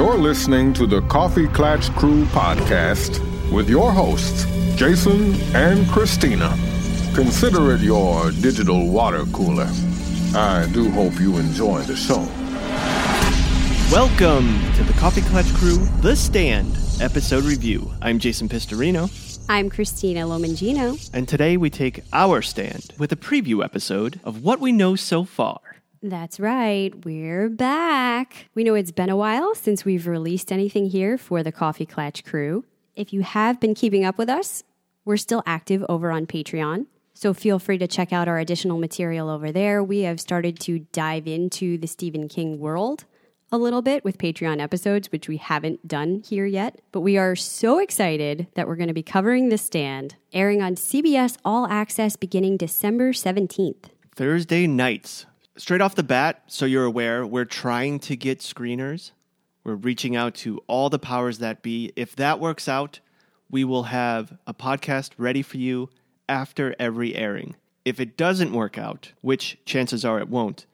You're 0.00 0.16
listening 0.16 0.72
to 0.74 0.86
the 0.86 1.02
Coffee 1.02 1.46
Klatch 1.46 1.94
Crew 1.94 2.24
podcast 2.24 3.20
with 3.52 3.68
your 3.68 3.92
hosts, 3.92 4.46
Jason 4.74 5.34
and 5.54 5.86
Christina. 5.90 6.56
Consider 7.14 7.74
it 7.74 7.82
your 7.82 8.30
digital 8.30 8.88
water 8.88 9.26
cooler. 9.26 9.68
I 10.34 10.66
do 10.72 10.90
hope 10.90 11.20
you 11.20 11.36
enjoy 11.36 11.82
the 11.82 11.96
show. 11.96 12.26
Welcome 13.94 14.58
to 14.76 14.84
the 14.84 14.94
Coffee 14.98 15.20
Klatch 15.20 15.54
Crew 15.54 15.76
The 16.00 16.16
Stand 16.16 16.78
episode 17.02 17.44
review. 17.44 17.92
I'm 18.00 18.18
Jason 18.18 18.48
Pistorino, 18.48 19.10
I'm 19.50 19.68
Christina 19.68 20.20
Lomangino. 20.20 21.10
and 21.12 21.28
today 21.28 21.58
we 21.58 21.68
take 21.68 22.02
our 22.14 22.40
stand 22.40 22.94
with 22.96 23.12
a 23.12 23.16
preview 23.16 23.62
episode 23.62 24.18
of 24.24 24.42
what 24.42 24.60
we 24.60 24.72
know 24.72 24.96
so 24.96 25.24
far. 25.24 25.60
That's 26.02 26.40
right, 26.40 26.94
we're 27.04 27.50
back. 27.50 28.48
We 28.54 28.64
know 28.64 28.74
it's 28.74 28.90
been 28.90 29.10
a 29.10 29.16
while 29.18 29.54
since 29.54 29.84
we've 29.84 30.06
released 30.06 30.50
anything 30.50 30.86
here 30.86 31.18
for 31.18 31.42
the 31.42 31.52
Coffee 31.52 31.84
Klatch 31.84 32.24
crew. 32.24 32.64
If 32.96 33.12
you 33.12 33.20
have 33.20 33.60
been 33.60 33.74
keeping 33.74 34.06
up 34.06 34.16
with 34.16 34.30
us, 34.30 34.64
we're 35.04 35.18
still 35.18 35.42
active 35.44 35.84
over 35.90 36.10
on 36.10 36.26
Patreon. 36.26 36.86
So 37.12 37.34
feel 37.34 37.58
free 37.58 37.76
to 37.76 37.86
check 37.86 38.14
out 38.14 38.28
our 38.28 38.38
additional 38.38 38.78
material 38.78 39.28
over 39.28 39.52
there. 39.52 39.84
We 39.84 40.00
have 40.00 40.20
started 40.20 40.58
to 40.60 40.78
dive 40.90 41.26
into 41.26 41.76
the 41.76 41.86
Stephen 41.86 42.28
King 42.28 42.58
world 42.58 43.04
a 43.52 43.58
little 43.58 43.82
bit 43.82 44.02
with 44.02 44.16
Patreon 44.16 44.58
episodes, 44.58 45.12
which 45.12 45.28
we 45.28 45.36
haven't 45.36 45.86
done 45.86 46.22
here 46.26 46.46
yet. 46.46 46.80
But 46.92 47.02
we 47.02 47.18
are 47.18 47.36
so 47.36 47.78
excited 47.78 48.46
that 48.54 48.66
we're 48.66 48.76
going 48.76 48.88
to 48.88 48.94
be 48.94 49.02
covering 49.02 49.50
The 49.50 49.58
Stand, 49.58 50.16
airing 50.32 50.62
on 50.62 50.76
CBS 50.76 51.36
All 51.44 51.66
Access 51.66 52.16
beginning 52.16 52.56
December 52.56 53.12
17th. 53.12 53.90
Thursday 54.16 54.66
nights. 54.66 55.26
Straight 55.60 55.82
off 55.82 55.94
the 55.94 56.02
bat, 56.02 56.42
so 56.46 56.64
you're 56.64 56.86
aware, 56.86 57.26
we're 57.26 57.44
trying 57.44 57.98
to 57.98 58.16
get 58.16 58.38
screeners. 58.38 59.10
We're 59.62 59.74
reaching 59.74 60.16
out 60.16 60.34
to 60.36 60.58
all 60.66 60.88
the 60.88 60.98
powers 60.98 61.36
that 61.40 61.60
be. 61.60 61.92
If 61.96 62.16
that 62.16 62.40
works 62.40 62.66
out, 62.66 63.00
we 63.50 63.62
will 63.64 63.82
have 63.82 64.38
a 64.46 64.54
podcast 64.54 65.10
ready 65.18 65.42
for 65.42 65.58
you 65.58 65.90
after 66.30 66.74
every 66.78 67.14
airing. 67.14 67.56
If 67.84 68.00
it 68.00 68.16
doesn't 68.16 68.54
work 68.54 68.78
out, 68.78 69.12
which 69.20 69.58
chances 69.66 70.02
are 70.02 70.18
it 70.18 70.30
won't, 70.30 70.64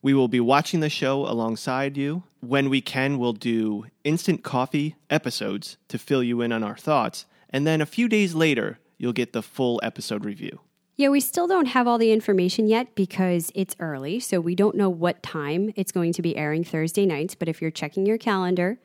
we 0.00 0.14
will 0.14 0.28
be 0.28 0.38
watching 0.38 0.78
the 0.78 0.88
show 0.88 1.26
alongside 1.26 1.96
you. 1.96 2.22
When 2.38 2.70
we 2.70 2.80
can, 2.80 3.18
we'll 3.18 3.32
do 3.32 3.86
instant 4.04 4.44
coffee 4.44 4.94
episodes 5.10 5.76
to 5.88 5.98
fill 5.98 6.22
you 6.22 6.40
in 6.40 6.52
on 6.52 6.62
our 6.62 6.76
thoughts. 6.76 7.26
And 7.50 7.66
then 7.66 7.80
a 7.80 7.84
few 7.84 8.08
days 8.08 8.32
later, 8.32 8.78
you'll 8.96 9.12
get 9.12 9.32
the 9.32 9.42
full 9.42 9.80
episode 9.82 10.24
review. 10.24 10.60
Yeah, 10.96 11.10
we 11.10 11.20
still 11.20 11.46
don't 11.46 11.66
have 11.66 11.86
all 11.86 11.98
the 11.98 12.10
information 12.10 12.68
yet 12.68 12.94
because 12.94 13.52
it's 13.54 13.76
early. 13.78 14.18
So 14.18 14.40
we 14.40 14.54
don't 14.54 14.76
know 14.76 14.88
what 14.88 15.22
time 15.22 15.72
it's 15.76 15.92
going 15.92 16.14
to 16.14 16.22
be 16.22 16.36
airing 16.36 16.64
Thursday 16.64 17.04
nights. 17.04 17.34
But 17.34 17.48
if 17.48 17.60
you're 17.60 17.70
checking 17.70 18.06
your 18.06 18.16
calendar, 18.16 18.78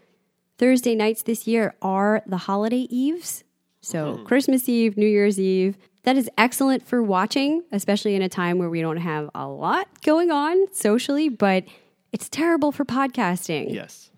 Thursday 0.58 0.94
nights 0.94 1.24
this 1.24 1.48
year 1.48 1.74
are 1.82 2.22
the 2.26 2.38
holiday 2.38 2.88
eves. 2.90 3.46
So 3.80 4.18
hmm. 4.18 4.26
Christmas 4.26 4.68
Eve, 4.68 4.98
New 4.98 5.08
Year's 5.08 5.40
Eve. 5.40 5.78
That 6.04 6.18
is 6.18 6.30
excellent 6.38 6.86
for 6.86 7.02
watching, 7.02 7.64
especially 7.72 8.16
in 8.16 8.24
a 8.24 8.30
time 8.30 8.58
where 8.58 8.70
we 8.70 8.82
don't 8.82 8.98
have 8.98 9.30
a 9.36 9.48
lot 9.48 9.88
going 10.02 10.32
on 10.32 10.74
socially, 10.74 11.30
but 11.30 11.64
it's 12.12 12.28
terrible 12.28 12.72
for 12.72 12.86
podcasting. 12.86 13.74
Yes. 13.74 14.10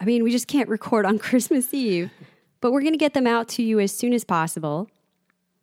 I 0.00 0.04
mean, 0.04 0.22
we 0.22 0.32
just 0.32 0.48
can't 0.48 0.68
record 0.68 1.06
on 1.06 1.18
Christmas 1.20 1.72
Eve, 1.72 2.10
but 2.60 2.72
we're 2.72 2.80
going 2.80 2.92
to 2.92 2.98
get 2.98 3.14
them 3.14 3.26
out 3.26 3.48
to 3.50 3.62
you 3.62 3.78
as 3.78 3.96
soon 3.96 4.12
as 4.12 4.24
possible. 4.24 4.90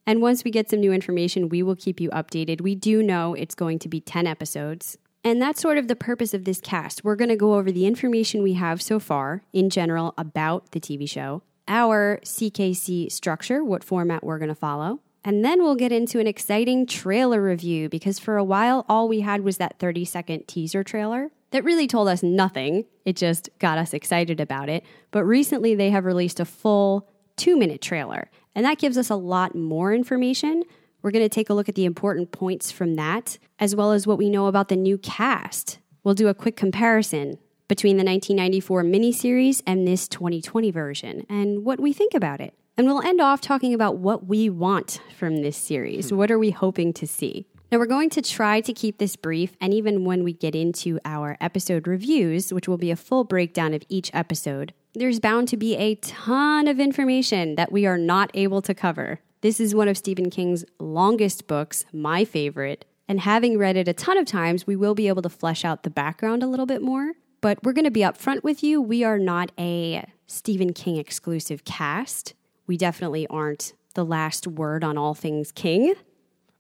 And 0.07 0.21
once 0.21 0.43
we 0.43 0.51
get 0.51 0.69
some 0.69 0.79
new 0.79 0.93
information, 0.93 1.49
we 1.49 1.63
will 1.63 1.75
keep 1.75 1.99
you 1.99 2.09
updated. 2.11 2.61
We 2.61 2.75
do 2.75 3.01
know 3.01 3.33
it's 3.33 3.55
going 3.55 3.79
to 3.79 3.89
be 3.89 3.99
10 3.99 4.27
episodes. 4.27 4.97
And 5.23 5.41
that's 5.41 5.59
sort 5.59 5.79
of 5.79 5.87
the 5.87 5.95
purpose 5.95 6.35
of 6.35 6.45
this 6.45 6.61
cast. 6.61 7.03
We're 7.03 7.15
going 7.15 7.29
to 7.29 7.35
go 7.35 7.55
over 7.55 7.71
the 7.71 7.87
information 7.87 8.43
we 8.43 8.53
have 8.53 8.81
so 8.81 8.99
far 8.99 9.41
in 9.51 9.71
general 9.71 10.13
about 10.17 10.71
the 10.71 10.79
TV 10.79 11.09
show, 11.09 11.41
our 11.67 12.19
CKC 12.23 13.11
structure, 13.11 13.63
what 13.63 13.83
format 13.83 14.23
we're 14.23 14.37
going 14.37 14.49
to 14.49 14.55
follow. 14.55 14.99
And 15.23 15.43
then 15.43 15.63
we'll 15.63 15.75
get 15.75 15.91
into 15.91 16.19
an 16.19 16.27
exciting 16.27 16.85
trailer 16.85 17.41
review 17.41 17.89
because 17.89 18.19
for 18.19 18.37
a 18.37 18.43
while, 18.43 18.85
all 18.87 19.07
we 19.07 19.21
had 19.21 19.41
was 19.41 19.57
that 19.57 19.79
30 19.79 20.05
second 20.05 20.47
teaser 20.47 20.83
trailer 20.83 21.31
that 21.49 21.63
really 21.63 21.87
told 21.87 22.07
us 22.07 22.21
nothing. 22.21 22.85
It 23.05 23.15
just 23.15 23.49
got 23.57 23.79
us 23.79 23.95
excited 23.95 24.39
about 24.39 24.69
it. 24.69 24.83
But 25.09 25.23
recently, 25.23 25.73
they 25.73 25.89
have 25.89 26.05
released 26.05 26.39
a 26.39 26.45
full 26.45 27.09
two 27.35 27.57
minute 27.57 27.81
trailer, 27.81 28.29
and 28.55 28.65
that 28.65 28.79
gives 28.79 28.97
us 28.97 29.09
a 29.09 29.15
lot 29.15 29.53
more 29.53 29.93
information. 29.93 30.63
We're 31.01 31.11
going 31.11 31.25
to 31.25 31.29
take 31.29 31.49
a 31.49 31.53
look 31.53 31.69
at 31.69 31.75
the 31.75 31.85
important 31.85 32.31
points 32.31 32.71
from 32.71 32.95
that, 32.95 33.37
as 33.59 33.75
well 33.75 33.91
as 33.91 34.07
what 34.07 34.17
we 34.17 34.29
know 34.29 34.47
about 34.47 34.69
the 34.69 34.75
new 34.75 34.97
cast. 34.97 35.77
We'll 36.03 36.15
do 36.15 36.27
a 36.29 36.33
quick 36.33 36.55
comparison 36.55 37.37
between 37.67 37.97
the 37.97 38.03
1994 38.03 38.83
miniseries 38.83 39.61
and 39.67 39.87
this 39.87 40.07
2020 40.07 40.71
version 40.71 41.25
and 41.29 41.65
what 41.65 41.79
we 41.79 41.93
think 41.93 42.13
about 42.13 42.41
it. 42.41 42.53
And 42.77 42.87
we'll 42.87 43.01
end 43.01 43.21
off 43.21 43.41
talking 43.41 43.73
about 43.73 43.97
what 43.97 44.25
we 44.27 44.49
want 44.49 44.99
from 45.17 45.37
this 45.37 45.57
series. 45.57 46.09
Hmm. 46.09 46.17
What 46.17 46.31
are 46.31 46.39
we 46.39 46.51
hoping 46.51 46.93
to 46.93 47.07
see? 47.07 47.47
Now, 47.71 47.79
we're 47.79 47.87
going 47.87 48.11
to 48.11 48.21
try 48.21 48.61
to 48.61 48.73
keep 48.73 48.99
this 48.99 49.15
brief, 49.15 49.57
and 49.59 49.73
even 49.73 50.05
when 50.05 50.23
we 50.23 50.33
get 50.33 50.55
into 50.55 50.99
our 51.03 51.35
episode 51.41 51.87
reviews, 51.87 52.53
which 52.53 52.67
will 52.67 52.77
be 52.77 52.91
a 52.91 52.95
full 52.95 53.23
breakdown 53.23 53.73
of 53.73 53.83
each 53.89 54.11
episode, 54.13 54.73
there's 54.93 55.19
bound 55.19 55.47
to 55.47 55.57
be 55.57 55.75
a 55.75 55.95
ton 55.95 56.67
of 56.67 56.79
information 56.79 57.55
that 57.55 57.71
we 57.71 57.87
are 57.87 57.97
not 57.97 58.29
able 58.35 58.61
to 58.61 58.75
cover. 58.75 59.19
This 59.41 59.59
is 59.59 59.73
one 59.73 59.87
of 59.87 59.97
Stephen 59.97 60.29
King's 60.29 60.63
longest 60.79 61.47
books, 61.47 61.85
my 61.91 62.23
favorite, 62.23 62.85
and 63.07 63.19
having 63.19 63.57
read 63.57 63.77
it 63.77 63.87
a 63.87 63.93
ton 63.93 64.17
of 64.17 64.25
times, 64.25 64.67
we 64.67 64.75
will 64.75 64.95
be 64.95 65.07
able 65.07 65.21
to 65.23 65.29
flesh 65.29 65.65
out 65.65 65.83
the 65.83 65.89
background 65.89 66.43
a 66.43 66.47
little 66.47 66.65
bit 66.67 66.81
more. 66.81 67.13
But 67.41 67.63
we're 67.63 67.73
going 67.73 67.85
to 67.85 67.91
be 67.91 68.01
upfront 68.01 68.43
with 68.43 68.63
you. 68.63 68.81
We 68.81 69.03
are 69.03 69.19
not 69.19 69.51
a 69.59 70.05
Stephen 70.27 70.71
King 70.73 70.97
exclusive 70.97 71.65
cast. 71.65 72.35
We 72.67 72.77
definitely 72.77 73.27
aren't 73.27 73.73
the 73.95 74.05
last 74.05 74.47
word 74.47 74.83
on 74.83 74.97
all 74.97 75.13
things 75.13 75.51
King. 75.51 75.93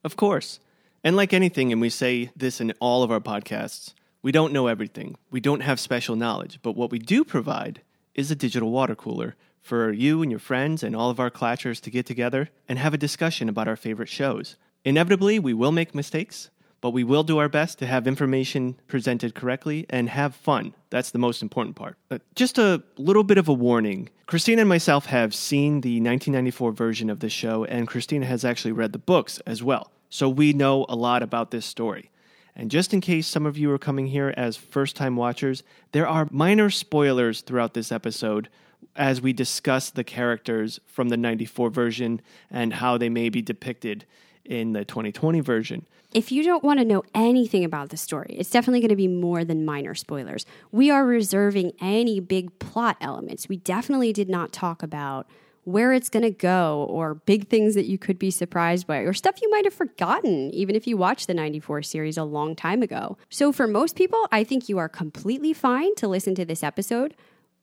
Of 0.03 0.15
course. 0.15 0.59
And 1.05 1.15
like 1.15 1.33
anything, 1.33 1.71
and 1.71 1.79
we 1.79 1.91
say 1.91 2.31
this 2.35 2.59
in 2.59 2.73
all 2.79 3.03
of 3.03 3.11
our 3.11 3.19
podcasts, 3.19 3.93
we 4.23 4.31
don't 4.31 4.51
know 4.51 4.65
everything. 4.65 5.17
We 5.29 5.39
don't 5.39 5.59
have 5.59 5.79
special 5.79 6.15
knowledge. 6.15 6.57
But 6.63 6.75
what 6.75 6.89
we 6.89 6.97
do 6.97 7.23
provide 7.23 7.81
is 8.15 8.31
a 8.31 8.35
digital 8.35 8.71
water 8.71 8.95
cooler 8.95 9.35
for 9.61 9.91
you 9.91 10.23
and 10.23 10.31
your 10.31 10.39
friends 10.39 10.81
and 10.81 10.95
all 10.95 11.11
of 11.11 11.19
our 11.19 11.29
clatchers 11.29 11.79
to 11.81 11.91
get 11.91 12.07
together 12.07 12.49
and 12.67 12.79
have 12.79 12.95
a 12.95 12.97
discussion 12.97 13.47
about 13.47 13.67
our 13.67 13.75
favorite 13.75 14.09
shows. 14.09 14.55
Inevitably, 14.83 15.37
we 15.37 15.53
will 15.53 15.71
make 15.71 15.93
mistakes, 15.93 16.49
but 16.81 16.89
we 16.89 17.03
will 17.03 17.23
do 17.23 17.37
our 17.37 17.49
best 17.49 17.77
to 17.77 17.85
have 17.85 18.07
information 18.07 18.79
presented 18.87 19.35
correctly 19.35 19.85
and 19.91 20.09
have 20.09 20.35
fun. 20.35 20.73
That's 20.89 21.11
the 21.11 21.19
most 21.19 21.43
important 21.43 21.75
part. 21.75 21.97
Uh, 22.09 22.17
just 22.33 22.57
a 22.57 22.81
little 22.97 23.23
bit 23.23 23.37
of 23.37 23.47
a 23.47 23.53
warning. 23.53 24.09
Christina 24.25 24.61
and 24.61 24.69
myself 24.69 25.05
have 25.05 25.35
seen 25.35 25.81
the 25.81 26.01
1994 26.01 26.71
version 26.71 27.11
of 27.11 27.19
the 27.19 27.29
show, 27.29 27.63
and 27.63 27.87
Christina 27.87 28.25
has 28.25 28.43
actually 28.43 28.71
read 28.71 28.91
the 28.91 28.97
books 28.97 29.39
as 29.45 29.61
well. 29.61 29.91
So 30.09 30.29
we 30.29 30.53
know 30.53 30.85
a 30.87 30.95
lot 30.95 31.23
about 31.23 31.51
this 31.51 31.65
story. 31.65 32.11
And 32.55 32.71
just 32.71 32.93
in 32.93 33.01
case 33.01 33.27
some 33.27 33.45
of 33.45 33.57
you 33.57 33.71
are 33.71 33.77
coming 33.77 34.07
here 34.07 34.33
as 34.37 34.55
first 34.55 34.95
time 34.95 35.17
watchers, 35.17 35.63
there 35.91 36.07
are 36.07 36.27
minor 36.31 36.69
spoilers 36.69 37.41
throughout 37.41 37.73
this 37.73 37.91
episode 37.91 38.49
as 38.95 39.21
we 39.21 39.33
discuss 39.33 39.89
the 39.89 40.03
characters 40.03 40.79
from 40.85 41.09
the 41.09 41.17
94 41.17 41.69
version 41.69 42.21
and 42.49 42.75
how 42.75 42.97
they 42.97 43.09
may 43.09 43.29
be 43.29 43.41
depicted 43.41 44.05
in 44.45 44.73
the 44.73 44.85
2020 44.85 45.41
version. 45.41 45.85
If 46.13 46.31
you 46.31 46.43
don't 46.43 46.63
want 46.63 46.79
to 46.79 46.85
know 46.85 47.03
anything 47.13 47.65
about 47.65 47.89
the 47.89 47.97
story, 47.97 48.35
it's 48.39 48.49
definitely 48.49 48.79
going 48.79 48.89
to 48.89 48.95
be 48.95 49.09
more 49.09 49.43
than 49.43 49.65
minor 49.65 49.95
spoilers. 49.95 50.45
We 50.71 50.89
are 50.89 51.05
reserving 51.05 51.73
any 51.81 52.21
big 52.21 52.57
plot 52.59 52.95
elements. 53.01 53.49
We 53.49 53.57
definitely 53.57 54.13
did 54.13 54.29
not 54.29 54.53
talk 54.53 54.81
about 54.81 55.27
where 55.65 55.91
it's 55.91 56.09
going 56.09 56.23
to 56.23 56.31
go 56.31 56.85
or 56.89 57.15
big 57.15 57.49
things 57.49 57.75
that 57.75 57.85
you 57.85 57.97
could 57.97 58.17
be 58.17 58.31
surprised 58.31 58.87
by 58.87 58.97
or 58.99 59.13
stuff 59.13 59.41
you 59.41 59.49
might 59.49 59.65
have 59.65 59.73
forgotten 59.73 60.49
even 60.53 60.75
if 60.75 60.87
you 60.87 60.95
watched 60.95 61.27
the 61.27 61.33
94 61.33 61.81
series 61.81 62.17
a 62.17 62.23
long 62.23 62.55
time 62.55 62.81
ago. 62.81 63.17
So 63.29 63.51
for 63.51 63.67
most 63.67 63.95
people, 63.95 64.27
I 64.31 64.43
think 64.43 64.69
you 64.69 64.77
are 64.77 64.87
completely 64.87 65.53
fine 65.53 65.93
to 65.95 66.07
listen 66.07 66.35
to 66.35 66.45
this 66.45 66.63
episode. 66.63 67.15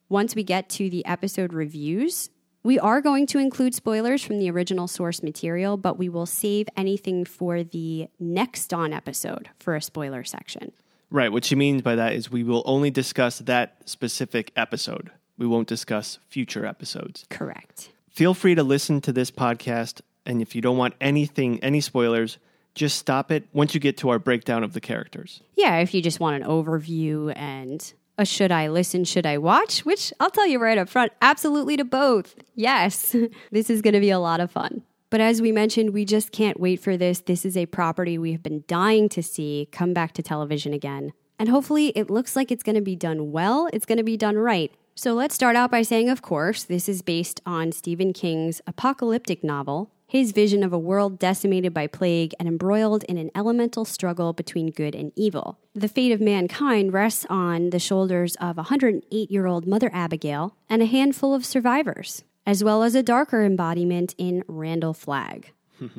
Once 0.09 0.35
we 0.35 0.43
get 0.43 0.69
to 0.69 0.91
the 0.91 1.07
episode 1.07 1.53
reviews, 1.53 2.29
we 2.65 2.79
are 2.79 3.01
going 3.01 3.27
to 3.29 3.39
include 3.39 3.75
spoilers 3.75 4.23
from 4.23 4.39
the 4.39 4.51
original 4.51 4.87
source 4.89 5.23
material, 5.23 5.77
but 5.77 5.99
we 5.99 6.09
will 6.09 6.27
save 6.27 6.69
anything 6.77 7.25
for 7.25 7.63
the 7.63 8.09
next 8.21 8.75
on 8.75 8.93
episode 8.93 9.49
for 9.59 9.75
a 9.75 9.83
spoiler 9.83 10.23
section. 10.23 10.73
Right, 11.11 11.31
what 11.31 11.45
she 11.45 11.55
means 11.55 11.83
by 11.83 11.95
that 11.97 12.15
is 12.15 12.31
we 12.31 12.43
will 12.43 12.63
only 12.65 12.91
discuss 12.91 13.39
that 13.41 13.77
specific 13.89 14.51
episode. 14.57 15.11
We 15.39 15.47
won't 15.47 15.69
discuss 15.69 16.19
future 16.29 16.67
episodes. 16.67 17.27
Correct. 17.31 17.91
Feel 18.11 18.35
free 18.35 18.55
to 18.55 18.63
listen 18.63 19.01
to 19.03 19.13
this 19.13 19.31
podcast, 19.31 20.03
and 20.27 20.43
if 20.43 20.55
you 20.55 20.61
don't 20.61 20.77
want 20.77 20.95
anything, 21.01 21.59
any 21.65 21.81
spoilers, 21.81 22.39
just 22.75 22.99
stop 22.99 23.31
it 23.31 23.49
once 23.53 23.75
you 23.75 23.81
get 23.81 23.97
to 23.99 24.11
our 24.11 24.19
breakdown 24.19 24.65
of 24.65 24.73
the 24.73 24.81
characters. 24.81 25.41
Yeah, 25.57 25.79
if 25.79 25.95
you 25.95 26.03
just 26.03 26.21
want 26.21 26.43
an 26.43 26.49
overview 26.49 27.33
and 27.37 27.93
a 28.19 28.25
should 28.25 28.53
I 28.53 28.69
listen, 28.69 29.05
should 29.05 29.27
I 29.27 29.39
watch, 29.39 29.85
which 29.85 30.13
I'll 30.21 30.31
tell 30.31 30.47
you 30.47 30.59
right 30.59 30.79
up 30.79 30.89
front, 30.89 31.13
absolutely 31.23 31.77
to 31.79 31.85
both. 31.85 32.35
Yes, 32.55 33.17
this 33.51 33.71
is 33.71 33.83
going 33.83 33.95
to 33.95 34.01
be 34.01 34.11
a 34.11 34.19
lot 34.19 34.41
of 34.41 34.51
fun. 34.51 34.83
But 35.11 35.21
as 35.21 35.43
we 35.43 35.53
mentioned, 35.53 35.91
we 35.91 36.07
just 36.07 36.33
can't 36.33 36.59
wait 36.59 36.81
for 36.81 36.97
this. 36.97 37.21
This 37.21 37.45
is 37.45 37.57
a 37.57 37.67
property 37.67 38.17
we 38.17 38.33
have 38.33 38.43
been 38.43 38.65
dying 38.67 39.09
to 39.11 39.23
see 39.23 39.69
come 39.71 39.93
back 39.93 40.13
to 40.15 40.23
television 40.23 40.73
again. 40.73 41.13
And 41.39 41.49
hopefully, 41.49 41.89
it 41.89 42.09
looks 42.09 42.37
like 42.37 42.51
it's 42.51 42.63
going 42.63 42.77
to 42.77 42.83
be 42.83 42.97
done 42.97 43.33
well, 43.33 43.69
it's 43.73 43.85
going 43.85 43.99
to 43.99 44.05
be 44.05 44.17
done 44.17 44.37
right. 44.37 44.73
So 44.95 45.15
let's 45.15 45.35
start 45.35 45.57
out 45.57 45.71
by 45.71 45.83
saying, 45.83 46.11
of 46.11 46.21
course, 46.21 46.65
this 46.65 46.89
is 46.89 47.01
based 47.01 47.41
on 47.47 47.73
Stephen 47.73 48.13
King's 48.13 48.61
apocalyptic 48.67 49.43
novel, 49.43 49.91
his 50.07 50.33
vision 50.33 50.63
of 50.63 50.73
a 50.75 50.79
world 50.79 51.19
decimated 51.19 51.73
by 51.73 51.87
plague 51.87 52.35
and 52.39 52.47
embroiled 52.47 53.03
in 53.05 53.17
an 53.17 53.31
elemental 53.35 53.87
struggle 53.87 54.35
between 54.35 54.71
good 54.71 54.95
and 54.95 55.11
evil. 55.17 55.59
The 55.75 55.89
fate 55.89 56.13
of 56.13 56.21
mankind 56.21 56.93
rests 56.93 57.25
on 57.31 57.71
the 57.71 57.79
shoulders 57.79 58.37
of 58.37 58.59
108 58.59 59.31
year 59.31 59.47
old 59.47 59.67
Mother 59.67 59.91
Abigail 59.95 60.57
and 60.69 60.83
a 60.83 60.87
handful 60.87 61.33
of 61.33 61.47
survivors, 61.47 62.23
as 62.45 62.63
well 62.63 62.83
as 62.83 62.95
a 62.95 63.03
darker 63.03 63.43
embodiment 63.43 64.15
in 64.19 64.45
Randall 64.47 64.93
Flagg. 64.93 65.53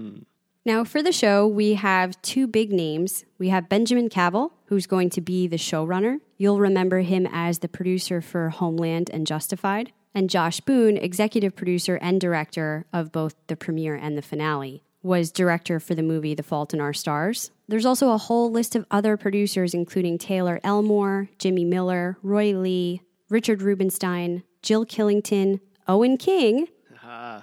Now, 0.66 0.86
for 0.86 1.04
the 1.04 1.12
show, 1.12 1.46
we 1.46 1.74
have 1.74 2.22
two 2.22 2.48
big 2.48 2.72
names. 2.72 3.26
We 3.38 3.50
have 3.50 3.68
Benjamin 3.68 4.08
Cavell, 4.08 4.54
who's 4.74 4.88
going 4.88 5.12
to 5.12 5.22
be 5.22 5.46
the 5.46 5.56
showrunner. 5.56 6.18
You'll 6.36 6.60
remember 6.60 7.02
him 7.02 7.28
as 7.32 7.60
the 7.60 7.68
producer 7.68 8.22
for 8.22 8.50
Homeland 8.50 9.08
and 9.14 9.28
Justified. 9.28 9.92
And 10.16 10.32
Josh 10.32 10.62
Boone, 10.62 10.98
executive 10.98 11.56
producer 11.56 11.98
and 12.02 12.20
director 12.20 12.88
of 12.92 13.12
both 13.12 13.36
the 13.46 13.56
premiere 13.56 13.94
and 13.94 14.18
the 14.18 14.24
finale, 14.24 14.84
was 15.04 15.32
director 15.32 15.80
for 15.80 15.94
the 15.94 16.02
movie 16.02 16.34
The 16.34 16.42
Fault 16.42 16.74
in 16.74 16.82
Our 16.82 16.92
Stars. 16.92 17.52
There's 17.68 17.86
also 17.86 18.12
a 18.12 18.18
whole 18.18 18.50
list 18.50 18.76
of 18.76 18.88
other 18.90 19.16
producers, 19.16 19.76
including 19.76 20.18
Taylor 20.18 20.60
Elmore, 20.64 21.30
Jimmy 21.38 21.66
Miller, 21.66 22.18
Roy 22.24 22.58
Lee, 22.58 23.02
Richard 23.30 23.62
Rubinstein, 23.62 24.42
Jill 24.64 24.88
Killington, 24.88 25.60
Owen 25.88 26.18
King, 26.18 26.68
uh-huh. 26.96 27.42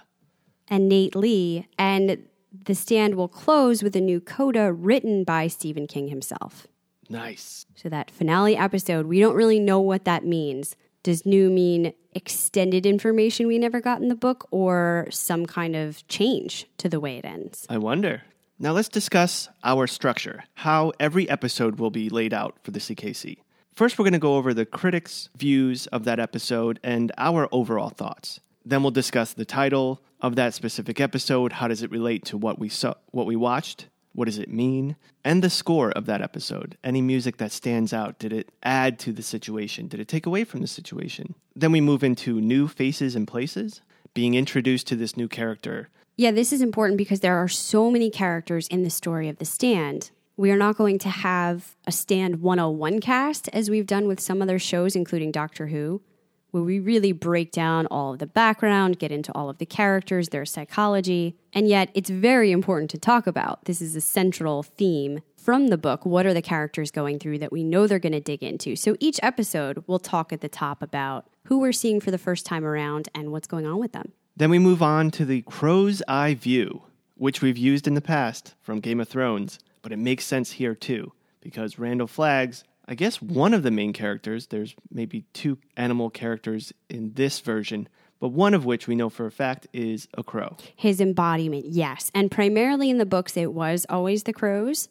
and 0.67 0.89
Nate 0.89 1.15
Lee. 1.15 1.69
And 1.79 2.25
the 2.65 2.75
stand 2.75 3.15
will 3.15 3.29
close 3.29 3.85
with 3.85 3.95
a 3.95 4.01
new 4.01 4.21
coda 4.21 4.73
written 4.73 5.23
by 5.23 5.47
Stephen 5.47 5.87
King 5.87 6.09
himself. 6.09 6.67
Nice. 7.11 7.67
So, 7.75 7.89
that 7.89 8.11
finale 8.11 8.57
episode, 8.57 9.07
we 9.07 9.21
don't 9.21 9.35
really 9.35 9.61
know 9.61 9.81
what 9.81 10.05
that 10.05 10.25
means. 10.25 10.77
Does 11.03 11.27
new 11.27 11.51
mean 11.51 11.93
extended 12.13 12.87
information 12.87 13.47
we 13.47 13.59
never 13.59 13.81
got 13.81 14.01
in 14.01 14.09
the 14.09 14.15
book 14.15 14.47
or 14.51 15.07
some 15.11 15.47
kind 15.47 15.75
of 15.75 16.07
change 16.09 16.67
to 16.79 16.89
the 16.89 17.01
way 17.01 17.19
it 17.19 17.25
ends? 17.25 17.67
I 17.69 17.79
wonder. 17.79 18.23
Now 18.59 18.73
let's 18.73 18.89
discuss 18.89 19.49
our 19.65 19.87
structure, 19.87 20.45
how 20.55 20.93
every 21.01 21.29
episode 21.29 21.79
will 21.79 21.91
be 21.91 22.11
laid 22.11 22.35
out 22.35 22.59
for 22.63 22.71
the 22.71 22.81
CKC. 22.81 23.39
First, 23.75 23.99
we're 23.99 24.05
going 24.05 24.13
to 24.13 24.19
go 24.19 24.37
over 24.37 24.53
the 24.53 24.67
critics' 24.67 25.31
views 25.37 25.87
of 25.87 26.05
that 26.05 26.21
episode 26.21 26.79
and 26.85 27.11
our 27.17 27.49
overall 27.53 27.89
thoughts. 27.89 28.41
Then 28.65 28.83
we'll 28.83 28.91
discuss 28.91 29.33
the 29.33 29.47
title 29.47 30.03
of 30.21 30.37
that 30.37 30.53
specific 30.53 31.01
episode, 31.01 31.53
how 31.53 31.69
does 31.69 31.83
it 31.83 31.91
relate 31.91 32.27
to 32.27 32.37
what 32.37 32.59
we 32.59 32.69
saw, 32.69 32.95
what 33.13 33.25
we 33.25 33.37
watched, 33.37 33.89
what 34.13 34.27
does 34.27 34.39
it 34.39 34.49
mean, 34.51 34.97
and 35.25 35.43
the 35.43 35.51
score 35.51 35.91
of 35.93 36.07
that 36.07 36.21
episode. 36.23 36.77
Any 36.83 37.01
music 37.01 37.37
that 37.37 37.53
stands 37.53 37.93
out, 37.93 38.19
did 38.19 38.33
it 38.33 38.51
add 38.63 38.99
to 39.01 39.13
the 39.13 39.23
situation? 39.23 39.89
Did 39.89 40.01
it 40.01 40.09
take 40.09 40.27
away 40.27 40.45
from 40.45 40.61
the 40.61 40.67
situation? 40.67 41.35
Then 41.55 41.73
we 41.73 41.81
move 41.81 42.03
into 42.03 42.41
new 42.41 42.67
faces 42.69 43.15
and 43.15 43.27
places, 43.29 43.81
being 44.15 44.35
introduced 44.35 44.87
to 44.89 44.97
this 44.97 45.17
new 45.17 45.29
character, 45.29 45.89
Yeah, 46.17 46.33
this 46.33 46.53
is 46.53 46.61
important 46.61 46.99
because 46.99 47.21
there 47.21 47.37
are 47.37 47.49
so 47.49 47.91
many 47.91 48.11
characters 48.11 48.67
in 48.69 48.83
the 48.83 48.91
story 48.91 49.29
of 49.29 49.39
The 49.39 49.45
Stand. 49.45 50.11
We 50.37 50.51
are 50.51 50.57
not 50.57 50.77
going 50.77 50.99
to 51.01 51.09
have 51.09 51.77
a 51.87 51.93
Stand 51.93 52.43
101 52.43 53.01
cast 53.01 53.49
as 53.53 53.71
we've 53.71 53.87
done 53.87 54.07
with 54.07 54.21
some 54.21 54.43
other 54.43 54.59
shows, 54.59 54.97
including 54.97 55.31
Doctor 55.33 55.69
Who, 55.69 56.03
where 56.51 56.63
we 56.63 56.79
really 56.79 57.13
break 57.13 57.53
down 57.53 57.87
all 57.87 58.13
of 58.13 58.19
the 58.19 58.27
background, 58.27 58.99
get 58.99 59.13
into 59.13 59.33
all 59.33 59.49
of 59.49 59.59
the 59.59 59.67
characters, 59.67 60.29
their 60.29 60.45
psychology. 60.45 61.37
And 61.53 61.69
yet, 61.69 61.91
it's 61.95 62.11
very 62.11 62.53
important 62.53 62.91
to 62.91 62.99
talk 62.99 63.27
about. 63.27 63.65
This 63.65 63.81
is 63.81 63.97
a 63.97 64.01
central 64.01 64.63
theme 64.63 65.21
from 65.37 65.69
the 65.69 65.79
book. 65.79 66.05
What 66.05 66.27
are 66.27 66.35
the 66.35 66.43
characters 66.43 66.91
going 66.91 67.19
through 67.19 67.39
that 67.39 67.53
we 67.53 67.65
know 67.65 67.87
they're 67.87 67.99
going 67.99 68.13
to 68.13 68.21
dig 68.21 68.43
into? 68.43 68.77
So 68.77 68.97
each 69.01 69.19
episode, 69.23 69.85
we'll 69.87 69.99
talk 69.99 70.33
at 70.33 70.41
the 70.41 70.49
top 70.49 70.83
about 70.83 71.27
who 71.45 71.59
we're 71.59 71.73
seeing 71.73 72.01
for 72.01 72.11
the 72.11 72.19
first 72.19 72.47
time 72.47 72.65
around 72.65 73.09
and 73.15 73.33
what's 73.33 73.49
going 73.49 73.67
on 73.67 73.79
with 73.79 73.93
them. 73.93 74.13
Then 74.37 74.51
we 74.51 74.59
move 74.59 74.83
on 74.83 75.11
to 75.13 75.25
the 75.25 75.43
crow's 75.43 76.03
eye 76.07 76.35
view, 76.35 76.83
which 77.17 77.43
we've 77.43 77.59
used 77.59 77.87
in 77.87 77.95
the 77.95 78.01
past 78.01 78.55
from 78.61 78.81
Game 78.81 79.01
of 79.01 79.09
Thrones, 79.09 79.59
but 79.83 79.93
it 79.93 79.99
makes 79.99 80.25
sense 80.25 80.53
here 80.53 80.75
too, 80.75 81.13
because 81.41 81.79
Randall 81.79 82.07
Flagg's, 82.07 82.65
I 82.91 82.95
guess, 82.95 83.23
one 83.23 83.55
of 83.55 83.63
the 83.63 83.71
main 83.71 83.93
characters. 83.93 84.49
There's 84.49 84.75
maybe 84.91 85.25
two 85.33 85.59
animal 85.77 86.11
characters 86.11 86.73
in 86.89 87.13
this 87.13 87.39
version, 87.39 87.89
but 88.19 88.31
one 88.31 88.53
of 88.53 88.65
which 88.65 88.89
we 88.89 88.97
know 88.97 89.09
for 89.09 89.27
a 89.27 89.31
fact 89.31 89.69
is 89.73 90.09
a 90.19 90.25
crow. 90.25 90.57
his 90.75 91.01
embodiment, 91.01 91.67
yes. 91.67 92.11
And 92.17 92.33
primarily 92.33 92.91
in 92.91 92.99
the 92.99 93.07
books, 93.07 93.37
it 93.37 93.53
was 93.53 93.87
always 93.89 94.25
the 94.25 94.33
crows. 94.33 94.89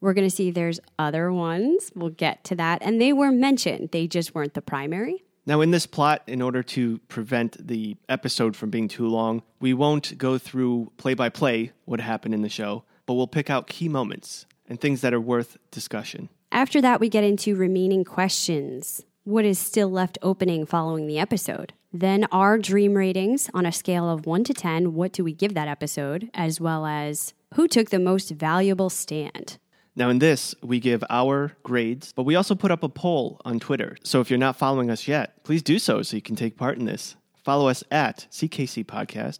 We're 0.00 0.14
going 0.14 0.28
to 0.28 0.34
see 0.34 0.52
there's 0.52 0.78
other 1.00 1.32
ones. 1.32 1.90
We'll 1.96 2.10
get 2.10 2.44
to 2.44 2.54
that. 2.54 2.80
And 2.80 3.00
they 3.00 3.12
were 3.12 3.32
mentioned, 3.32 3.90
they 3.90 4.06
just 4.06 4.36
weren't 4.36 4.54
the 4.54 4.62
primary. 4.62 5.24
Now, 5.44 5.62
in 5.62 5.72
this 5.72 5.86
plot, 5.86 6.22
in 6.28 6.40
order 6.40 6.62
to 6.62 6.98
prevent 7.08 7.66
the 7.66 7.96
episode 8.08 8.54
from 8.54 8.70
being 8.70 8.86
too 8.86 9.08
long, 9.08 9.42
we 9.60 9.74
won't 9.74 10.16
go 10.16 10.38
through 10.38 10.92
play 10.96 11.14
by 11.14 11.28
play 11.28 11.72
what 11.86 12.00
happened 12.00 12.34
in 12.34 12.42
the 12.42 12.48
show, 12.48 12.84
but 13.04 13.14
we'll 13.14 13.26
pick 13.26 13.50
out 13.50 13.66
key 13.66 13.88
moments 13.88 14.46
and 14.68 14.80
things 14.80 15.00
that 15.00 15.12
are 15.12 15.20
worth 15.20 15.58
discussion. 15.72 16.28
After 16.52 16.82
that, 16.82 17.00
we 17.00 17.08
get 17.08 17.24
into 17.24 17.56
remaining 17.56 18.04
questions. 18.04 19.06
What 19.24 19.46
is 19.46 19.58
still 19.58 19.90
left 19.90 20.18
opening 20.20 20.66
following 20.66 21.06
the 21.06 21.18
episode? 21.18 21.72
Then 21.94 22.26
our 22.30 22.58
dream 22.58 22.92
ratings 22.92 23.48
on 23.54 23.64
a 23.64 23.72
scale 23.72 24.06
of 24.06 24.26
1 24.26 24.44
to 24.44 24.52
10. 24.52 24.92
What 24.92 25.12
do 25.12 25.24
we 25.24 25.32
give 25.32 25.54
that 25.54 25.66
episode? 25.66 26.28
As 26.34 26.60
well 26.60 26.84
as 26.84 27.32
who 27.54 27.66
took 27.66 27.88
the 27.88 27.98
most 27.98 28.32
valuable 28.32 28.90
stand? 28.90 29.56
Now, 29.96 30.10
in 30.10 30.18
this, 30.18 30.54
we 30.62 30.78
give 30.78 31.02
our 31.08 31.52
grades, 31.62 32.12
but 32.12 32.24
we 32.24 32.34
also 32.34 32.54
put 32.54 32.70
up 32.70 32.82
a 32.82 32.88
poll 32.90 33.40
on 33.46 33.58
Twitter. 33.58 33.96
So 34.04 34.20
if 34.20 34.28
you're 34.28 34.38
not 34.38 34.56
following 34.56 34.90
us 34.90 35.08
yet, 35.08 35.42
please 35.44 35.62
do 35.62 35.78
so 35.78 36.02
so 36.02 36.16
you 36.16 36.22
can 36.22 36.36
take 36.36 36.58
part 36.58 36.76
in 36.76 36.84
this. 36.84 37.16
Follow 37.34 37.68
us 37.68 37.82
at 37.90 38.26
CKC 38.30 38.84
Podcast. 38.84 39.38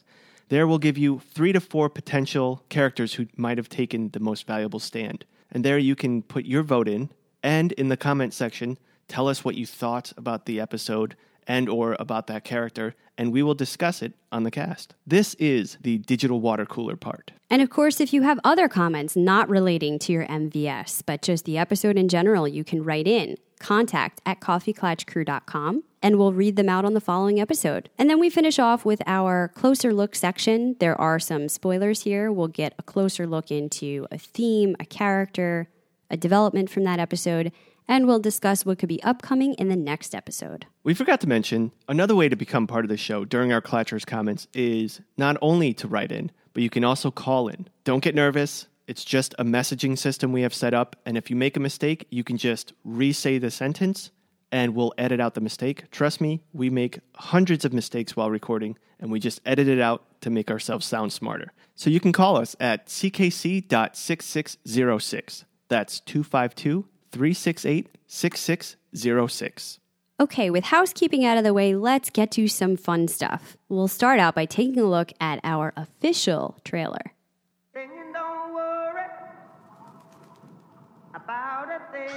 There 0.48 0.66
we'll 0.66 0.78
give 0.78 0.96
you 0.96 1.20
three 1.34 1.52
to 1.52 1.60
four 1.60 1.90
potential 1.90 2.64
characters 2.70 3.14
who 3.14 3.26
might 3.36 3.58
have 3.58 3.68
taken 3.68 4.08
the 4.10 4.20
most 4.20 4.46
valuable 4.46 4.80
stand. 4.80 5.26
And 5.52 5.64
there 5.64 5.78
you 5.78 5.94
can 5.94 6.22
put 6.22 6.44
your 6.44 6.62
vote 6.62 6.88
in 6.88 7.10
and 7.42 7.72
in 7.72 7.88
the 7.88 7.96
comment 7.96 8.34
section, 8.34 8.78
tell 9.06 9.28
us 9.28 9.44
what 9.44 9.54
you 9.54 9.66
thought 9.66 10.12
about 10.16 10.46
the 10.46 10.60
episode 10.60 11.16
and 11.46 11.68
or 11.68 11.96
about 11.98 12.26
that 12.28 12.44
character 12.44 12.94
and 13.18 13.32
we 13.32 13.42
will 13.42 13.54
discuss 13.54 14.02
it 14.02 14.14
on 14.30 14.42
the 14.42 14.50
cast. 14.50 14.94
This 15.06 15.34
is 15.34 15.76
the 15.80 15.98
digital 15.98 16.40
water 16.40 16.66
cooler 16.66 16.96
part. 16.96 17.32
And 17.50 17.60
of 17.60 17.70
course, 17.70 18.00
if 18.00 18.12
you 18.12 18.22
have 18.22 18.40
other 18.42 18.68
comments 18.68 19.14
not 19.16 19.48
relating 19.48 19.98
to 20.00 20.12
your 20.12 20.26
MVS, 20.26 21.02
but 21.04 21.22
just 21.22 21.44
the 21.44 21.58
episode 21.58 21.96
in 21.96 22.08
general, 22.08 22.48
you 22.48 22.64
can 22.64 22.82
write 22.82 23.06
in 23.06 23.36
contact 23.62 24.20
at 24.26 24.40
coffeeclatchcrew.com 24.40 25.84
and 26.02 26.18
we'll 26.18 26.32
read 26.32 26.56
them 26.56 26.68
out 26.68 26.84
on 26.84 26.94
the 26.94 27.00
following 27.00 27.40
episode. 27.40 27.88
And 27.96 28.10
then 28.10 28.18
we 28.18 28.28
finish 28.28 28.58
off 28.58 28.84
with 28.84 29.00
our 29.06 29.48
closer 29.54 29.94
look 29.94 30.14
section. 30.16 30.76
There 30.80 31.00
are 31.00 31.20
some 31.20 31.48
spoilers 31.48 32.02
here. 32.02 32.30
We'll 32.32 32.48
get 32.48 32.74
a 32.78 32.82
closer 32.82 33.26
look 33.26 33.50
into 33.50 34.06
a 34.10 34.18
theme, 34.18 34.74
a 34.80 34.84
character, 34.84 35.68
a 36.10 36.16
development 36.16 36.70
from 36.70 36.84
that 36.84 36.98
episode, 36.98 37.52
and 37.88 38.06
we'll 38.06 38.18
discuss 38.20 38.66
what 38.66 38.78
could 38.78 38.88
be 38.88 39.02
upcoming 39.02 39.54
in 39.54 39.68
the 39.68 39.76
next 39.76 40.14
episode. 40.14 40.66
We 40.82 40.94
forgot 40.94 41.20
to 41.22 41.28
mention 41.28 41.72
another 41.88 42.14
way 42.14 42.28
to 42.28 42.36
become 42.36 42.66
part 42.66 42.84
of 42.84 42.88
the 42.88 42.96
show 42.96 43.24
during 43.24 43.52
our 43.52 43.62
Clatchers 43.62 44.06
comments 44.06 44.48
is 44.52 45.00
not 45.16 45.36
only 45.40 45.72
to 45.74 45.88
write 45.88 46.12
in, 46.12 46.30
but 46.52 46.62
you 46.62 46.70
can 46.70 46.84
also 46.84 47.10
call 47.10 47.48
in. 47.48 47.68
Don't 47.84 48.02
get 48.02 48.14
nervous. 48.14 48.66
It's 48.92 49.04
just 49.06 49.34
a 49.38 49.44
messaging 49.44 49.96
system 49.96 50.32
we 50.32 50.42
have 50.42 50.52
set 50.52 50.74
up. 50.74 50.96
And 51.06 51.16
if 51.16 51.30
you 51.30 51.36
make 51.36 51.56
a 51.56 51.60
mistake, 51.60 52.06
you 52.10 52.22
can 52.22 52.36
just 52.36 52.74
re 52.84 53.10
say 53.10 53.38
the 53.38 53.50
sentence 53.50 54.10
and 54.50 54.74
we'll 54.74 54.92
edit 54.98 55.18
out 55.18 55.32
the 55.32 55.40
mistake. 55.40 55.90
Trust 55.90 56.20
me, 56.20 56.42
we 56.52 56.68
make 56.68 57.00
hundreds 57.16 57.64
of 57.64 57.72
mistakes 57.72 58.16
while 58.16 58.30
recording 58.30 58.76
and 59.00 59.10
we 59.10 59.18
just 59.18 59.40
edit 59.46 59.66
it 59.66 59.80
out 59.80 60.04
to 60.20 60.28
make 60.28 60.50
ourselves 60.50 60.84
sound 60.84 61.10
smarter. 61.10 61.54
So 61.74 61.88
you 61.88 62.00
can 62.00 62.12
call 62.12 62.36
us 62.36 62.54
at 62.60 62.86
ckc.6606. 62.86 65.44
That's 65.68 66.00
252 66.00 66.84
368 67.12 67.88
6606. 68.06 69.78
Okay, 70.20 70.50
with 70.50 70.64
housekeeping 70.64 71.24
out 71.24 71.38
of 71.38 71.44
the 71.44 71.54
way, 71.54 71.74
let's 71.74 72.10
get 72.10 72.30
to 72.32 72.46
some 72.46 72.76
fun 72.76 73.08
stuff. 73.08 73.56
We'll 73.70 73.88
start 73.88 74.20
out 74.20 74.34
by 74.34 74.44
taking 74.44 74.78
a 74.78 74.84
look 74.84 75.12
at 75.18 75.40
our 75.42 75.72
official 75.78 76.58
trailer. 76.62 77.14
Thing. 81.92 82.08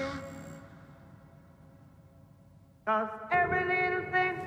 Cause 2.85 3.09
every 3.29 3.65
little 3.65 4.09
thing 4.09 4.39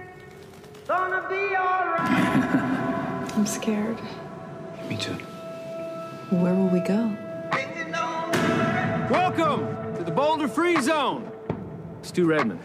gonna 0.86 1.28
be 1.28 1.54
alright. 1.54 3.32
I'm 3.36 3.44
scared. 3.44 3.98
Me 4.88 4.96
too. 4.96 5.12
Where 6.30 6.54
will 6.54 6.68
we 6.68 6.80
go? 6.80 7.14
Then 7.52 7.76
you 7.76 7.92
don't 7.92 8.32
worry. 8.32 9.10
Welcome 9.10 9.96
to 9.96 10.02
the 10.02 10.10
Boulder 10.10 10.48
Free 10.48 10.80
Zone. 10.80 11.30
Stu 12.00 12.24
Redman. 12.24 12.58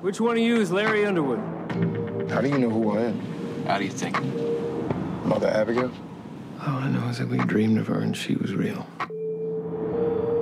Which 0.00 0.20
one 0.20 0.36
of 0.36 0.42
you 0.44 0.60
is 0.60 0.70
Larry 0.70 1.04
Underwood? 1.04 1.40
How 2.30 2.40
do 2.40 2.48
you 2.48 2.58
know 2.58 2.70
who 2.70 2.96
I 2.96 3.02
am? 3.06 3.64
How 3.66 3.78
do 3.78 3.84
you 3.84 3.90
think? 3.90 4.22
Mother 5.24 5.48
Abigail? 5.48 5.90
All 6.64 6.76
I 6.76 6.88
know 6.90 7.08
is 7.08 7.18
that 7.18 7.26
we 7.26 7.38
dreamed 7.38 7.78
of 7.78 7.88
her 7.88 7.98
and 7.98 8.16
she 8.16 8.36
was 8.36 8.54
real. 8.54 8.86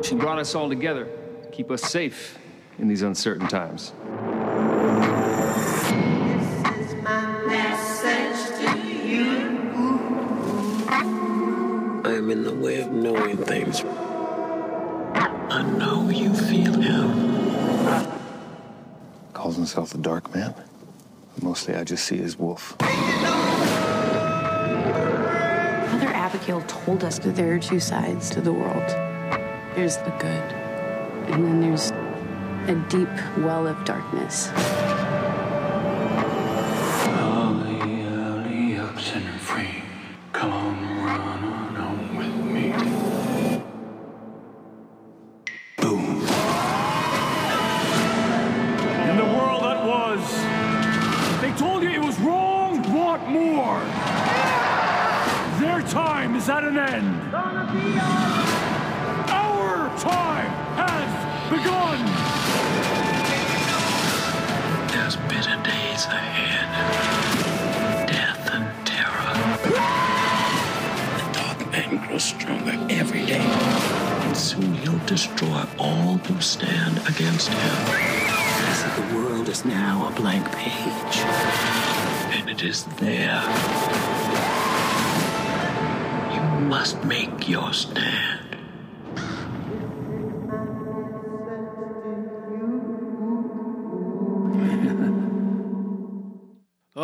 She 0.02 0.16
brought 0.16 0.38
us 0.38 0.54
all 0.54 0.68
together 0.68 1.06
to 1.06 1.21
keep 1.52 1.70
us 1.70 1.82
safe 1.82 2.38
in 2.78 2.88
these 2.88 3.02
uncertain 3.02 3.46
times. 3.46 3.92
I'm 12.04 12.30
in 12.30 12.42
the 12.44 12.54
way 12.54 12.80
of 12.80 12.90
knowing 12.90 13.36
things. 13.36 13.84
I 15.14 15.62
know 15.78 16.08
you 16.08 16.32
feel 16.34 16.72
him. 16.72 18.20
Calls 19.34 19.56
himself 19.56 19.90
the 19.90 19.98
Dark 19.98 20.34
Man. 20.34 20.54
Mostly 21.42 21.74
I 21.74 21.84
just 21.84 22.06
see 22.06 22.16
his 22.16 22.38
wolf. 22.38 22.76
Mother 22.80 22.88
Abigail 26.08 26.62
told 26.62 27.04
us 27.04 27.18
that 27.18 27.36
there 27.36 27.54
are 27.54 27.58
two 27.58 27.80
sides 27.80 28.30
to 28.30 28.40
the 28.40 28.52
world. 28.52 28.88
There's 29.74 29.98
the 29.98 30.14
good 30.18 30.61
and 31.28 31.44
then 31.44 31.60
there's 31.60 31.90
a 32.68 32.74
deep 32.88 33.08
well 33.38 33.66
of 33.66 33.84
darkness. 33.84 34.48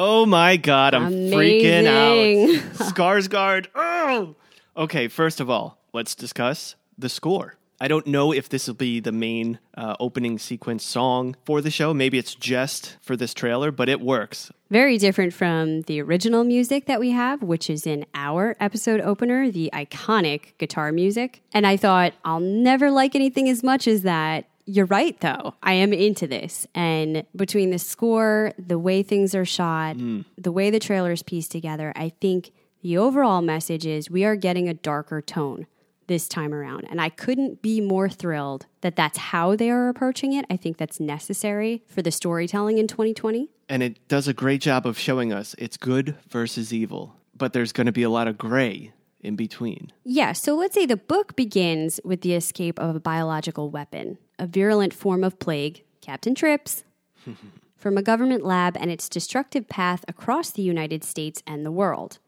Oh 0.00 0.26
my 0.26 0.56
god, 0.56 0.94
I'm 0.94 1.10
freaking 1.10 1.84
out. 1.84 2.62
Skarsgård. 2.94 3.66
Oh. 3.74 4.36
Okay, 4.76 5.08
first 5.08 5.40
of 5.40 5.50
all, 5.50 5.76
let's 5.92 6.14
discuss 6.14 6.76
the 6.96 7.08
score. 7.08 7.56
I 7.80 7.88
don't 7.88 8.06
know 8.06 8.30
if 8.30 8.48
this 8.48 8.68
will 8.68 8.76
be 8.76 9.00
the 9.00 9.10
main 9.10 9.58
uh, 9.76 9.96
opening 9.98 10.38
sequence 10.38 10.84
song 10.84 11.34
for 11.44 11.60
the 11.60 11.72
show. 11.72 11.92
Maybe 11.92 12.16
it's 12.16 12.36
just 12.36 12.96
for 13.02 13.16
this 13.16 13.34
trailer, 13.34 13.72
but 13.72 13.88
it 13.88 14.00
works. 14.00 14.52
Very 14.70 14.98
different 14.98 15.32
from 15.34 15.82
the 15.82 16.00
original 16.00 16.44
music 16.44 16.86
that 16.86 17.00
we 17.00 17.10
have, 17.10 17.42
which 17.42 17.68
is 17.68 17.84
in 17.84 18.06
our 18.14 18.54
episode 18.60 19.00
opener, 19.00 19.50
the 19.50 19.68
iconic 19.72 20.56
guitar 20.58 20.92
music. 20.92 21.42
And 21.52 21.66
I 21.66 21.76
thought, 21.76 22.14
I'll 22.24 22.38
never 22.38 22.92
like 22.92 23.16
anything 23.16 23.48
as 23.48 23.64
much 23.64 23.88
as 23.88 24.02
that. 24.02 24.44
You're 24.68 24.84
right, 24.84 25.18
though. 25.20 25.54
I 25.62 25.72
am 25.72 25.94
into 25.94 26.26
this. 26.26 26.66
And 26.74 27.24
between 27.34 27.70
the 27.70 27.78
score, 27.78 28.52
the 28.58 28.78
way 28.78 29.02
things 29.02 29.34
are 29.34 29.46
shot, 29.46 29.96
hmm. 29.96 30.20
the 30.36 30.52
way 30.52 30.68
the 30.68 30.78
trailer 30.78 31.10
is 31.10 31.22
pieced 31.22 31.50
together, 31.50 31.90
I 31.96 32.10
think 32.20 32.52
the 32.82 32.98
overall 32.98 33.40
message 33.40 33.86
is 33.86 34.10
we 34.10 34.26
are 34.26 34.36
getting 34.36 34.68
a 34.68 34.74
darker 34.74 35.22
tone 35.22 35.66
this 36.06 36.28
time 36.28 36.52
around. 36.52 36.86
And 36.90 37.00
I 37.00 37.08
couldn't 37.08 37.62
be 37.62 37.80
more 37.80 38.10
thrilled 38.10 38.66
that 38.82 38.94
that's 38.94 39.16
how 39.16 39.56
they 39.56 39.70
are 39.70 39.88
approaching 39.88 40.34
it. 40.34 40.44
I 40.50 40.58
think 40.58 40.76
that's 40.76 41.00
necessary 41.00 41.82
for 41.86 42.02
the 42.02 42.10
storytelling 42.10 42.76
in 42.76 42.86
2020. 42.86 43.48
And 43.70 43.82
it 43.82 44.06
does 44.06 44.28
a 44.28 44.34
great 44.34 44.60
job 44.60 44.86
of 44.86 44.98
showing 44.98 45.32
us 45.32 45.54
it's 45.56 45.78
good 45.78 46.14
versus 46.28 46.74
evil, 46.74 47.16
but 47.34 47.54
there's 47.54 47.72
going 47.72 47.86
to 47.86 47.92
be 47.92 48.02
a 48.02 48.10
lot 48.10 48.28
of 48.28 48.36
gray 48.36 48.92
in 49.20 49.34
between. 49.34 49.92
Yeah, 50.04 50.32
so 50.32 50.54
let's 50.56 50.74
say 50.74 50.84
the 50.84 50.96
book 50.96 51.36
begins 51.36 52.00
with 52.04 52.20
the 52.20 52.34
escape 52.34 52.78
of 52.78 52.94
a 52.94 53.00
biological 53.00 53.70
weapon, 53.70 54.18
a 54.38 54.46
virulent 54.46 54.94
form 54.94 55.24
of 55.24 55.38
plague, 55.38 55.84
Captain 56.00 56.34
Trips, 56.34 56.84
from 57.76 57.96
a 57.96 58.02
government 58.02 58.44
lab 58.44 58.76
and 58.78 58.90
its 58.90 59.08
destructive 59.08 59.68
path 59.68 60.04
across 60.08 60.50
the 60.50 60.62
United 60.62 61.04
States 61.04 61.42
and 61.46 61.64
the 61.64 61.72
world. 61.72 62.18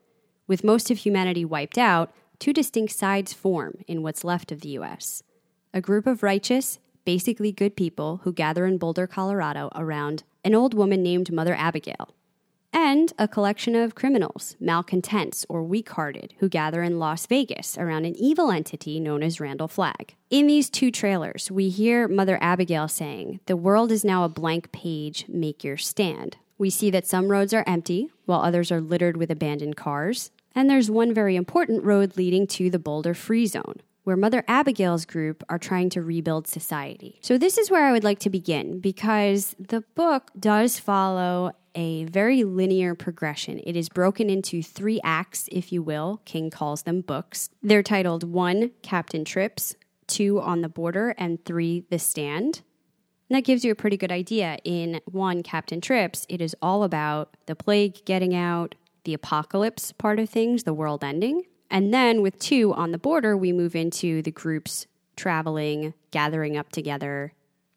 With 0.46 0.64
most 0.64 0.90
of 0.90 0.98
humanity 0.98 1.44
wiped 1.44 1.78
out, 1.78 2.12
two 2.38 2.52
distinct 2.52 2.94
sides 2.94 3.32
form 3.32 3.78
in 3.86 4.02
what's 4.02 4.24
left 4.24 4.50
of 4.52 4.60
the 4.60 4.70
U.S. 4.70 5.22
A 5.72 5.80
group 5.80 6.06
of 6.06 6.22
righteous, 6.22 6.78
basically 7.04 7.52
good 7.52 7.76
people 7.76 8.20
who 8.24 8.32
gather 8.32 8.66
in 8.66 8.78
Boulder, 8.78 9.06
Colorado 9.06 9.70
around 9.74 10.22
an 10.44 10.54
old 10.54 10.74
woman 10.74 11.02
named 11.02 11.32
Mother 11.32 11.54
Abigail 11.54 12.14
and 12.72 13.12
a 13.18 13.28
collection 13.28 13.74
of 13.74 13.94
criminals, 13.94 14.56
malcontents, 14.60 15.44
or 15.48 15.62
weak 15.62 15.88
hearted 15.90 16.34
who 16.38 16.48
gather 16.48 16.82
in 16.82 16.98
Las 16.98 17.26
Vegas 17.26 17.76
around 17.76 18.04
an 18.04 18.16
evil 18.16 18.50
entity 18.50 19.00
known 19.00 19.22
as 19.22 19.40
Randall 19.40 19.68
Flagg. 19.68 20.14
In 20.30 20.46
these 20.46 20.70
two 20.70 20.90
trailers, 20.90 21.50
we 21.50 21.68
hear 21.68 22.08
Mother 22.08 22.38
Abigail 22.40 22.88
saying, 22.88 23.40
The 23.46 23.56
world 23.56 23.90
is 23.90 24.04
now 24.04 24.24
a 24.24 24.28
blank 24.28 24.72
page, 24.72 25.24
make 25.28 25.64
your 25.64 25.76
stand. 25.76 26.36
We 26.58 26.70
see 26.70 26.90
that 26.90 27.06
some 27.06 27.30
roads 27.30 27.54
are 27.54 27.64
empty, 27.66 28.10
while 28.26 28.42
others 28.42 28.70
are 28.70 28.80
littered 28.80 29.16
with 29.16 29.30
abandoned 29.30 29.76
cars. 29.76 30.30
And 30.54 30.68
there's 30.68 30.90
one 30.90 31.14
very 31.14 31.36
important 31.36 31.84
road 31.84 32.16
leading 32.16 32.46
to 32.48 32.70
the 32.70 32.78
Boulder 32.78 33.14
Free 33.14 33.46
Zone, 33.46 33.80
where 34.04 34.16
Mother 34.16 34.44
Abigail's 34.46 35.04
group 35.04 35.42
are 35.48 35.58
trying 35.58 35.88
to 35.90 36.02
rebuild 36.02 36.46
society. 36.46 37.18
So, 37.22 37.38
this 37.38 37.56
is 37.56 37.70
where 37.70 37.86
I 37.86 37.92
would 37.92 38.04
like 38.04 38.18
to 38.20 38.30
begin 38.30 38.80
because 38.80 39.54
the 39.58 39.82
book 39.94 40.30
does 40.38 40.78
follow 40.78 41.52
a 41.74 42.04
very 42.04 42.44
linear 42.44 42.94
progression. 42.94 43.60
It 43.64 43.76
is 43.76 43.88
broken 43.88 44.30
into 44.30 44.62
three 44.62 45.00
acts, 45.04 45.48
if 45.52 45.72
you 45.72 45.82
will. 45.82 46.20
King 46.24 46.50
calls 46.50 46.82
them 46.82 47.00
books. 47.00 47.50
They're 47.62 47.82
titled 47.82 48.24
one, 48.24 48.72
Captain 48.82 49.24
Trips, 49.24 49.74
two, 50.06 50.40
On 50.40 50.60
the 50.60 50.68
Border, 50.68 51.14
and 51.18 51.44
three, 51.44 51.84
The 51.90 51.98
Stand. 51.98 52.62
And 53.28 53.36
that 53.36 53.44
gives 53.44 53.64
you 53.64 53.70
a 53.70 53.76
pretty 53.76 53.96
good 53.96 54.10
idea. 54.10 54.58
In 54.64 55.00
one, 55.04 55.42
Captain 55.42 55.80
Trips, 55.80 56.26
it 56.28 56.40
is 56.40 56.56
all 56.60 56.82
about 56.82 57.36
the 57.46 57.54
plague 57.54 58.04
getting 58.04 58.34
out, 58.34 58.74
the 59.04 59.14
apocalypse 59.14 59.92
part 59.92 60.18
of 60.18 60.28
things, 60.28 60.64
the 60.64 60.74
world 60.74 61.04
ending. 61.04 61.44
And 61.70 61.94
then 61.94 62.22
with 62.22 62.38
two, 62.40 62.74
On 62.74 62.90
the 62.90 62.98
Border, 62.98 63.36
we 63.36 63.52
move 63.52 63.76
into 63.76 64.20
the 64.22 64.32
groups 64.32 64.86
traveling, 65.14 65.94
gathering 66.10 66.56
up 66.56 66.72
together, 66.72 67.32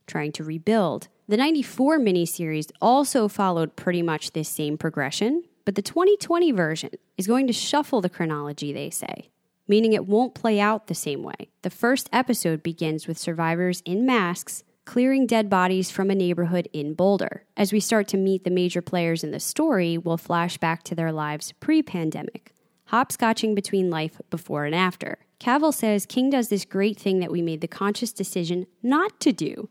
trying 0.07 0.31
to 0.31 0.43
rebuild. 0.43 1.07
The 1.27 1.37
94 1.37 1.99
miniseries 1.99 2.71
also 2.81 3.29
followed 3.29 3.77
pretty 3.77 4.01
much 4.01 4.31
this 4.31 4.49
same 4.49 4.77
progression, 4.77 5.43
but 5.63 5.75
the 5.75 5.81
2020 5.81 6.51
version 6.51 6.89
is 7.17 7.27
going 7.27 7.47
to 7.47 7.53
shuffle 7.53 8.01
the 8.01 8.09
chronology, 8.09 8.73
they 8.73 8.89
say, 8.89 9.31
meaning 9.65 9.93
it 9.93 10.05
won't 10.05 10.35
play 10.35 10.59
out 10.59 10.87
the 10.87 10.95
same 10.95 11.23
way. 11.23 11.49
The 11.61 11.69
first 11.69 12.09
episode 12.11 12.61
begins 12.61 13.07
with 13.07 13.17
survivors 13.17 13.81
in 13.85 14.05
masks 14.05 14.63
clearing 14.85 15.25
dead 15.25 15.49
bodies 15.49 15.89
from 15.89 16.09
a 16.09 16.15
neighborhood 16.15 16.67
in 16.73 16.93
Boulder. 16.93 17.45
As 17.55 17.71
we 17.71 17.79
start 17.79 18.09
to 18.09 18.17
meet 18.17 18.43
the 18.43 18.49
major 18.49 18.81
players 18.81 19.23
in 19.23 19.31
the 19.31 19.39
story, 19.39 19.97
we'll 19.97 20.17
flash 20.17 20.57
back 20.57 20.83
to 20.83 20.95
their 20.95 21.13
lives 21.13 21.53
pre 21.53 21.81
pandemic, 21.81 22.53
hopscotching 22.91 23.55
between 23.55 23.89
life 23.89 24.19
before 24.29 24.65
and 24.65 24.75
after. 24.75 25.19
Cavell 25.39 25.71
says 25.71 26.05
King 26.05 26.29
does 26.29 26.49
this 26.49 26.65
great 26.65 26.99
thing 26.99 27.19
that 27.19 27.31
we 27.31 27.41
made 27.41 27.61
the 27.61 27.67
conscious 27.67 28.11
decision 28.11 28.65
not 28.81 29.19
to 29.21 29.31
do, 29.31 29.69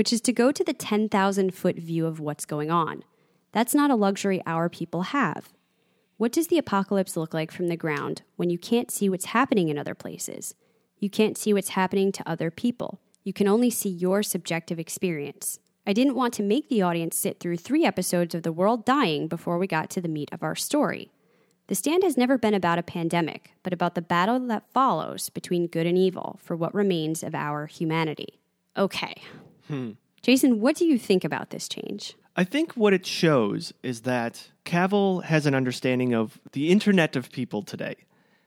which 0.00 0.14
is 0.14 0.22
to 0.22 0.32
go 0.32 0.50
to 0.50 0.64
the 0.64 0.72
10,000 0.72 1.54
foot 1.54 1.76
view 1.76 2.06
of 2.06 2.18
what's 2.18 2.46
going 2.46 2.70
on. 2.70 3.04
That's 3.52 3.74
not 3.74 3.90
a 3.90 3.94
luxury 3.94 4.40
our 4.46 4.70
people 4.70 5.02
have. 5.02 5.52
What 6.16 6.32
does 6.32 6.46
the 6.46 6.56
apocalypse 6.56 7.18
look 7.18 7.34
like 7.34 7.52
from 7.52 7.68
the 7.68 7.76
ground 7.76 8.22
when 8.36 8.48
you 8.48 8.56
can't 8.56 8.90
see 8.90 9.10
what's 9.10 9.26
happening 9.26 9.68
in 9.68 9.76
other 9.76 9.94
places? 9.94 10.54
You 11.00 11.10
can't 11.10 11.36
see 11.36 11.52
what's 11.52 11.76
happening 11.76 12.12
to 12.12 12.26
other 12.26 12.50
people. 12.50 12.98
You 13.24 13.34
can 13.34 13.46
only 13.46 13.68
see 13.68 13.90
your 13.90 14.22
subjective 14.22 14.78
experience. 14.78 15.58
I 15.86 15.92
didn't 15.92 16.14
want 16.14 16.32
to 16.32 16.42
make 16.42 16.70
the 16.70 16.80
audience 16.80 17.18
sit 17.18 17.38
through 17.38 17.58
three 17.58 17.84
episodes 17.84 18.34
of 18.34 18.42
the 18.42 18.52
world 18.52 18.86
dying 18.86 19.28
before 19.28 19.58
we 19.58 19.66
got 19.66 19.90
to 19.90 20.00
the 20.00 20.08
meat 20.08 20.30
of 20.32 20.42
our 20.42 20.56
story. 20.56 21.10
The 21.66 21.74
Stand 21.74 22.04
has 22.04 22.16
never 22.16 22.38
been 22.38 22.54
about 22.54 22.78
a 22.78 22.82
pandemic, 22.82 23.52
but 23.62 23.74
about 23.74 23.94
the 23.94 24.00
battle 24.00 24.40
that 24.46 24.72
follows 24.72 25.28
between 25.28 25.66
good 25.66 25.86
and 25.86 25.98
evil 25.98 26.40
for 26.42 26.56
what 26.56 26.74
remains 26.74 27.22
of 27.22 27.34
our 27.34 27.66
humanity. 27.66 28.40
Okay. 28.78 29.20
Jason, 30.22 30.60
what 30.60 30.76
do 30.76 30.84
you 30.84 30.98
think 30.98 31.24
about 31.24 31.50
this 31.50 31.68
change? 31.68 32.14
I 32.36 32.44
think 32.44 32.72
what 32.74 32.92
it 32.92 33.06
shows 33.06 33.72
is 33.82 34.02
that 34.02 34.50
Cavell 34.64 35.20
has 35.20 35.46
an 35.46 35.54
understanding 35.54 36.14
of 36.14 36.38
the 36.52 36.70
internet 36.70 37.16
of 37.16 37.30
people 37.32 37.62
today. 37.62 37.96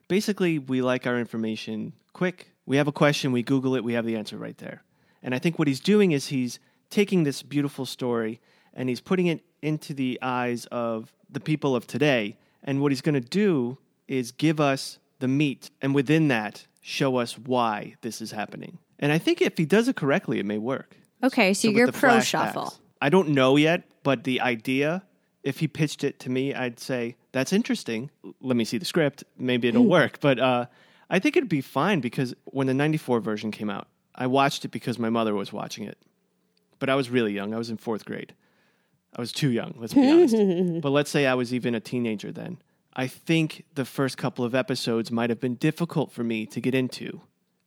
Basically, 0.08 0.60
we 0.60 0.82
like 0.82 1.08
our 1.08 1.20
information 1.20 1.94
quick. 2.14 2.52
We 2.66 2.78
have 2.78 2.88
a 2.88 2.92
question, 2.92 3.32
we 3.32 3.44
Google 3.44 3.76
it, 3.76 3.84
we 3.84 3.94
have 3.94 4.06
the 4.06 4.16
answer 4.16 4.38
right 4.38 4.58
there. 4.58 4.84
And 5.22 5.36
I 5.36 5.40
think 5.40 5.60
what 5.60 5.68
he's 5.68 5.80
doing 5.80 6.12
is 6.12 6.28
he's 6.28 6.60
taking 6.90 7.24
this 7.24 7.44
beautiful 7.44 7.86
story 7.86 8.40
and 8.74 8.90
he's 8.90 9.02
putting 9.02 9.28
it 9.28 9.44
into 9.62 9.94
the 9.94 10.20
eyes 10.22 10.66
of 10.68 11.14
the 11.30 11.40
people 11.40 11.76
of 11.76 11.88
today. 11.88 12.38
And 12.64 12.82
what 12.82 12.92
he's 12.92 13.02
going 13.02 13.16
to 13.16 13.22
do 13.22 13.78
is 14.08 14.32
give 14.32 14.60
us 14.60 15.00
the 15.20 15.28
meat, 15.28 15.72
and 15.82 15.96
within 15.96 16.28
that, 16.28 16.68
show 16.82 17.18
us 17.18 17.38
why 17.38 17.96
this 18.02 18.22
is 18.22 18.32
happening. 18.32 18.80
And 19.00 19.12
I 19.12 19.18
think 19.18 19.42
if 19.42 19.58
he 19.58 19.66
does 19.66 19.88
it 19.88 19.96
correctly, 19.96 20.40
it 20.40 20.46
may 20.46 20.58
work. 20.58 20.98
Okay, 21.24 21.54
so, 21.54 21.70
with 21.70 21.78
you're 21.78 21.92
pro 21.92 22.12
flashbacks. 22.12 22.24
shuffle. 22.24 22.74
I 23.02 23.10
don't 23.10 23.30
know 23.30 23.56
yet, 23.56 23.84
but 24.04 24.24
the 24.24 24.42
idea, 24.42 25.04
if 25.44 25.60
he 25.60 25.68
pitched 25.68 26.04
it 26.04 26.20
to 26.22 26.30
me, 26.30 26.54
I'd 26.54 26.80
say, 26.80 27.16
that's 27.32 27.54
interesting. 27.54 28.12
Let 28.42 28.56
me 28.56 28.66
see 28.66 28.78
the 28.78 28.86
script. 28.86 29.24
Maybe 29.38 29.68
it'll 29.68 29.86
work. 29.86 30.20
But 30.20 30.40
uh, 30.40 30.66
I 31.10 31.20
think 31.20 31.36
it'd 31.38 31.50
be 31.50 31.62
fine 31.62 32.00
because 32.00 32.34
when 32.46 32.68
the 32.68 32.74
94 32.74 33.20
version 33.20 33.52
came 33.52 33.70
out, 33.70 33.88
I 34.16 34.28
watched 34.28 34.64
it 34.66 34.70
because 34.70 35.00
my 35.00 35.10
mother 35.10 35.34
was 35.34 35.52
watching 35.52 35.86
it. 35.86 35.98
But 36.80 36.90
I 36.90 36.96
was 36.96 37.10
really 37.10 37.34
young. 37.34 37.54
I 37.54 37.58
was 37.58 37.70
in 37.70 37.78
fourth 37.78 38.06
grade. 38.06 38.36
I 39.16 39.22
was 39.22 39.32
too 39.32 39.50
young, 39.50 39.76
let's 39.78 39.94
be 39.94 40.10
honest. 40.10 40.36
but 40.82 40.90
let's 40.90 41.10
say 41.10 41.26
I 41.26 41.36
was 41.36 41.54
even 41.54 41.76
a 41.76 41.80
teenager 41.80 42.32
then. 42.32 42.58
I 42.96 43.08
think 43.08 43.66
the 43.76 43.86
first 43.86 44.18
couple 44.18 44.46
of 44.46 44.54
episodes 44.54 45.12
might 45.12 45.30
have 45.30 45.40
been 45.40 45.56
difficult 45.56 46.12
for 46.12 46.24
me 46.24 46.46
to 46.48 46.60
get 46.60 46.76
into 46.76 47.22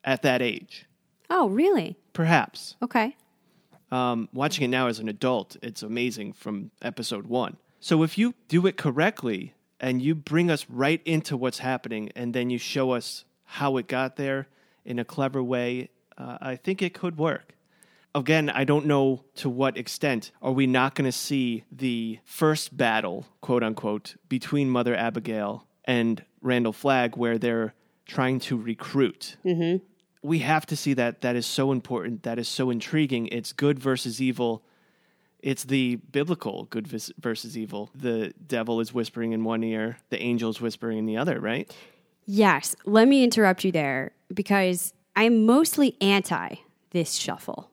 at 0.04 0.22
that 0.22 0.42
age. 0.42 0.86
Oh, 1.30 1.48
really? 1.48 1.96
Perhaps. 2.12 2.76
Okay. 2.82 3.16
Um, 3.90 4.28
watching 4.32 4.64
it 4.64 4.68
now 4.68 4.88
as 4.88 4.98
an 4.98 5.08
adult, 5.08 5.56
it's 5.62 5.82
amazing 5.82 6.32
from 6.32 6.70
episode 6.82 7.26
one. 7.26 7.56
So 7.80 8.02
if 8.02 8.18
you 8.18 8.34
do 8.48 8.66
it 8.66 8.76
correctly 8.76 9.54
and 9.78 10.02
you 10.02 10.14
bring 10.14 10.50
us 10.50 10.66
right 10.68 11.00
into 11.04 11.36
what's 11.36 11.58
happening 11.58 12.10
and 12.16 12.34
then 12.34 12.50
you 12.50 12.58
show 12.58 12.92
us 12.92 13.24
how 13.44 13.76
it 13.76 13.86
got 13.86 14.16
there 14.16 14.48
in 14.84 14.98
a 14.98 15.04
clever 15.04 15.42
way, 15.42 15.90
uh, 16.18 16.38
I 16.40 16.56
think 16.56 16.82
it 16.82 16.94
could 16.94 17.16
work. 17.16 17.54
Again, 18.14 18.48
I 18.48 18.64
don't 18.64 18.86
know 18.86 19.24
to 19.36 19.50
what 19.50 19.76
extent 19.76 20.32
are 20.40 20.52
we 20.52 20.66
not 20.66 20.94
going 20.94 21.04
to 21.04 21.12
see 21.12 21.64
the 21.70 22.18
first 22.24 22.74
battle, 22.76 23.26
quote 23.42 23.62
unquote, 23.62 24.16
between 24.28 24.70
Mother 24.70 24.94
Abigail 24.96 25.66
and 25.84 26.24
Randall 26.40 26.72
Flagg, 26.72 27.16
where 27.16 27.36
they're 27.38 27.74
trying 28.06 28.40
to 28.40 28.56
recruit 28.56 29.36
we 30.26 30.40
have 30.40 30.66
to 30.66 30.76
see 30.76 30.94
that 30.94 31.20
that 31.20 31.36
is 31.36 31.46
so 31.46 31.72
important 31.72 32.22
that 32.24 32.38
is 32.38 32.48
so 32.48 32.70
intriguing 32.70 33.26
it's 33.28 33.52
good 33.52 33.78
versus 33.78 34.20
evil 34.20 34.62
it's 35.40 35.64
the 35.64 35.96
biblical 36.10 36.64
good 36.64 36.86
versus 36.86 37.56
evil 37.56 37.90
the 37.94 38.32
devil 38.46 38.80
is 38.80 38.92
whispering 38.92 39.32
in 39.32 39.44
one 39.44 39.62
ear 39.62 39.98
the 40.10 40.20
angel 40.20 40.50
is 40.50 40.60
whispering 40.60 40.98
in 40.98 41.06
the 41.06 41.16
other 41.16 41.40
right 41.40 41.74
Yes. 42.26 42.74
Let 42.84 43.06
me 43.06 43.22
interrupt 43.22 43.64
you 43.64 43.72
there 43.72 44.10
because 44.34 44.92
I'm 45.14 45.46
mostly 45.46 45.96
anti 46.00 46.56
this 46.90 47.14
shuffle 47.14 47.70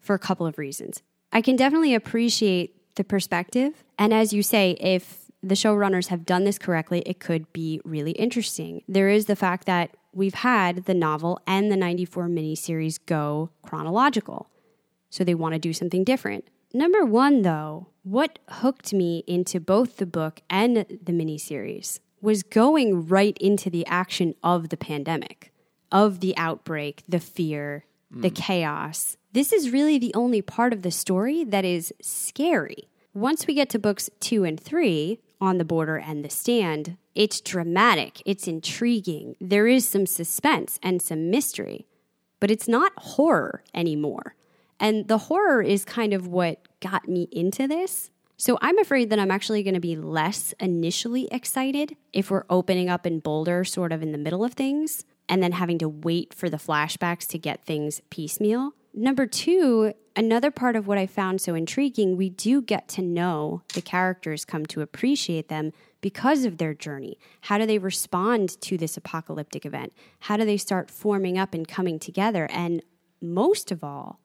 for 0.00 0.14
a 0.14 0.18
couple 0.18 0.46
of 0.46 0.58
reasons. 0.58 1.02
I 1.32 1.40
can 1.40 1.56
definitely 1.56 1.94
appreciate 1.94 2.94
the 2.94 3.04
perspective. 3.04 3.84
And 3.98 4.12
as 4.12 4.32
you 4.32 4.42
say, 4.42 4.72
if 4.80 5.30
the 5.42 5.54
showrunners 5.54 6.08
have 6.08 6.26
done 6.26 6.44
this 6.44 6.58
correctly, 6.58 7.00
it 7.06 7.20
could 7.20 7.52
be 7.52 7.80
really 7.84 8.12
interesting. 8.12 8.82
There 8.86 9.08
is 9.08 9.26
the 9.26 9.36
fact 9.36 9.66
that 9.66 9.96
we've 10.16 10.34
had 10.34 10.86
the 10.86 10.94
novel 10.94 11.38
and 11.46 11.70
the 11.70 11.76
94 11.76 12.26
miniseries 12.28 12.98
go 13.04 13.50
chronological. 13.62 14.50
So 15.10 15.22
they 15.22 15.34
want 15.34 15.52
to 15.52 15.58
do 15.58 15.72
something 15.72 16.04
different. 16.04 16.48
Number 16.72 17.04
one, 17.04 17.42
though, 17.42 17.88
what 18.02 18.38
hooked 18.48 18.92
me 18.92 19.22
into 19.26 19.60
both 19.60 19.98
the 19.98 20.06
book 20.06 20.40
and 20.50 20.76
the 20.76 21.12
miniseries 21.12 22.00
was 22.20 22.42
going 22.42 23.06
right 23.06 23.36
into 23.38 23.70
the 23.70 23.86
action 23.86 24.34
of 24.42 24.70
the 24.70 24.76
pandemic, 24.76 25.52
of 25.92 26.20
the 26.20 26.36
outbreak, 26.36 27.04
the 27.08 27.20
fear, 27.20 27.84
hmm. 28.12 28.22
the 28.22 28.30
chaos. 28.30 29.16
This 29.32 29.52
is 29.52 29.70
really 29.70 29.98
the 29.98 30.14
only 30.14 30.40
part 30.40 30.72
of 30.72 30.82
the 30.82 30.90
story 30.90 31.44
that 31.44 31.64
is 31.64 31.92
scary. 32.00 32.88
Once 33.12 33.46
we 33.46 33.54
get 33.54 33.68
to 33.70 33.78
books 33.78 34.10
two 34.18 34.44
and 34.44 34.58
three, 34.58 35.20
On 35.40 35.58
the 35.58 35.64
Border 35.64 35.96
and 35.96 36.24
The 36.24 36.30
Stand, 36.30 36.96
it's 37.14 37.40
dramatic, 37.40 38.22
it's 38.24 38.48
intriguing, 38.48 39.36
there 39.40 39.66
is 39.66 39.86
some 39.86 40.06
suspense 40.06 40.78
and 40.82 41.02
some 41.02 41.30
mystery 41.30 41.86
but 42.40 42.50
it's 42.50 42.68
not 42.68 42.92
horror 42.96 43.62
anymore. 43.74 44.34
And 44.78 45.08
the 45.08 45.18
horror 45.18 45.62
is 45.62 45.84
kind 45.84 46.12
of 46.12 46.26
what 46.26 46.60
got 46.80 47.08
me 47.08 47.28
into 47.32 47.66
this. 47.66 48.10
So 48.36 48.58
I'm 48.60 48.78
afraid 48.78 49.08
that 49.10 49.18
I'm 49.18 49.30
actually 49.30 49.62
going 49.62 49.74
to 49.74 49.80
be 49.80 49.96
less 49.96 50.52
initially 50.60 51.28
excited 51.32 51.96
if 52.12 52.30
we're 52.30 52.44
opening 52.50 52.90
up 52.90 53.06
in 53.06 53.20
Boulder, 53.20 53.64
sort 53.64 53.92
of 53.92 54.02
in 54.02 54.12
the 54.12 54.18
middle 54.18 54.44
of 54.44 54.52
things, 54.52 55.04
and 55.28 55.42
then 55.42 55.52
having 55.52 55.78
to 55.78 55.88
wait 55.88 56.34
for 56.34 56.50
the 56.50 56.58
flashbacks 56.58 57.26
to 57.28 57.38
get 57.38 57.64
things 57.64 58.02
piecemeal. 58.10 58.74
Number 58.98 59.26
two, 59.26 59.92
another 60.16 60.50
part 60.50 60.74
of 60.74 60.86
what 60.86 60.96
I 60.96 61.06
found 61.06 61.42
so 61.42 61.54
intriguing, 61.54 62.16
we 62.16 62.30
do 62.30 62.62
get 62.62 62.88
to 62.88 63.02
know 63.02 63.60
the 63.74 63.82
characters, 63.82 64.46
come 64.46 64.64
to 64.66 64.80
appreciate 64.80 65.48
them 65.48 65.72
because 66.00 66.46
of 66.46 66.56
their 66.56 66.72
journey. 66.72 67.18
How 67.42 67.58
do 67.58 67.66
they 67.66 67.76
respond 67.76 68.58
to 68.62 68.78
this 68.78 68.96
apocalyptic 68.96 69.66
event? 69.66 69.92
How 70.20 70.38
do 70.38 70.46
they 70.46 70.56
start 70.56 70.90
forming 70.90 71.36
up 71.36 71.52
and 71.52 71.68
coming 71.68 71.98
together? 71.98 72.48
And 72.50 72.82
most 73.20 73.70
of 73.70 73.84
all, 73.84 74.18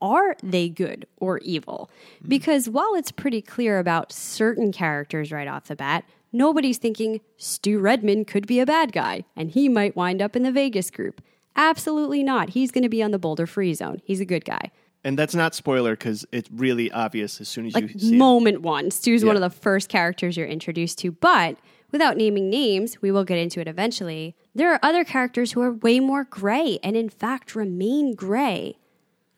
are 0.00 0.34
they 0.42 0.68
good 0.68 1.06
or 1.18 1.38
evil? 1.38 1.88
Hmm. 2.22 2.28
Because 2.28 2.68
while 2.68 2.96
it's 2.96 3.12
pretty 3.12 3.40
clear 3.40 3.78
about 3.78 4.10
certain 4.10 4.72
characters 4.72 5.30
right 5.30 5.46
off 5.46 5.68
the 5.68 5.76
bat, 5.76 6.04
nobody's 6.32 6.78
thinking 6.78 7.20
Stu 7.36 7.78
Redman 7.78 8.24
could 8.24 8.48
be 8.48 8.58
a 8.58 8.66
bad 8.66 8.90
guy 8.90 9.26
and 9.36 9.52
he 9.52 9.68
might 9.68 9.94
wind 9.94 10.20
up 10.20 10.34
in 10.34 10.42
the 10.42 10.50
Vegas 10.50 10.90
group. 10.90 11.22
Absolutely 11.56 12.22
not. 12.22 12.50
He's 12.50 12.70
going 12.70 12.82
to 12.82 12.88
be 12.88 13.02
on 13.02 13.10
the 13.10 13.18
Boulder 13.18 13.46
Free 13.46 13.74
Zone. 13.74 14.00
He's 14.04 14.20
a 14.20 14.24
good 14.24 14.44
guy. 14.44 14.70
and 15.04 15.18
that's 15.18 15.34
not 15.34 15.54
spoiler 15.54 15.92
because 15.92 16.24
it's 16.32 16.48
really 16.50 16.90
obvious 16.92 17.40
as 17.40 17.48
soon 17.48 17.66
as 17.66 17.74
Like 17.74 17.92
you 17.92 17.98
see 18.00 18.14
it 18.14 18.18
moment 18.18 18.62
one, 18.62 18.90
Stu's 18.90 19.24
one 19.24 19.34
of 19.36 19.42
the 19.42 19.50
first 19.50 19.88
characters 19.88 20.36
you're 20.36 20.46
introduced 20.46 20.98
to. 20.98 21.10
But 21.12 21.58
without 21.90 22.16
naming 22.16 22.48
names, 22.48 23.02
we 23.02 23.10
will 23.10 23.24
get 23.24 23.38
into 23.38 23.60
it 23.60 23.66
eventually. 23.68 24.36
There 24.54 24.72
are 24.72 24.78
other 24.82 25.04
characters 25.04 25.52
who 25.52 25.60
are 25.60 25.72
way 25.72 25.98
more 26.00 26.24
gray 26.24 26.78
and, 26.82 26.96
in 26.96 27.08
fact, 27.08 27.54
remain 27.56 28.14
gray 28.14 28.76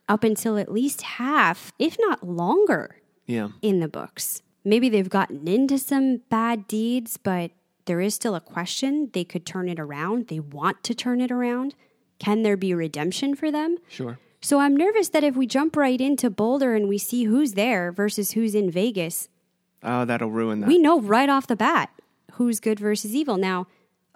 up 0.09 0.23
until 0.23 0.59
at 0.59 0.71
least 0.71 1.01
half, 1.03 1.73
if 1.79 1.97
not 1.99 2.23
longer, 2.27 2.97
yeah 3.27 3.49
in 3.63 3.81
the 3.81 3.89
books. 3.89 4.43
Maybe 4.65 4.89
they've 4.91 5.09
gotten 5.09 5.49
into 5.49 5.79
some 5.79 6.19
bad 6.29 6.67
deeds, 6.69 7.17
but 7.17 7.51
there 7.87 8.01
is 8.01 8.15
still 8.15 8.35
a 8.35 8.41
question. 8.41 9.11
They 9.15 9.25
could 9.25 9.45
turn 9.47 9.69
it 9.69 9.81
around. 9.81 10.29
They 10.29 10.41
want 10.41 10.83
to 10.85 10.95
turn 10.95 11.21
it 11.23 11.31
around. 11.31 11.75
Can 12.19 12.43
there 12.43 12.57
be 12.57 12.75
redemption 12.75 13.35
for 13.35 13.51
them? 13.51 13.79
sure 13.89 14.19
So 14.41 14.61
I'm 14.61 14.77
nervous 14.77 15.09
that 15.11 15.25
if 15.25 15.37
we 15.37 15.47
jump 15.47 15.77
right 15.77 16.01
into 16.01 16.31
Boulder 16.31 16.75
and 16.75 16.89
we 16.89 16.99
see 16.99 17.25
who's 17.25 17.55
there 17.55 17.93
versus 17.93 18.33
who's 18.33 18.55
in 18.55 18.71
Vegas, 18.71 19.29
oh 19.83 20.05
that'll 20.05 20.31
ruin 20.31 20.61
that 20.61 20.69
we 20.69 20.79
know 20.79 21.01
right 21.01 21.29
off 21.29 21.47
the 21.47 21.57
bat 21.57 21.91
who's 22.33 22.61
good 22.61 22.81
versus 22.81 23.15
evil. 23.15 23.37
Now, 23.37 23.67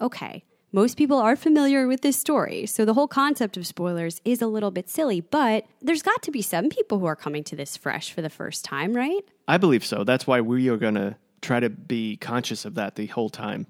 okay, 0.00 0.44
most 0.70 0.96
people 0.98 1.18
are 1.18 1.34
familiar 1.36 1.86
with 1.86 2.02
this 2.02 2.18
story, 2.18 2.66
so 2.66 2.84
the 2.84 2.92
whole 2.94 3.08
concept 3.08 3.56
of 3.56 3.66
spoilers 3.66 4.20
is 4.24 4.42
a 4.42 4.46
little 4.46 4.70
bit 4.70 4.90
silly, 4.90 5.20
but 5.20 5.64
there's 5.80 6.02
got 6.02 6.22
to 6.22 6.30
be 6.30 6.42
some 6.42 6.68
people 6.68 6.98
who 6.98 7.06
are 7.06 7.16
coming 7.16 7.42
to 7.44 7.56
this 7.56 7.76
fresh 7.76 8.12
for 8.12 8.20
the 8.20 8.28
first 8.28 8.64
time, 8.64 8.94
right? 8.94 9.22
I 9.46 9.56
believe 9.56 9.84
so. 9.84 10.04
That's 10.04 10.26
why 10.26 10.42
we 10.42 10.68
are 10.68 10.76
going 10.76 10.96
to 10.96 11.16
try 11.40 11.60
to 11.60 11.70
be 11.70 12.16
conscious 12.18 12.64
of 12.66 12.74
that 12.74 12.96
the 12.96 13.06
whole 13.06 13.30
time. 13.30 13.66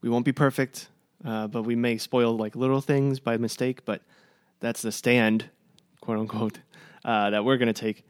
We 0.00 0.08
won't 0.08 0.24
be 0.24 0.32
perfect, 0.32 0.88
uh, 1.24 1.48
but 1.48 1.62
we 1.62 1.74
may 1.74 1.98
spoil 1.98 2.36
like 2.36 2.56
little 2.56 2.80
things 2.80 3.20
by 3.20 3.36
mistake, 3.36 3.84
but 3.84 4.02
that's 4.60 4.82
the 4.82 4.92
stand, 4.92 5.50
quote 6.00 6.18
unquote, 6.18 6.60
uh, 7.04 7.30
that 7.30 7.44
we're 7.44 7.56
going 7.56 7.72
to 7.72 7.80
take. 7.80 8.04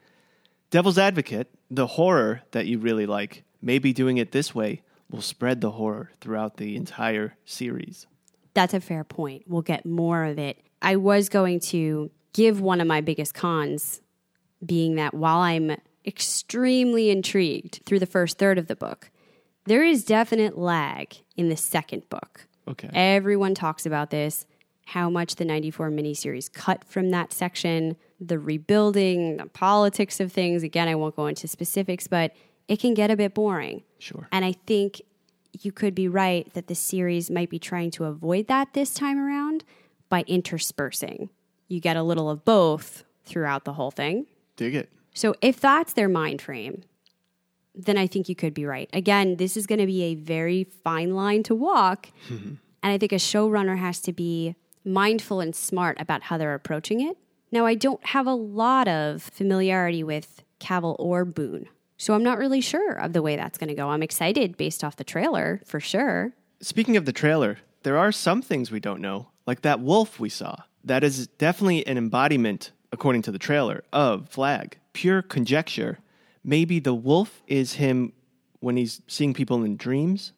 Devil's 0.70 0.98
Advocate, 0.98 1.48
the 1.70 1.86
horror 1.86 2.42
that 2.50 2.66
you 2.66 2.78
really 2.78 3.06
like, 3.06 3.44
maybe 3.62 3.92
doing 3.92 4.18
it 4.18 4.32
this 4.32 4.54
way 4.54 4.82
will 5.10 5.22
spread 5.22 5.60
the 5.60 5.70
horror 5.72 6.10
throughout 6.20 6.58
the 6.58 6.76
entire 6.76 7.34
series. 7.44 8.06
That's 8.54 8.74
a 8.74 8.80
fair 8.80 9.04
point. 9.04 9.44
We'll 9.46 9.62
get 9.62 9.86
more 9.86 10.24
of 10.24 10.38
it. 10.38 10.58
I 10.82 10.96
was 10.96 11.28
going 11.28 11.60
to 11.60 12.10
give 12.32 12.60
one 12.60 12.80
of 12.80 12.86
my 12.86 13.00
biggest 13.00 13.34
cons 13.34 14.00
being 14.64 14.96
that 14.96 15.14
while 15.14 15.38
I'm 15.38 15.76
extremely 16.04 17.10
intrigued 17.10 17.80
through 17.86 18.00
the 18.00 18.06
first 18.06 18.38
third 18.38 18.58
of 18.58 18.66
the 18.66 18.76
book, 18.76 19.10
there 19.64 19.84
is 19.84 20.04
definite 20.04 20.58
lag 20.58 21.16
in 21.36 21.48
the 21.48 21.56
second 21.56 22.08
book. 22.08 22.47
Okay. 22.68 22.90
Everyone 22.92 23.54
talks 23.54 23.86
about 23.86 24.10
this, 24.10 24.46
how 24.86 25.10
much 25.10 25.36
the 25.36 25.44
94 25.44 25.90
miniseries 25.90 26.52
cut 26.52 26.84
from 26.84 27.10
that 27.10 27.32
section, 27.32 27.96
the 28.20 28.38
rebuilding, 28.38 29.38
the 29.38 29.46
politics 29.46 30.20
of 30.20 30.32
things. 30.32 30.62
Again, 30.62 30.88
I 30.88 30.94
won't 30.94 31.16
go 31.16 31.26
into 31.26 31.48
specifics, 31.48 32.06
but 32.06 32.32
it 32.68 32.78
can 32.80 32.94
get 32.94 33.10
a 33.10 33.16
bit 33.16 33.34
boring. 33.34 33.82
Sure. 33.98 34.28
And 34.32 34.44
I 34.44 34.52
think 34.66 35.00
you 35.60 35.72
could 35.72 35.94
be 35.94 36.08
right 36.08 36.52
that 36.54 36.66
the 36.66 36.74
series 36.74 37.30
might 37.30 37.50
be 37.50 37.58
trying 37.58 37.90
to 37.92 38.04
avoid 38.04 38.46
that 38.48 38.74
this 38.74 38.94
time 38.94 39.18
around 39.18 39.64
by 40.08 40.22
interspersing. 40.26 41.30
You 41.68 41.80
get 41.80 41.96
a 41.96 42.02
little 42.02 42.30
of 42.30 42.44
both 42.44 43.04
throughout 43.24 43.64
the 43.64 43.74
whole 43.74 43.90
thing. 43.90 44.26
Dig 44.56 44.74
it. 44.74 44.90
So 45.14 45.34
if 45.42 45.60
that's 45.60 45.94
their 45.94 46.08
mind 46.08 46.40
frame, 46.40 46.82
then 47.78 47.96
I 47.96 48.06
think 48.06 48.28
you 48.28 48.34
could 48.34 48.54
be 48.54 48.66
right. 48.66 48.90
Again, 48.92 49.36
this 49.36 49.56
is 49.56 49.66
going 49.66 49.78
to 49.78 49.86
be 49.86 50.02
a 50.02 50.14
very 50.14 50.64
fine 50.64 51.14
line 51.14 51.42
to 51.44 51.54
walk. 51.54 52.10
Mm-hmm. 52.28 52.54
and 52.82 52.92
I 52.92 52.98
think 52.98 53.12
a 53.12 53.16
showrunner 53.16 53.78
has 53.78 54.00
to 54.00 54.12
be 54.12 54.56
mindful 54.84 55.40
and 55.40 55.54
smart 55.54 56.00
about 56.00 56.24
how 56.24 56.38
they're 56.38 56.54
approaching 56.54 57.00
it. 57.00 57.16
Now, 57.50 57.64
I 57.66 57.74
don't 57.74 58.04
have 58.06 58.26
a 58.26 58.34
lot 58.34 58.88
of 58.88 59.22
familiarity 59.22 60.02
with 60.02 60.42
Cavell 60.58 60.96
or 60.98 61.24
Boone. 61.24 61.68
So 61.96 62.14
I'm 62.14 62.22
not 62.22 62.38
really 62.38 62.60
sure 62.60 62.92
of 62.92 63.12
the 63.12 63.22
way 63.22 63.36
that's 63.36 63.58
going 63.58 63.68
to 63.68 63.74
go. 63.74 63.88
I'm 63.88 64.02
excited 64.02 64.56
based 64.56 64.84
off 64.84 64.96
the 64.96 65.04
trailer 65.04 65.60
for 65.64 65.80
sure. 65.80 66.32
Speaking 66.60 66.96
of 66.96 67.06
the 67.06 67.12
trailer, 67.12 67.58
there 67.82 67.98
are 67.98 68.12
some 68.12 68.42
things 68.42 68.70
we 68.70 68.80
don't 68.80 69.00
know, 69.00 69.28
like 69.46 69.62
that 69.62 69.80
wolf 69.80 70.20
we 70.20 70.28
saw. 70.28 70.56
That 70.84 71.02
is 71.02 71.26
definitely 71.26 71.86
an 71.86 71.98
embodiment, 71.98 72.72
according 72.92 73.22
to 73.22 73.32
the 73.32 73.38
trailer, 73.38 73.82
of 73.92 74.28
Flagg. 74.28 74.78
Pure 74.92 75.22
conjecture. 75.22 75.98
Maybe 76.48 76.78
the 76.78 76.94
wolf 76.94 77.42
is 77.46 77.74
him 77.74 78.14
when 78.60 78.78
he's 78.78 79.02
seeing 79.06 79.34
people 79.34 79.64
in 79.64 79.76
dreams, 79.76 80.32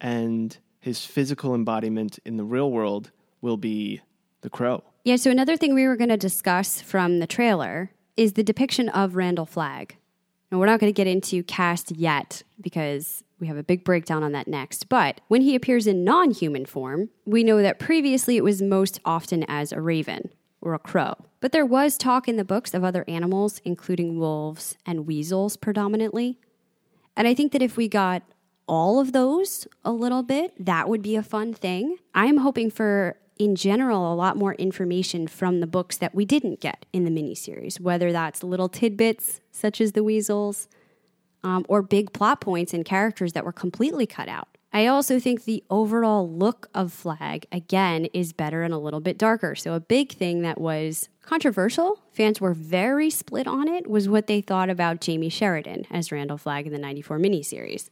and 0.00 0.58
his 0.80 1.06
physical 1.06 1.54
embodiment 1.54 2.18
in 2.24 2.36
the 2.36 2.42
real 2.42 2.72
world 2.72 3.12
will 3.40 3.56
be 3.56 4.00
the 4.40 4.50
crow. 4.50 4.82
Yeah, 5.04 5.14
so 5.14 5.30
another 5.30 5.56
thing 5.56 5.72
we 5.72 5.86
were 5.86 5.94
going 5.94 6.10
to 6.10 6.16
discuss 6.16 6.80
from 6.80 7.20
the 7.20 7.28
trailer 7.28 7.92
is 8.16 8.32
the 8.32 8.42
depiction 8.42 8.88
of 8.88 9.14
Randall 9.14 9.46
Flagg. 9.46 9.96
And 10.50 10.58
we're 10.58 10.66
not 10.66 10.80
going 10.80 10.92
to 10.92 10.96
get 10.96 11.06
into 11.06 11.44
cast 11.44 11.92
yet 11.92 12.42
because 12.60 13.22
we 13.38 13.46
have 13.46 13.56
a 13.56 13.62
big 13.62 13.84
breakdown 13.84 14.24
on 14.24 14.32
that 14.32 14.48
next. 14.48 14.88
But 14.88 15.20
when 15.28 15.42
he 15.42 15.54
appears 15.54 15.86
in 15.86 16.02
non 16.02 16.32
human 16.32 16.66
form, 16.66 17.08
we 17.24 17.44
know 17.44 17.62
that 17.62 17.78
previously 17.78 18.36
it 18.36 18.42
was 18.42 18.60
most 18.60 18.98
often 19.04 19.44
as 19.46 19.70
a 19.70 19.80
raven 19.80 20.30
or 20.60 20.74
a 20.74 20.78
crow. 20.78 21.14
But 21.40 21.52
there 21.52 21.66
was 21.66 21.96
talk 21.96 22.28
in 22.28 22.36
the 22.36 22.44
books 22.44 22.74
of 22.74 22.84
other 22.84 23.04
animals, 23.08 23.60
including 23.64 24.18
wolves 24.18 24.76
and 24.84 25.06
weasels 25.06 25.56
predominantly. 25.56 26.38
And 27.16 27.26
I 27.26 27.34
think 27.34 27.52
that 27.52 27.62
if 27.62 27.76
we 27.76 27.88
got 27.88 28.22
all 28.66 29.00
of 29.00 29.12
those 29.12 29.66
a 29.84 29.92
little 29.92 30.22
bit, 30.22 30.52
that 30.64 30.88
would 30.88 31.02
be 31.02 31.16
a 31.16 31.22
fun 31.22 31.52
thing. 31.52 31.96
I'm 32.14 32.38
hoping 32.38 32.70
for, 32.70 33.16
in 33.38 33.56
general, 33.56 34.12
a 34.12 34.14
lot 34.14 34.36
more 34.36 34.54
information 34.54 35.26
from 35.26 35.60
the 35.60 35.66
books 35.66 35.96
that 35.98 36.14
we 36.14 36.24
didn't 36.24 36.60
get 36.60 36.86
in 36.92 37.04
the 37.04 37.10
miniseries, 37.10 37.80
whether 37.80 38.12
that's 38.12 38.42
little 38.42 38.68
tidbits 38.68 39.40
such 39.50 39.80
as 39.80 39.92
the 39.92 40.04
weasels 40.04 40.68
um, 41.42 41.64
or 41.68 41.82
big 41.82 42.12
plot 42.12 42.40
points 42.40 42.72
and 42.72 42.84
characters 42.84 43.32
that 43.32 43.44
were 43.44 43.52
completely 43.52 44.06
cut 44.06 44.28
out. 44.28 44.48
I 44.72 44.86
also 44.86 45.18
think 45.18 45.44
the 45.44 45.64
overall 45.68 46.30
look 46.30 46.68
of 46.74 46.92
Flagg, 46.92 47.46
again, 47.50 48.06
is 48.12 48.32
better 48.32 48.62
and 48.62 48.72
a 48.72 48.78
little 48.78 49.00
bit 49.00 49.18
darker. 49.18 49.56
So, 49.56 49.74
a 49.74 49.80
big 49.80 50.12
thing 50.12 50.42
that 50.42 50.60
was 50.60 51.08
controversial, 51.22 52.00
fans 52.12 52.40
were 52.40 52.54
very 52.54 53.10
split 53.10 53.48
on 53.48 53.66
it, 53.66 53.88
was 53.88 54.08
what 54.08 54.28
they 54.28 54.40
thought 54.40 54.70
about 54.70 55.00
Jamie 55.00 55.28
Sheridan 55.28 55.86
as 55.90 56.12
Randall 56.12 56.38
Flagg 56.38 56.66
in 56.66 56.72
the 56.72 56.78
94 56.78 57.18
miniseries. 57.18 57.90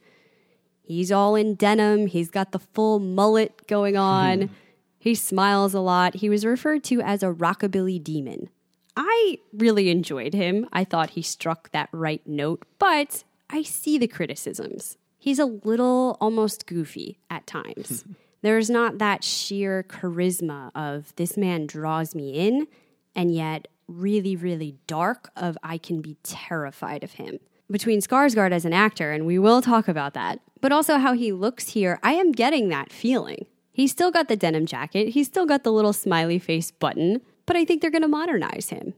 He's 0.83 1.11
all 1.11 1.35
in 1.35 1.57
denim, 1.57 2.07
he's 2.07 2.31
got 2.31 2.53
the 2.53 2.61
full 2.61 3.01
mullet 3.01 3.67
going 3.67 3.97
on, 3.97 4.51
he 5.01 5.17
smiles 5.17 5.75
a 5.75 5.81
lot. 5.81 6.17
He 6.17 6.31
was 6.31 6.47
referred 6.47 6.85
to 6.85 7.01
as 7.01 7.23
a 7.25 7.33
rockabilly 7.33 8.03
demon. 8.03 8.51
I 8.97 9.39
really 9.53 9.91
enjoyed 9.91 10.35
him. 10.35 10.69
I 10.73 10.85
thought 10.85 11.11
he 11.11 11.23
struck 11.23 11.71
that 11.71 11.89
right 11.93 12.25
note, 12.27 12.65
but 12.79 13.23
I 13.51 13.63
see 13.63 13.99
the 13.99 14.09
criticisms. 14.09 14.97
He's 15.19 15.39
a 15.39 15.47
little 15.47 16.17
almost 16.21 16.67
goofy 16.67 17.19
at 17.29 17.47
times. 17.47 18.05
There's 18.43 18.71
not 18.71 18.99
that 18.99 19.25
sheer 19.25 19.83
charisma 19.83 20.71
of 20.75 21.15
this 21.17 21.37
man 21.37 21.67
draws 21.67 22.15
me 22.15 22.35
in, 22.35 22.69
and 23.15 23.35
yet 23.35 23.67
really, 23.89 24.37
really 24.37 24.77
dark 24.87 25.31
of 25.37 25.59
I 25.63 25.77
can 25.79 26.01
be 26.01 26.17
terrified 26.23 27.03
of 27.03 27.13
him. 27.13 27.41
Between 27.71 28.01
Skarsgård 28.01 28.53
as 28.53 28.65
an 28.65 28.73
actor, 28.73 29.11
and 29.11 29.27
we 29.27 29.39
will 29.39 29.61
talk 29.61 29.89
about 29.89 30.15
that, 30.15 30.41
but 30.61 30.73
also 30.73 30.99
how 30.99 31.15
he 31.15 31.33
looks 31.33 31.71
here, 31.71 31.99
I 32.03 32.13
am 32.13 32.33
getting 32.33 32.69
that 32.69 32.93
feeling. 32.93 33.47
He's 33.73 33.91
still 33.91 34.11
got 34.11 34.29
the 34.29 34.37
denim 34.37 34.67
jacket, 34.67 35.11
he's 35.11 35.27
still 35.27 35.47
got 35.47 35.65
the 35.65 35.73
little 35.73 35.93
smiley 35.93 36.39
face 36.39 36.71
button, 36.71 37.21
but 37.45 37.57
I 37.57 37.65
think 37.65 37.83
they're 37.83 37.91
going 37.91 38.03
to 38.03 38.09
modernize 38.09 38.71
him. 38.71 38.95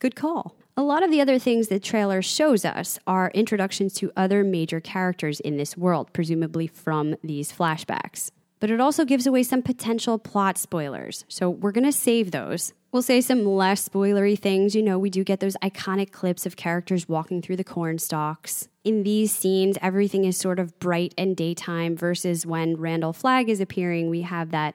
Good 0.00 0.16
call. 0.16 0.56
A 0.80 0.90
lot 0.90 1.02
of 1.02 1.10
the 1.10 1.20
other 1.20 1.38
things 1.38 1.68
the 1.68 1.78
trailer 1.78 2.22
shows 2.22 2.64
us 2.64 2.98
are 3.06 3.30
introductions 3.34 3.92
to 3.96 4.10
other 4.16 4.42
major 4.42 4.80
characters 4.80 5.38
in 5.38 5.58
this 5.58 5.76
world, 5.76 6.10
presumably 6.14 6.66
from 6.68 7.16
these 7.22 7.52
flashbacks. 7.52 8.30
But 8.60 8.70
it 8.70 8.80
also 8.80 9.04
gives 9.04 9.26
away 9.26 9.42
some 9.42 9.60
potential 9.60 10.18
plot 10.18 10.56
spoilers, 10.56 11.26
so 11.28 11.50
we're 11.50 11.72
gonna 11.72 11.92
save 11.92 12.30
those. 12.30 12.72
We'll 12.92 13.02
say 13.02 13.20
some 13.20 13.44
less 13.44 13.86
spoilery 13.86 14.38
things. 14.38 14.74
You 14.74 14.82
know, 14.82 14.98
we 14.98 15.10
do 15.10 15.22
get 15.22 15.40
those 15.40 15.54
iconic 15.62 16.12
clips 16.12 16.46
of 16.46 16.56
characters 16.56 17.06
walking 17.06 17.42
through 17.42 17.56
the 17.56 17.62
corn 17.62 17.98
stalks. 17.98 18.68
In 18.82 19.02
these 19.02 19.32
scenes, 19.32 19.76
everything 19.82 20.24
is 20.24 20.38
sort 20.38 20.58
of 20.58 20.78
bright 20.78 21.12
and 21.18 21.36
daytime, 21.36 21.94
versus 21.94 22.46
when 22.46 22.78
Randall 22.78 23.12
Flagg 23.12 23.50
is 23.50 23.60
appearing, 23.60 24.08
we 24.08 24.22
have 24.22 24.50
that 24.52 24.74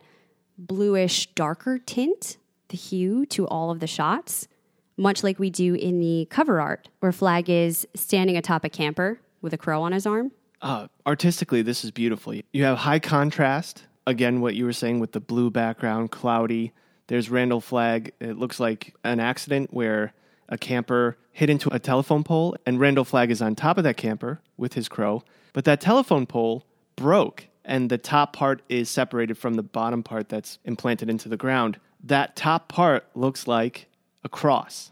bluish, 0.55 1.33
darker 1.33 1.79
tint, 1.79 2.37
the 2.67 2.77
hue 2.77 3.25
to 3.25 3.47
all 3.47 3.71
of 3.71 3.79
the 3.79 3.87
shots 3.87 4.47
much 4.97 5.23
like 5.23 5.39
we 5.39 5.49
do 5.49 5.73
in 5.73 5.99
the 5.99 6.27
cover 6.29 6.61
art, 6.61 6.89
where 6.99 7.11
Flagg 7.11 7.49
is 7.49 7.87
standing 7.95 8.37
atop 8.37 8.63
a 8.63 8.69
camper 8.69 9.19
with 9.41 9.53
a 9.53 9.57
crow 9.57 9.81
on 9.81 9.91
his 9.91 10.05
arm. 10.05 10.31
Uh, 10.61 10.87
artistically, 11.05 11.61
this 11.61 11.83
is 11.83 11.91
beautiful. 11.91 12.33
You 12.51 12.63
have 12.63 12.79
high 12.79 12.99
contrast. 12.99 13.83
Again, 14.07 14.41
what 14.41 14.55
you 14.55 14.65
were 14.65 14.73
saying 14.73 14.99
with 14.99 15.11
the 15.11 15.19
blue 15.19 15.49
background, 15.49 16.11
cloudy. 16.11 16.71
There's 17.07 17.29
Randall 17.29 17.61
Flagg. 17.61 18.13
It 18.19 18.37
looks 18.37 18.59
like 18.59 18.95
an 19.03 19.19
accident 19.19 19.73
where 19.73 20.13
a 20.49 20.57
camper 20.57 21.17
hit 21.31 21.49
into 21.49 21.73
a 21.73 21.79
telephone 21.79 22.23
pole, 22.23 22.55
and 22.65 22.79
Randall 22.79 23.03
Flagg 23.03 23.31
is 23.31 23.41
on 23.41 23.55
top 23.55 23.77
of 23.77 23.83
that 23.83 23.97
camper 23.97 24.41
with 24.57 24.73
his 24.73 24.87
crow. 24.87 25.23
But 25.53 25.65
that 25.65 25.81
telephone 25.81 26.25
pole 26.25 26.65
broke, 26.95 27.47
and 27.63 27.89
the 27.89 27.97
top 27.97 28.33
part 28.33 28.61
is 28.69 28.89
separated 28.89 29.37
from 29.37 29.55
the 29.55 29.63
bottom 29.63 30.03
part 30.03 30.29
that's 30.29 30.59
implanted 30.65 31.09
into 31.09 31.29
the 31.29 31.37
ground. 31.37 31.79
That 32.03 32.35
top 32.35 32.69
part 32.69 33.07
looks 33.15 33.47
like 33.47 33.87
a 34.25 34.29
cross. 34.29 34.91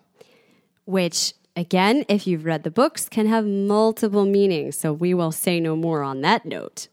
which 0.85 1.33
again, 1.55 2.03
if 2.09 2.27
you've 2.27 2.45
read 2.45 2.63
the 2.63 2.71
books, 2.71 3.07
can 3.09 3.27
have 3.27 3.45
multiple 3.45 4.25
meanings. 4.25 4.77
So 4.77 4.91
we 4.93 5.13
will 5.13 5.31
say 5.31 5.59
no 5.59 5.75
more 5.75 6.03
on 6.03 6.21
that 6.21 6.45
note. 6.45 6.87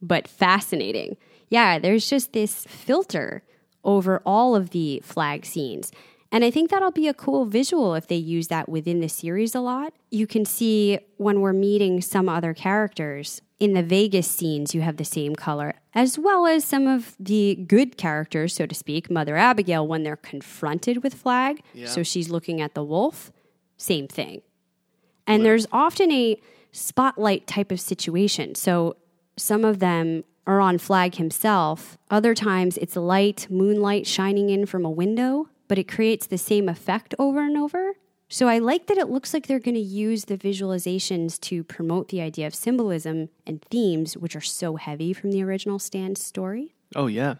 But 0.00 0.28
fascinating. 0.28 1.16
Yeah, 1.48 1.78
there's 1.78 2.08
just 2.08 2.32
this 2.32 2.64
filter 2.64 3.42
over 3.84 4.20
all 4.26 4.56
of 4.56 4.70
the 4.70 5.00
Flagg 5.04 5.44
scenes. 5.46 5.92
And 6.32 6.44
I 6.44 6.50
think 6.50 6.70
that'll 6.70 6.90
be 6.90 7.06
a 7.08 7.14
cool 7.14 7.46
visual 7.46 7.94
if 7.94 8.08
they 8.08 8.16
use 8.16 8.48
that 8.48 8.68
within 8.68 9.00
the 9.00 9.08
series 9.08 9.54
a 9.54 9.60
lot. 9.60 9.92
You 10.10 10.26
can 10.26 10.44
see 10.44 10.98
when 11.18 11.40
we're 11.40 11.52
meeting 11.52 12.00
some 12.00 12.28
other 12.28 12.52
characters 12.52 13.42
in 13.58 13.72
the 13.72 13.82
Vegas 13.82 14.26
scenes, 14.26 14.74
you 14.74 14.82
have 14.82 14.98
the 14.98 15.04
same 15.04 15.34
color, 15.34 15.74
as 15.94 16.18
well 16.18 16.46
as 16.46 16.64
some 16.64 16.86
of 16.86 17.16
the 17.18 17.54
good 17.66 17.96
characters, 17.96 18.54
so 18.54 18.66
to 18.66 18.74
speak, 18.74 19.10
Mother 19.10 19.36
Abigail, 19.36 19.86
when 19.86 20.02
they're 20.02 20.16
confronted 20.16 21.02
with 21.02 21.14
Flagg. 21.14 21.62
So 21.88 22.02
she's 22.02 22.28
looking 22.28 22.60
at 22.60 22.74
the 22.74 22.84
wolf, 22.84 23.32
same 23.78 24.08
thing. 24.08 24.42
And 25.26 25.44
there's 25.44 25.66
often 25.72 26.12
a 26.12 26.38
spotlight 26.70 27.46
type 27.46 27.72
of 27.72 27.80
situation. 27.80 28.54
So 28.54 28.96
some 29.36 29.64
of 29.64 29.78
them 29.78 30.24
are 30.46 30.60
on 30.60 30.78
Flagg 30.78 31.16
himself. 31.16 31.96
Other 32.10 32.34
times 32.34 32.76
it's 32.78 32.94
light, 32.94 33.46
moonlight 33.50 34.06
shining 34.06 34.50
in 34.50 34.66
from 34.66 34.84
a 34.84 34.90
window, 34.90 35.48
but 35.66 35.78
it 35.78 35.88
creates 35.88 36.26
the 36.26 36.38
same 36.38 36.68
effect 36.68 37.14
over 37.18 37.40
and 37.40 37.56
over. 37.56 37.94
So 38.28 38.48
I 38.48 38.58
like 38.58 38.86
that 38.88 38.98
it 38.98 39.08
looks 39.08 39.32
like 39.32 39.46
they're 39.46 39.60
going 39.60 39.76
to 39.76 39.80
use 39.80 40.24
the 40.24 40.36
visualizations 40.36 41.40
to 41.42 41.62
promote 41.62 42.08
the 42.08 42.20
idea 42.20 42.46
of 42.46 42.54
symbolism 42.54 43.28
and 43.46 43.62
themes, 43.70 44.16
which 44.16 44.34
are 44.34 44.40
so 44.40 44.76
heavy 44.76 45.12
from 45.12 45.30
the 45.30 45.42
original 45.44 45.78
Stand 45.78 46.18
story. 46.18 46.74
Oh, 46.94 47.06
yeah. 47.06 47.36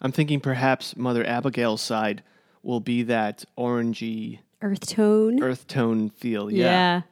I'm 0.00 0.12
thinking 0.12 0.40
perhaps 0.40 0.96
Mother 0.96 1.26
Abigail's 1.26 1.82
side 1.82 2.22
will 2.62 2.80
be 2.80 3.02
that 3.04 3.44
orangey 3.58 4.40
Earth 4.62 4.86
tone. 4.86 5.42
earth 5.42 5.66
tone 5.66 6.10
feel. 6.10 6.50
Yeah. 6.50 7.02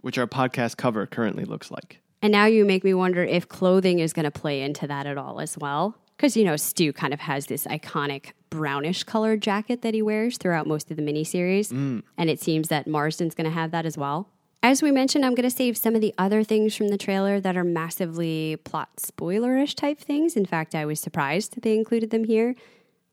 Which 0.00 0.18
our 0.18 0.26
podcast 0.26 0.76
cover 0.76 1.06
currently 1.06 1.44
looks 1.44 1.70
like. 1.70 1.98
And 2.22 2.30
now 2.30 2.46
you 2.46 2.64
make 2.64 2.84
me 2.84 2.94
wonder 2.94 3.24
if 3.24 3.48
clothing 3.48 3.98
is 3.98 4.12
going 4.12 4.24
to 4.24 4.30
play 4.30 4.62
into 4.62 4.86
that 4.86 5.06
at 5.06 5.18
all 5.18 5.40
as 5.40 5.58
well. 5.58 5.96
Because, 6.16 6.36
you 6.36 6.44
know, 6.44 6.56
Stu 6.56 6.92
kind 6.92 7.12
of 7.12 7.20
has 7.20 7.46
this 7.46 7.66
iconic 7.66 8.30
brownish 8.52 9.04
colored 9.04 9.40
jacket 9.40 9.80
that 9.80 9.94
he 9.94 10.02
wears 10.02 10.36
throughout 10.36 10.66
most 10.66 10.90
of 10.90 10.96
the 10.98 11.02
miniseries. 11.02 11.72
Mm. 11.72 12.02
And 12.18 12.28
it 12.28 12.38
seems 12.38 12.68
that 12.68 12.86
Marsden's 12.86 13.34
going 13.34 13.46
to 13.46 13.50
have 13.50 13.70
that 13.70 13.86
as 13.86 13.96
well. 13.96 14.28
As 14.62 14.82
we 14.82 14.92
mentioned, 14.92 15.24
I'm 15.24 15.34
going 15.34 15.48
to 15.48 15.56
save 15.56 15.76
some 15.76 15.94
of 15.94 16.02
the 16.02 16.14
other 16.18 16.44
things 16.44 16.76
from 16.76 16.88
the 16.88 16.98
trailer 16.98 17.40
that 17.40 17.56
are 17.56 17.64
massively 17.64 18.56
plot 18.64 18.90
spoilerish 18.96 19.74
type 19.74 19.98
things. 19.98 20.36
In 20.36 20.44
fact, 20.44 20.74
I 20.74 20.84
was 20.84 21.00
surprised 21.00 21.56
that 21.56 21.62
they 21.62 21.74
included 21.74 22.10
them 22.10 22.24
here. 22.24 22.54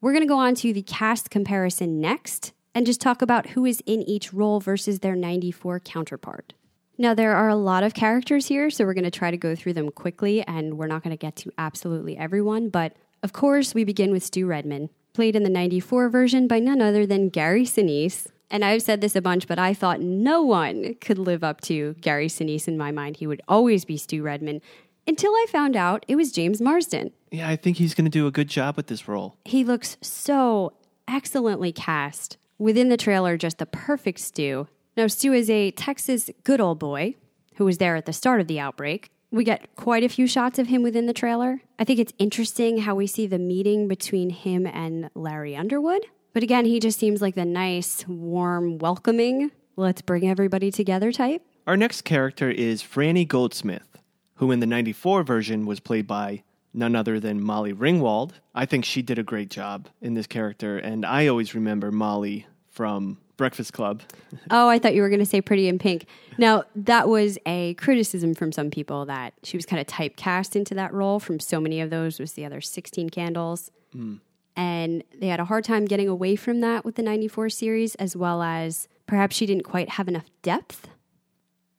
We're 0.01 0.11
going 0.11 0.23
to 0.23 0.27
go 0.27 0.37
on 0.37 0.55
to 0.55 0.73
the 0.73 0.83
cast 0.83 1.29
comparison 1.29 2.01
next 2.01 2.53
and 2.75 2.85
just 2.85 3.01
talk 3.01 3.21
about 3.21 3.47
who 3.47 3.65
is 3.65 3.81
in 3.85 4.03
each 4.03 4.33
role 4.33 4.59
versus 4.59 4.99
their 4.99 5.15
94 5.15 5.79
counterpart. 5.79 6.53
Now, 6.99 7.13
there 7.13 7.33
are 7.33 7.47
a 7.47 7.55
lot 7.55 7.83
of 7.83 7.93
characters 7.93 8.47
here, 8.47 8.69
so 8.69 8.85
we're 8.85 8.93
going 8.93 9.05
to 9.05 9.11
try 9.11 9.31
to 9.31 9.37
go 9.37 9.55
through 9.55 9.73
them 9.73 9.89
quickly, 9.89 10.45
and 10.45 10.77
we're 10.77 10.87
not 10.87 11.01
going 11.01 11.15
to 11.15 11.17
get 11.17 11.37
to 11.37 11.51
absolutely 11.57 12.17
everyone. 12.17 12.67
But 12.67 12.93
of 13.23 13.33
course, 13.33 13.73
we 13.73 13.83
begin 13.85 14.11
with 14.11 14.23
Stu 14.23 14.45
Redman, 14.45 14.89
played 15.19 15.35
in 15.35 15.43
the 15.43 15.49
94 15.49 16.07
version 16.07 16.47
by 16.47 16.59
none 16.59 16.81
other 16.81 17.05
than 17.05 17.27
Gary 17.27 17.65
Sinise. 17.65 18.27
And 18.49 18.63
I've 18.63 18.81
said 18.81 19.01
this 19.01 19.17
a 19.17 19.21
bunch, 19.21 19.47
but 19.47 19.59
I 19.59 19.73
thought 19.73 19.99
no 19.99 20.41
one 20.41 20.95
could 21.01 21.19
live 21.19 21.43
up 21.43 21.59
to 21.63 21.93
Gary 21.99 22.27
Sinise 22.27 22.69
in 22.69 22.77
my 22.77 22.89
mind. 22.89 23.17
He 23.17 23.27
would 23.27 23.41
always 23.45 23.83
be 23.83 23.97
Stu 23.97 24.23
Redman 24.23 24.61
until 25.05 25.33
I 25.33 25.45
found 25.49 25.75
out 25.75 26.05
it 26.07 26.15
was 26.15 26.31
James 26.31 26.61
Marsden. 26.61 27.11
Yeah, 27.31 27.49
I 27.49 27.57
think 27.57 27.75
he's 27.75 27.93
going 27.93 28.05
to 28.05 28.09
do 28.09 28.27
a 28.27 28.31
good 28.31 28.47
job 28.47 28.77
with 28.77 28.87
this 28.87 29.09
role. 29.09 29.35
He 29.43 29.65
looks 29.65 29.97
so 29.99 30.71
excellently 31.05 31.73
cast. 31.73 32.37
Within 32.57 32.87
the 32.87 32.95
trailer, 32.95 33.35
just 33.35 33.57
the 33.57 33.65
perfect 33.65 34.21
Stu. 34.21 34.69
Now, 34.95 35.07
Stu 35.07 35.33
is 35.33 35.49
a 35.49 35.71
Texas 35.71 36.29
good 36.45 36.61
old 36.61 36.79
boy 36.79 37.15
who 37.55 37.65
was 37.65 37.77
there 37.77 37.97
at 37.97 38.05
the 38.05 38.13
start 38.13 38.39
of 38.39 38.47
the 38.47 38.61
outbreak. 38.61 39.11
We 39.31 39.43
get 39.43 39.75
quite 39.75 40.03
a 40.03 40.09
few 40.09 40.25
shots 40.25 40.57
of 40.57 40.67
him 40.67 40.81
within 40.81 41.05
the 41.05 41.13
trailer. 41.13 41.61
I 41.77 41.83
think 41.83 41.99
it's 41.99 42.13
interesting 42.17 42.79
how 42.79 42.95
we 42.95 43.05
see 43.05 43.27
the 43.27 43.37
meeting 43.37 43.87
between 43.87 44.31
him 44.31 44.65
and 44.65 45.11
Larry 45.13 45.55
Underwood. 45.55 46.03
But 46.33 46.41
again, 46.41 46.65
he 46.65 46.79
just 46.79 46.97
seems 46.97 47.21
like 47.21 47.35
the 47.35 47.45
nice, 47.45 48.07
warm, 48.07 48.79
welcoming, 48.79 49.51
let's 49.75 50.01
bring 50.01 50.27
everybody 50.27 50.71
together 50.71 51.11
type. 51.11 51.43
Our 51.67 51.77
next 51.77 52.01
character 52.01 52.49
is 52.49 52.81
Franny 52.81 53.27
Goldsmith, 53.27 54.01
who 54.35 54.51
in 54.51 54.61
the 54.61 54.65
94 54.65 55.21
version 55.21 55.67
was 55.67 55.79
played 55.79 56.07
by 56.07 56.41
none 56.73 56.95
other 56.95 57.19
than 57.19 57.39
Molly 57.39 57.73
Ringwald. 57.73 58.31
I 58.55 58.65
think 58.65 58.83
she 58.83 59.03
did 59.03 59.19
a 59.19 59.23
great 59.23 59.51
job 59.51 59.89
in 60.01 60.15
this 60.15 60.25
character, 60.25 60.79
and 60.79 61.05
I 61.05 61.27
always 61.27 61.53
remember 61.53 61.91
Molly 61.91 62.47
from 62.67 63.19
Breakfast 63.39 63.73
Club. 63.73 64.03
Oh, 64.51 64.67
I 64.67 64.79
thought 64.79 64.95
you 64.95 65.01
were 65.01 65.09
going 65.09 65.19
to 65.19 65.25
say 65.25 65.41
Pretty 65.41 65.67
in 65.67 65.79
Pink. 65.79 66.05
Now, 66.37 66.63
that 66.75 67.07
was 67.07 67.37
a 67.45 67.75
criticism 67.75 68.33
from 68.33 68.51
some 68.51 68.71
people 68.71 69.05
that 69.05 69.33
she 69.43 69.57
was 69.57 69.65
kind 69.65 69.79
of 69.79 69.87
typecast 69.87 70.55
into 70.55 70.73
that 70.75 70.93
role 70.93 71.19
from 71.19 71.39
so 71.39 71.59
many 71.59 71.81
of 71.81 71.89
those 71.89 72.19
was 72.19 72.33
the 72.33 72.45
other 72.45 72.61
16 72.61 73.09
candles. 73.09 73.71
Hmm. 73.91 74.15
And 74.55 75.03
they 75.19 75.27
had 75.27 75.39
a 75.39 75.45
hard 75.45 75.63
time 75.63 75.85
getting 75.85 76.07
away 76.07 76.35
from 76.35 76.61
that 76.61 76.83
with 76.83 76.95
the 76.95 77.03
94 77.03 77.49
series 77.49 77.95
as 77.95 78.15
well 78.15 78.41
as 78.41 78.87
perhaps 79.07 79.35
she 79.35 79.45
didn't 79.45 79.63
quite 79.63 79.89
have 79.89 80.07
enough 80.07 80.25
depth. 80.41 80.87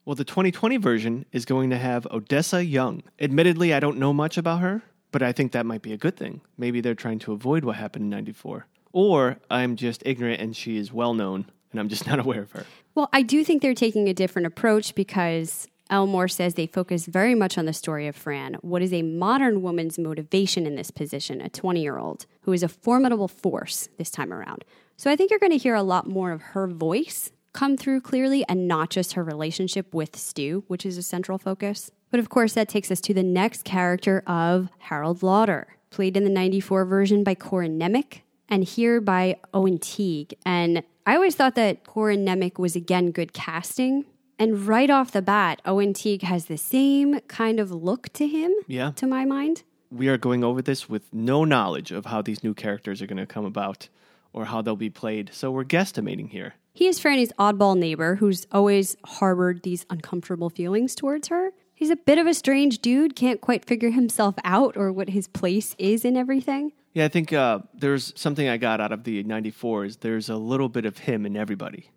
Well, 0.05 0.17
the 0.17 0.25
2020 0.25 0.77
version 0.77 1.27
is 1.33 1.45
going 1.45 1.71
to 1.71 1.79
have 1.79 2.07
Odessa 2.07 2.65
Young. 2.65 3.03
Admittedly, 3.21 3.75
I 3.75 3.81
don't 3.81 3.99
know 3.99 4.13
much 4.13 4.37
about 4.37 4.61
her, 4.61 4.83
but 5.13 5.23
I 5.23 5.33
think 5.33 5.53
that 5.53 5.67
might 5.67 5.83
be 5.83 5.93
a 5.93 5.99
good 5.99 6.17
thing. 6.17 6.41
Maybe 6.57 6.81
they're 6.81 6.95
trying 6.95 7.19
to 7.21 7.33
avoid 7.33 7.65
what 7.65 7.77
happened 7.77 8.05
in 8.05 8.11
94. 8.11 8.67
Or 8.93 9.39
I'm 9.51 9.77
just 9.77 10.03
ignorant 10.05 10.41
and 10.41 10.57
she 10.57 10.77
is 10.77 10.93
well 10.93 11.15
known 11.15 11.47
and 11.71 11.81
I'm 11.81 11.89
just 11.89 12.07
not 12.09 12.19
aware 12.19 12.43
of 12.43 12.53
her. 12.53 12.65
Well, 12.95 13.09
I 13.13 13.23
do 13.23 13.45
think 13.45 13.63
they're 13.63 13.75
taking 13.75 14.09
a 14.09 14.15
different 14.15 14.47
approach 14.47 14.95
because 14.95 15.69
Elmore 15.91 16.29
says 16.29 16.55
they 16.55 16.67
focus 16.67 17.07
very 17.07 17.35
much 17.35 17.59
on 17.59 17.67
the 17.67 17.73
story 17.73 18.07
of 18.07 18.17
Fran. 18.17 18.55
What 18.63 18.83
is 18.83 18.93
a 18.93 19.03
modern 19.03 19.63
woman's 19.63 19.99
motivation 19.99 20.67
in 20.67 20.77
this 20.77 20.91
position, 20.91 21.41
a 21.41 21.49
20 21.49 21.83
year 21.83 21.99
old 21.99 22.27
who 22.43 22.53
is 22.53 22.63
a 22.63 22.69
formidable 22.69 23.29
force 23.29 23.89
this 23.99 24.11
time 24.11 24.33
around? 24.33 24.65
So 24.97 25.11
I 25.11 25.17
think 25.17 25.31
you're 25.31 25.41
going 25.41 25.53
to 25.53 25.59
hear 25.59 25.75
a 25.75 25.83
lot 25.83 26.09
more 26.09 26.31
of 26.31 26.43
her 26.43 26.67
voice 26.67 27.33
come 27.53 27.77
through 27.77 28.01
clearly 28.01 28.45
and 28.49 28.69
not 28.69 28.91
just 28.91 29.15
her 29.15 29.25
relationship 29.25 29.93
with 29.93 30.17
Stu, 30.17 30.65
which 30.69 30.87
is 30.87 30.97
a 30.97 31.03
central 31.03 31.39
focus. 31.39 31.91
But 32.11 32.21
of 32.21 32.29
course, 32.29 32.53
that 32.53 32.69
takes 32.69 32.91
us 32.91 33.01
to 33.03 33.15
the 33.15 33.23
next 33.23 33.65
character 33.65 34.23
of 34.27 34.69
Harold 34.79 35.23
Lauder, 35.23 35.67
played 35.91 36.17
in 36.17 36.25
the 36.25 36.31
94 36.31 36.85
version 36.85 37.25
by 37.25 37.35
Corin 37.35 37.79
Nemec 37.79 38.21
and 38.51 38.65
here 38.65 39.01
by 39.01 39.37
Owen 39.55 39.79
Teague. 39.79 40.35
And 40.45 40.83
I 41.07 41.15
always 41.15 41.35
thought 41.35 41.55
that 41.55 41.85
Corin 41.85 42.25
Nemec 42.25 42.59
was 42.59 42.77
again 42.77 43.11
good 43.13 43.33
casting. 43.33 44.05
And 44.39 44.67
right 44.67 44.91
off 44.91 45.13
the 45.13 45.23
bat, 45.23 45.61
Owen 45.67 45.93
Teague 45.93 46.23
has 46.23 46.47
the 46.47 46.57
same 46.59 47.21
kind 47.29 47.61
of 47.61 47.71
look 47.71 48.09
to 48.15 48.27
him, 48.27 48.53
Yeah. 48.67 48.91
to 48.97 49.07
my 49.07 49.25
mind. 49.25 49.63
We 49.91 50.09
are 50.09 50.17
going 50.19 50.45
over 50.45 50.63
this 50.63 50.89
with 50.89 51.03
no 51.13 51.45
knowledge 51.45 51.91
of 51.91 52.07
how 52.07 52.23
these 52.23 52.43
new 52.45 52.55
characters 52.55 53.03
are 53.03 53.07
going 53.07 53.17
to 53.19 53.27
come 53.27 53.45
about 53.45 53.89
or 54.33 54.47
how 54.47 54.63
they'll 54.63 54.77
be 54.77 54.89
played. 54.91 55.31
So 55.33 55.51
we're 55.51 55.65
guesstimating 55.65 56.31
here. 56.31 56.55
He 56.73 56.87
is 56.87 57.01
Franny's 57.01 57.33
oddball 57.39 57.77
neighbor 57.77 58.15
who's 58.17 58.47
always 58.53 58.97
harbored 59.05 59.63
these 59.65 59.85
uncomfortable 59.91 60.49
feelings 60.49 60.95
towards 60.95 61.29
her. 61.29 61.51
He's 61.75 61.91
a 61.91 61.97
bit 61.97 62.19
of 62.19 62.27
a 62.27 62.35
strange 62.35 62.79
dude, 62.79 63.17
can't 63.17 63.41
quite 63.41 63.65
figure 63.65 63.91
himself 63.91 64.37
out 64.45 64.77
or 64.77 64.93
what 64.93 65.09
his 65.11 65.27
place 65.27 65.75
is 65.79 66.05
in 66.05 66.17
everything. 66.17 66.73
Yeah, 66.93 67.05
I 67.05 67.09
think 67.09 67.33
uh, 67.33 67.61
there's 67.75 68.13
something 68.17 68.49
I 68.49 68.57
got 68.57 68.81
out 68.81 68.93
of 68.93 69.05
the 69.05 69.23
94 69.23 69.85
is 69.85 69.97
there's 69.99 70.29
a 70.29 70.37
little 70.37 70.69
bit 70.69 70.85
of 70.85 70.99
him 70.99 71.25
in 71.25 71.37
everybody, 71.37 71.91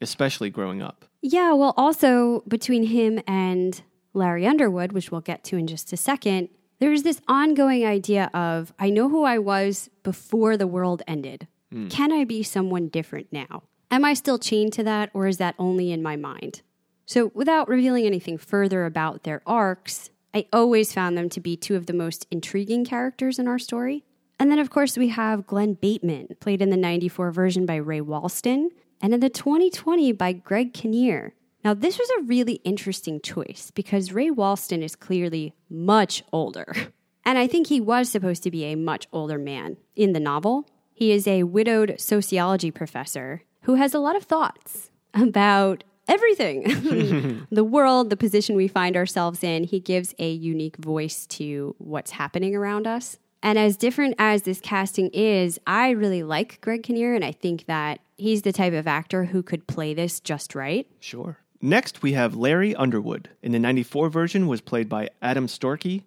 especially 0.00 0.50
growing 0.50 0.82
up. 0.82 1.04
Yeah, 1.20 1.52
well, 1.52 1.74
also 1.76 2.44
between 2.46 2.84
him 2.84 3.20
and 3.26 3.82
Larry 4.14 4.46
Underwood, 4.46 4.92
which 4.92 5.10
we'll 5.10 5.20
get 5.20 5.42
to 5.44 5.56
in 5.56 5.66
just 5.66 5.92
a 5.92 5.96
second, 5.96 6.48
there's 6.78 7.02
this 7.02 7.20
ongoing 7.26 7.84
idea 7.84 8.30
of 8.34 8.72
I 8.78 8.90
know 8.90 9.08
who 9.08 9.24
I 9.24 9.38
was 9.38 9.90
before 10.02 10.56
the 10.56 10.66
world 10.66 11.02
ended. 11.08 11.48
Can 11.90 12.10
I 12.10 12.24
be 12.24 12.42
someone 12.42 12.88
different 12.88 13.30
now? 13.32 13.64
Am 13.90 14.02
I 14.02 14.14
still 14.14 14.38
chained 14.38 14.72
to 14.74 14.84
that, 14.84 15.10
or 15.12 15.26
is 15.26 15.36
that 15.38 15.54
only 15.58 15.92
in 15.92 16.02
my 16.02 16.16
mind? 16.16 16.62
So, 17.04 17.32
without 17.34 17.68
revealing 17.68 18.06
anything 18.06 18.38
further 18.38 18.86
about 18.86 19.24
their 19.24 19.42
arcs, 19.46 20.08
I 20.32 20.46
always 20.54 20.94
found 20.94 21.18
them 21.18 21.28
to 21.30 21.40
be 21.40 21.54
two 21.54 21.76
of 21.76 21.84
the 21.84 21.92
most 21.92 22.26
intriguing 22.30 22.84
characters 22.86 23.38
in 23.38 23.46
our 23.46 23.58
story. 23.58 24.04
And 24.38 24.50
then, 24.50 24.58
of 24.58 24.70
course, 24.70 24.98
we 24.98 25.08
have 25.08 25.46
Glenn 25.46 25.74
Bateman, 25.74 26.36
played 26.40 26.60
in 26.60 26.70
the 26.70 26.76
94 26.76 27.30
version 27.30 27.66
by 27.66 27.76
Ray 27.76 28.00
Walston, 28.00 28.68
and 29.00 29.14
in 29.14 29.20
the 29.20 29.30
2020 29.30 30.12
by 30.12 30.32
Greg 30.32 30.74
Kinnear. 30.74 31.34
Now, 31.64 31.74
this 31.74 31.98
was 31.98 32.08
a 32.10 32.22
really 32.22 32.60
interesting 32.64 33.20
choice 33.20 33.72
because 33.74 34.12
Ray 34.12 34.30
Walston 34.30 34.82
is 34.82 34.94
clearly 34.94 35.54
much 35.68 36.22
older. 36.32 36.72
And 37.28 37.38
I 37.38 37.48
think 37.48 37.66
he 37.66 37.80
was 37.80 38.08
supposed 38.08 38.44
to 38.44 38.52
be 38.52 38.66
a 38.66 38.76
much 38.76 39.08
older 39.12 39.36
man 39.36 39.78
in 39.96 40.12
the 40.12 40.20
novel. 40.20 40.70
He 40.94 41.10
is 41.10 41.26
a 41.26 41.42
widowed 41.42 41.96
sociology 41.98 42.70
professor 42.70 43.42
who 43.62 43.74
has 43.74 43.94
a 43.94 43.98
lot 43.98 44.14
of 44.14 44.22
thoughts 44.22 44.92
about 45.12 45.82
everything 46.06 47.46
the 47.50 47.64
world, 47.64 48.10
the 48.10 48.16
position 48.16 48.54
we 48.54 48.68
find 48.68 48.96
ourselves 48.96 49.42
in. 49.42 49.64
He 49.64 49.80
gives 49.80 50.14
a 50.20 50.30
unique 50.30 50.76
voice 50.76 51.26
to 51.26 51.74
what's 51.78 52.12
happening 52.12 52.54
around 52.54 52.86
us. 52.86 53.18
And 53.46 53.60
as 53.60 53.76
different 53.76 54.16
as 54.18 54.42
this 54.42 54.58
casting 54.58 55.08
is, 55.12 55.60
I 55.68 55.90
really 55.90 56.24
like 56.24 56.60
Greg 56.62 56.82
Kinnear, 56.82 57.14
and 57.14 57.24
I 57.24 57.30
think 57.30 57.66
that 57.66 58.00
he's 58.16 58.42
the 58.42 58.52
type 58.52 58.72
of 58.72 58.88
actor 58.88 59.26
who 59.26 59.40
could 59.40 59.68
play 59.68 59.94
this 59.94 60.18
just 60.18 60.56
right. 60.56 60.84
Sure. 60.98 61.38
Next, 61.62 62.02
we 62.02 62.14
have 62.14 62.34
Larry 62.34 62.74
Underwood. 62.74 63.28
In 63.44 63.52
the 63.52 63.60
94 63.60 64.08
version 64.08 64.48
was 64.48 64.60
played 64.60 64.88
by 64.88 65.10
Adam 65.22 65.46
Storkey, 65.46 66.02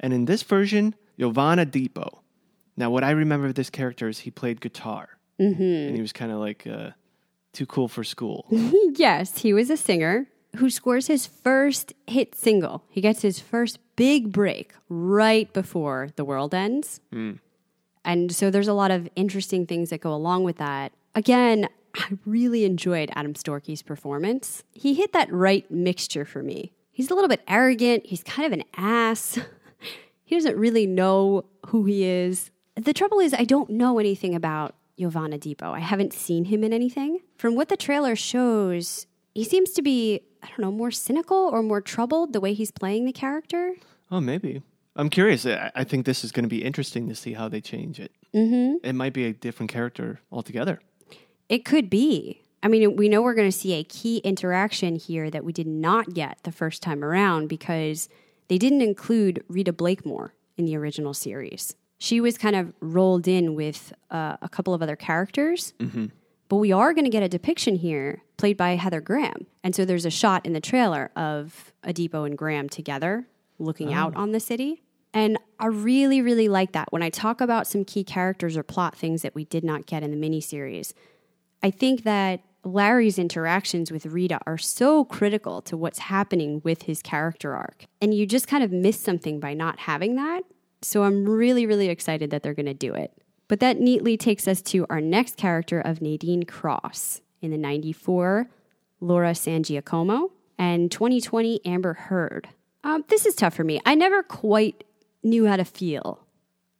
and 0.00 0.12
in 0.12 0.24
this 0.24 0.42
version, 0.42 0.96
Jovan 1.16 1.60
Adepo. 1.60 2.22
Now, 2.76 2.90
what 2.90 3.04
I 3.04 3.12
remember 3.12 3.46
of 3.46 3.54
this 3.54 3.70
character 3.70 4.08
is 4.08 4.18
he 4.18 4.32
played 4.32 4.60
guitar, 4.60 5.10
mm-hmm. 5.38 5.62
and 5.62 5.94
he 5.94 6.02
was 6.02 6.12
kind 6.12 6.32
of 6.32 6.38
like 6.38 6.66
uh, 6.66 6.90
too 7.52 7.66
cool 7.66 7.86
for 7.86 8.02
school. 8.02 8.46
Yes, 8.96 9.42
he 9.42 9.52
was 9.52 9.70
a 9.70 9.76
singer 9.76 10.26
who 10.56 10.68
scores 10.68 11.06
his 11.06 11.24
first 11.24 11.92
hit 12.08 12.34
single. 12.34 12.82
He 12.90 13.00
gets 13.00 13.22
his 13.22 13.38
first 13.38 13.78
big 14.00 14.32
break 14.32 14.72
right 14.88 15.52
before 15.52 16.08
the 16.16 16.24
world 16.24 16.54
ends. 16.54 17.02
Hmm. 17.12 17.32
And 18.02 18.34
so 18.34 18.50
there's 18.50 18.66
a 18.66 18.72
lot 18.72 18.90
of 18.90 19.10
interesting 19.14 19.66
things 19.66 19.90
that 19.90 20.00
go 20.00 20.14
along 20.14 20.44
with 20.44 20.56
that. 20.56 20.92
Again, 21.14 21.68
I 21.94 22.16
really 22.24 22.64
enjoyed 22.64 23.10
Adam 23.14 23.34
Storkey's 23.34 23.82
performance. 23.82 24.64
He 24.72 24.94
hit 24.94 25.12
that 25.12 25.30
right 25.30 25.70
mixture 25.70 26.24
for 26.24 26.42
me. 26.42 26.72
He's 26.90 27.10
a 27.10 27.14
little 27.14 27.28
bit 27.28 27.42
arrogant, 27.46 28.06
he's 28.06 28.22
kind 28.22 28.46
of 28.46 28.58
an 28.58 28.64
ass. 28.74 29.38
he 30.24 30.34
doesn't 30.34 30.56
really 30.56 30.86
know 30.86 31.44
who 31.66 31.84
he 31.84 32.04
is. 32.04 32.50
The 32.76 32.94
trouble 32.94 33.20
is, 33.20 33.34
I 33.34 33.44
don't 33.44 33.68
know 33.68 33.98
anything 33.98 34.34
about 34.34 34.76
Jovan 34.98 35.32
Adepo. 35.32 35.74
I 35.74 35.80
haven't 35.80 36.14
seen 36.14 36.46
him 36.46 36.64
in 36.64 36.72
anything. 36.72 37.20
From 37.36 37.54
what 37.54 37.68
the 37.68 37.76
trailer 37.76 38.16
shows, 38.16 39.06
he 39.34 39.44
seems 39.44 39.70
to 39.72 39.82
be, 39.82 40.20
I 40.42 40.48
don't 40.48 40.60
know, 40.60 40.72
more 40.72 40.90
cynical 40.90 41.36
or 41.36 41.62
more 41.62 41.80
troubled 41.80 42.32
the 42.32 42.40
way 42.40 42.54
he's 42.54 42.70
playing 42.70 43.04
the 43.04 43.12
character. 43.12 43.74
oh, 44.10 44.20
maybe. 44.20 44.62
I'm 44.96 45.08
curious. 45.08 45.46
I, 45.46 45.70
I 45.74 45.84
think 45.84 46.04
this 46.04 46.24
is 46.24 46.32
going 46.32 46.42
to 46.44 46.48
be 46.48 46.64
interesting 46.64 47.08
to 47.08 47.14
see 47.14 47.32
how 47.32 47.48
they 47.48 47.60
change 47.60 48.00
it. 48.00 48.12
Mm-hmm. 48.34 48.84
It 48.84 48.92
might 48.94 49.12
be 49.12 49.24
a 49.24 49.32
different 49.32 49.70
character 49.70 50.20
altogether. 50.32 50.80
It 51.48 51.64
could 51.64 51.88
be. 51.88 52.42
I 52.62 52.68
mean, 52.68 52.96
we 52.96 53.08
know 53.08 53.22
we're 53.22 53.34
going 53.34 53.50
to 53.50 53.56
see 53.56 53.72
a 53.74 53.84
key 53.84 54.18
interaction 54.18 54.96
here 54.96 55.30
that 55.30 55.44
we 55.44 55.52
did 55.52 55.66
not 55.66 56.12
get 56.12 56.38
the 56.42 56.52
first 56.52 56.82
time 56.82 57.02
around 57.02 57.48
because 57.48 58.08
they 58.48 58.58
didn't 58.58 58.82
include 58.82 59.42
Rita 59.48 59.72
Blakemore 59.72 60.34
in 60.56 60.66
the 60.66 60.76
original 60.76 61.14
series. 61.14 61.74
She 61.98 62.20
was 62.20 62.36
kind 62.36 62.56
of 62.56 62.72
rolled 62.80 63.28
in 63.28 63.54
with 63.54 63.92
uh, 64.10 64.36
a 64.42 64.48
couple 64.48 64.74
of 64.74 64.82
other 64.82 64.96
characters. 64.96 65.72
But 66.50 66.56
we 66.56 66.72
are 66.72 66.92
going 66.92 67.04
to 67.04 67.10
get 67.10 67.22
a 67.22 67.28
depiction 67.28 67.76
here 67.76 68.22
played 68.36 68.56
by 68.56 68.74
Heather 68.74 69.00
Graham. 69.00 69.46
And 69.62 69.72
so 69.72 69.84
there's 69.84 70.04
a 70.04 70.10
shot 70.10 70.44
in 70.44 70.52
the 70.52 70.60
trailer 70.60 71.12
of 71.14 71.72
Adepo 71.84 72.26
and 72.26 72.36
Graham 72.36 72.68
together 72.68 73.28
looking 73.60 73.94
out 73.94 74.14
oh. 74.16 74.20
on 74.20 74.32
the 74.32 74.40
city. 74.40 74.82
And 75.14 75.38
I 75.60 75.66
really, 75.66 76.20
really 76.20 76.48
like 76.48 76.72
that. 76.72 76.92
When 76.92 77.04
I 77.04 77.10
talk 77.10 77.40
about 77.40 77.68
some 77.68 77.84
key 77.84 78.02
characters 78.02 78.56
or 78.56 78.64
plot 78.64 78.96
things 78.96 79.22
that 79.22 79.32
we 79.32 79.44
did 79.44 79.62
not 79.62 79.86
get 79.86 80.02
in 80.02 80.10
the 80.10 80.16
miniseries, 80.16 80.92
I 81.62 81.70
think 81.70 82.02
that 82.02 82.40
Larry's 82.64 83.16
interactions 83.16 83.92
with 83.92 84.04
Rita 84.06 84.40
are 84.44 84.58
so 84.58 85.04
critical 85.04 85.62
to 85.62 85.76
what's 85.76 86.00
happening 86.00 86.62
with 86.64 86.82
his 86.82 87.00
character 87.00 87.54
arc. 87.54 87.84
And 88.02 88.12
you 88.12 88.26
just 88.26 88.48
kind 88.48 88.64
of 88.64 88.72
miss 88.72 89.00
something 89.00 89.38
by 89.38 89.54
not 89.54 89.78
having 89.78 90.16
that. 90.16 90.42
So 90.82 91.04
I'm 91.04 91.28
really, 91.28 91.64
really 91.64 91.90
excited 91.90 92.30
that 92.30 92.42
they're 92.42 92.54
going 92.54 92.66
to 92.66 92.74
do 92.74 92.92
it. 92.92 93.12
But 93.50 93.58
that 93.58 93.80
neatly 93.80 94.16
takes 94.16 94.46
us 94.46 94.62
to 94.62 94.86
our 94.88 95.00
next 95.00 95.36
character 95.36 95.80
of 95.80 96.00
Nadine 96.00 96.44
Cross 96.44 97.20
in 97.42 97.50
the 97.50 97.58
94, 97.58 98.48
Laura 99.00 99.34
San 99.34 99.64
Giacomo, 99.64 100.30
and 100.56 100.88
2020, 100.88 101.60
Amber 101.66 101.94
Heard. 101.94 102.50
Um, 102.84 103.04
this 103.08 103.26
is 103.26 103.34
tough 103.34 103.54
for 103.54 103.64
me. 103.64 103.80
I 103.84 103.96
never 103.96 104.22
quite 104.22 104.84
knew 105.24 105.48
how 105.48 105.56
to 105.56 105.64
feel 105.64 106.20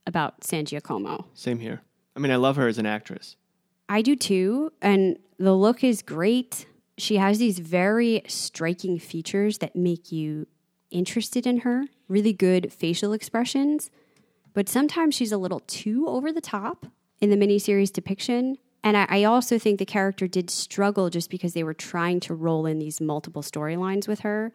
about 0.06 0.44
San 0.44 0.64
Giacomo. 0.64 1.26
Same 1.34 1.58
here. 1.58 1.82
I 2.14 2.20
mean, 2.20 2.30
I 2.30 2.36
love 2.36 2.54
her 2.54 2.68
as 2.68 2.78
an 2.78 2.86
actress. 2.86 3.34
I 3.88 4.00
do 4.00 4.14
too. 4.14 4.72
And 4.80 5.18
the 5.40 5.56
look 5.56 5.82
is 5.82 6.02
great. 6.02 6.66
She 6.96 7.16
has 7.16 7.40
these 7.40 7.58
very 7.58 8.22
striking 8.28 9.00
features 9.00 9.58
that 9.58 9.74
make 9.74 10.12
you 10.12 10.46
interested 10.92 11.48
in 11.48 11.62
her, 11.62 11.86
really 12.06 12.32
good 12.32 12.72
facial 12.72 13.12
expressions, 13.12 13.90
but 14.54 14.68
sometimes 14.68 15.14
she's 15.14 15.32
a 15.32 15.38
little 15.38 15.60
too 15.60 16.06
over 16.08 16.32
the 16.32 16.40
top 16.40 16.86
in 17.20 17.30
the 17.30 17.36
miniseries 17.36 17.92
depiction. 17.92 18.58
And 18.82 18.96
I, 18.96 19.06
I 19.08 19.24
also 19.24 19.58
think 19.58 19.78
the 19.78 19.86
character 19.86 20.26
did 20.26 20.50
struggle 20.50 21.10
just 21.10 21.30
because 21.30 21.52
they 21.52 21.62
were 21.62 21.74
trying 21.74 22.20
to 22.20 22.34
roll 22.34 22.66
in 22.66 22.78
these 22.78 23.00
multiple 23.00 23.42
storylines 23.42 24.08
with 24.08 24.20
her. 24.20 24.52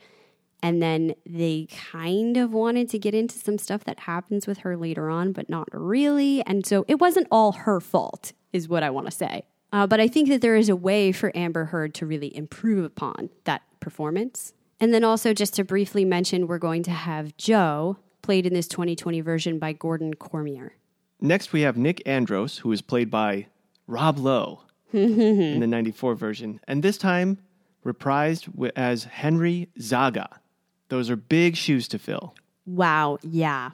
And 0.63 0.81
then 0.81 1.13
they 1.25 1.67
kind 1.69 2.37
of 2.37 2.51
wanted 2.51 2.89
to 2.89 2.97
get 2.99 3.13
into 3.13 3.37
some 3.37 3.59
stuff 3.59 3.83
that 3.83 4.01
happens 4.01 4.47
with 4.47 4.59
her 4.59 4.75
later 4.75 5.09
on, 5.09 5.31
but 5.31 5.49
not 5.49 5.67
really. 5.71 6.43
And 6.45 6.65
so 6.65 6.85
it 6.87 6.99
wasn't 6.99 7.27
all 7.29 7.51
her 7.51 7.79
fault, 7.79 8.33
is 8.51 8.67
what 8.67 8.81
I 8.81 8.89
want 8.89 9.05
to 9.05 9.11
say. 9.11 9.43
Uh, 9.71 9.85
but 9.85 9.99
I 9.99 10.07
think 10.07 10.29
that 10.29 10.41
there 10.41 10.55
is 10.55 10.69
a 10.69 10.75
way 10.75 11.11
for 11.11 11.31
Amber 11.35 11.65
Heard 11.65 11.93
to 11.95 12.05
really 12.05 12.35
improve 12.35 12.83
upon 12.83 13.29
that 13.43 13.61
performance. 13.79 14.53
And 14.79 14.93
then 14.93 15.03
also, 15.03 15.33
just 15.33 15.53
to 15.55 15.63
briefly 15.63 16.03
mention, 16.03 16.47
we're 16.47 16.57
going 16.57 16.83
to 16.83 16.91
have 16.91 17.37
Joe, 17.37 17.97
played 18.25 18.47
in 18.47 18.55
this 18.55 18.67
2020 18.67 19.21
version 19.21 19.59
by 19.59 19.71
Gordon 19.71 20.15
Cormier. 20.15 20.73
Next, 21.21 21.53
we 21.53 21.61
have 21.61 21.77
Nick 21.77 22.01
Andros, 22.07 22.57
who 22.57 22.71
is 22.71 22.81
played 22.81 23.11
by 23.11 23.45
Rob 23.85 24.17
Lowe 24.17 24.63
in 24.93 25.59
the 25.59 25.67
94 25.67 26.15
version, 26.15 26.59
and 26.67 26.81
this 26.81 26.97
time 26.97 27.37
reprised 27.85 28.49
as 28.75 29.03
Henry 29.03 29.69
Zaga. 29.79 30.39
Those 30.89 31.11
are 31.11 31.15
big 31.15 31.55
shoes 31.55 31.87
to 31.89 31.99
fill. 31.99 32.33
Wow, 32.65 33.19
yeah. 33.21 33.71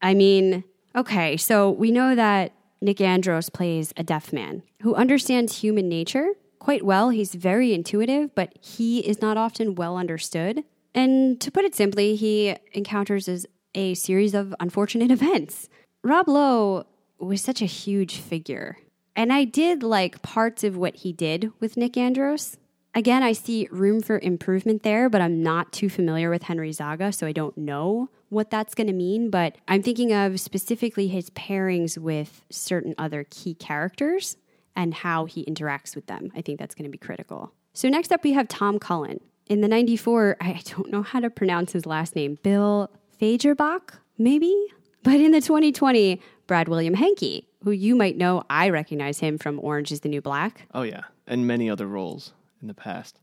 I 0.00 0.14
mean, 0.14 0.62
okay, 0.94 1.36
so 1.36 1.68
we 1.68 1.90
know 1.90 2.14
that 2.14 2.52
Nick 2.80 3.00
Andros 3.00 3.50
plays 3.50 3.92
a 3.96 4.04
deaf 4.04 4.32
man 4.32 4.62
who 4.82 4.94
understands 4.94 5.58
human 5.58 5.88
nature 5.88 6.28
quite 6.60 6.84
well. 6.84 7.10
He's 7.10 7.34
very 7.34 7.74
intuitive, 7.74 8.36
but 8.36 8.52
he 8.60 9.00
is 9.00 9.20
not 9.20 9.36
often 9.36 9.74
well 9.74 9.96
understood. 9.96 10.62
And 10.94 11.40
to 11.40 11.50
put 11.50 11.64
it 11.64 11.74
simply, 11.74 12.14
he 12.14 12.54
encounters 12.72 13.28
a 13.74 13.94
series 13.94 14.34
of 14.34 14.54
unfortunate 14.60 15.10
events. 15.10 15.68
Rob 16.02 16.28
Lowe 16.28 16.86
was 17.18 17.40
such 17.40 17.62
a 17.62 17.66
huge 17.66 18.18
figure. 18.18 18.78
And 19.16 19.32
I 19.32 19.44
did 19.44 19.82
like 19.82 20.22
parts 20.22 20.64
of 20.64 20.76
what 20.76 20.96
he 20.96 21.12
did 21.12 21.52
with 21.60 21.76
Nick 21.76 21.96
Andros. 21.96 22.56
Again, 22.94 23.22
I 23.22 23.32
see 23.32 23.68
room 23.70 24.02
for 24.02 24.18
improvement 24.18 24.82
there, 24.82 25.08
but 25.08 25.20
I'm 25.20 25.42
not 25.42 25.72
too 25.72 25.88
familiar 25.88 26.30
with 26.30 26.44
Henry 26.44 26.72
Zaga, 26.72 27.12
so 27.12 27.26
I 27.26 27.32
don't 27.32 27.56
know 27.58 28.08
what 28.28 28.50
that's 28.50 28.74
going 28.74 28.86
to 28.86 28.92
mean. 28.92 29.30
But 29.30 29.56
I'm 29.66 29.82
thinking 29.82 30.12
of 30.12 30.38
specifically 30.40 31.08
his 31.08 31.30
pairings 31.30 31.98
with 31.98 32.44
certain 32.50 32.94
other 32.98 33.26
key 33.30 33.54
characters 33.54 34.36
and 34.76 34.94
how 34.94 35.24
he 35.24 35.44
interacts 35.44 35.94
with 35.94 36.06
them. 36.06 36.30
I 36.36 36.40
think 36.40 36.58
that's 36.58 36.74
going 36.74 36.84
to 36.84 36.90
be 36.90 36.98
critical. 36.98 37.52
So, 37.72 37.88
next 37.88 38.12
up, 38.12 38.22
we 38.22 38.32
have 38.32 38.46
Tom 38.46 38.78
Cullen. 38.78 39.20
In 39.46 39.60
the 39.60 39.68
94, 39.68 40.36
I 40.40 40.60
don't 40.64 40.90
know 40.90 41.02
how 41.02 41.20
to 41.20 41.30
pronounce 41.30 41.72
his 41.72 41.86
last 41.86 42.14
name, 42.14 42.38
Bill 42.42 42.90
Fagerbach, 43.20 43.98
maybe? 44.18 44.54
But 45.02 45.16
in 45.20 45.32
the 45.32 45.40
2020, 45.40 46.20
Brad 46.46 46.68
William 46.68 46.94
Henke, 46.94 47.44
who 47.62 47.70
you 47.70 47.94
might 47.94 48.16
know, 48.16 48.44
I 48.50 48.70
recognize 48.70 49.18
him 49.20 49.38
from 49.38 49.58
Orange 49.60 49.92
is 49.92 50.00
the 50.00 50.08
New 50.08 50.20
Black. 50.20 50.66
Oh, 50.74 50.82
yeah, 50.82 51.02
and 51.26 51.46
many 51.46 51.68
other 51.68 51.86
roles 51.86 52.32
in 52.60 52.68
the 52.68 52.74
past. 52.74 53.20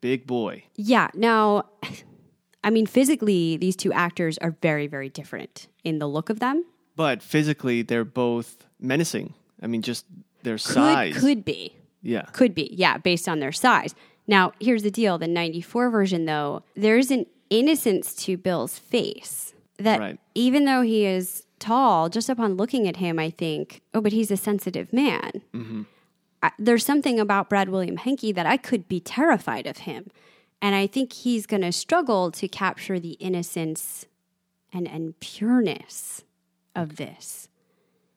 Big 0.00 0.26
boy. 0.26 0.64
Yeah. 0.76 1.08
Now, 1.14 1.64
I 2.64 2.70
mean, 2.70 2.86
physically, 2.86 3.56
these 3.56 3.76
two 3.76 3.92
actors 3.92 4.38
are 4.38 4.56
very, 4.62 4.86
very 4.86 5.08
different 5.08 5.68
in 5.84 5.98
the 5.98 6.06
look 6.08 6.30
of 6.30 6.40
them. 6.40 6.64
But 6.96 7.22
physically, 7.22 7.82
they're 7.82 8.04
both 8.04 8.66
menacing. 8.80 9.34
I 9.62 9.66
mean, 9.68 9.82
just 9.82 10.04
their 10.42 10.54
Could, 10.54 10.60
size. 10.60 11.16
could 11.18 11.44
be. 11.44 11.74
Yeah. 12.02 12.22
Could 12.32 12.54
be. 12.54 12.70
Yeah, 12.72 12.98
based 12.98 13.28
on 13.28 13.38
their 13.40 13.52
size. 13.52 13.94
Now, 14.26 14.52
here's 14.60 14.82
the 14.82 14.90
deal 14.90 15.18
the 15.18 15.26
94 15.28 15.90
version, 15.90 16.26
though, 16.26 16.62
there's 16.74 17.10
an 17.10 17.26
innocence 17.50 18.14
to 18.14 18.36
Bill's 18.36 18.78
face 18.78 19.54
that 19.78 20.00
Right. 20.00 20.18
even 20.34 20.64
though 20.64 20.82
he 20.82 21.04
is 21.04 21.44
tall, 21.58 22.08
just 22.08 22.28
upon 22.28 22.56
looking 22.56 22.86
at 22.88 22.96
him, 22.96 23.18
I 23.18 23.30
think, 23.30 23.82
oh, 23.94 24.00
but 24.00 24.12
he's 24.12 24.30
a 24.30 24.36
sensitive 24.36 24.92
man. 24.92 25.42
Mm-hmm. 25.54 25.82
I, 26.42 26.52
there's 26.58 26.84
something 26.84 27.18
about 27.18 27.48
Brad 27.48 27.68
William 27.68 27.96
Henke 27.96 28.32
that 28.34 28.46
I 28.46 28.56
could 28.56 28.88
be 28.88 29.00
terrified 29.00 29.66
of 29.66 29.78
him. 29.78 30.10
And 30.60 30.74
I 30.74 30.86
think 30.86 31.12
he's 31.12 31.46
going 31.46 31.62
to 31.62 31.72
struggle 31.72 32.30
to 32.32 32.48
capture 32.48 32.98
the 32.98 33.12
innocence 33.12 34.06
and, 34.72 34.88
and 34.88 35.18
pureness 35.20 36.24
of 36.74 36.96
this. 36.96 37.48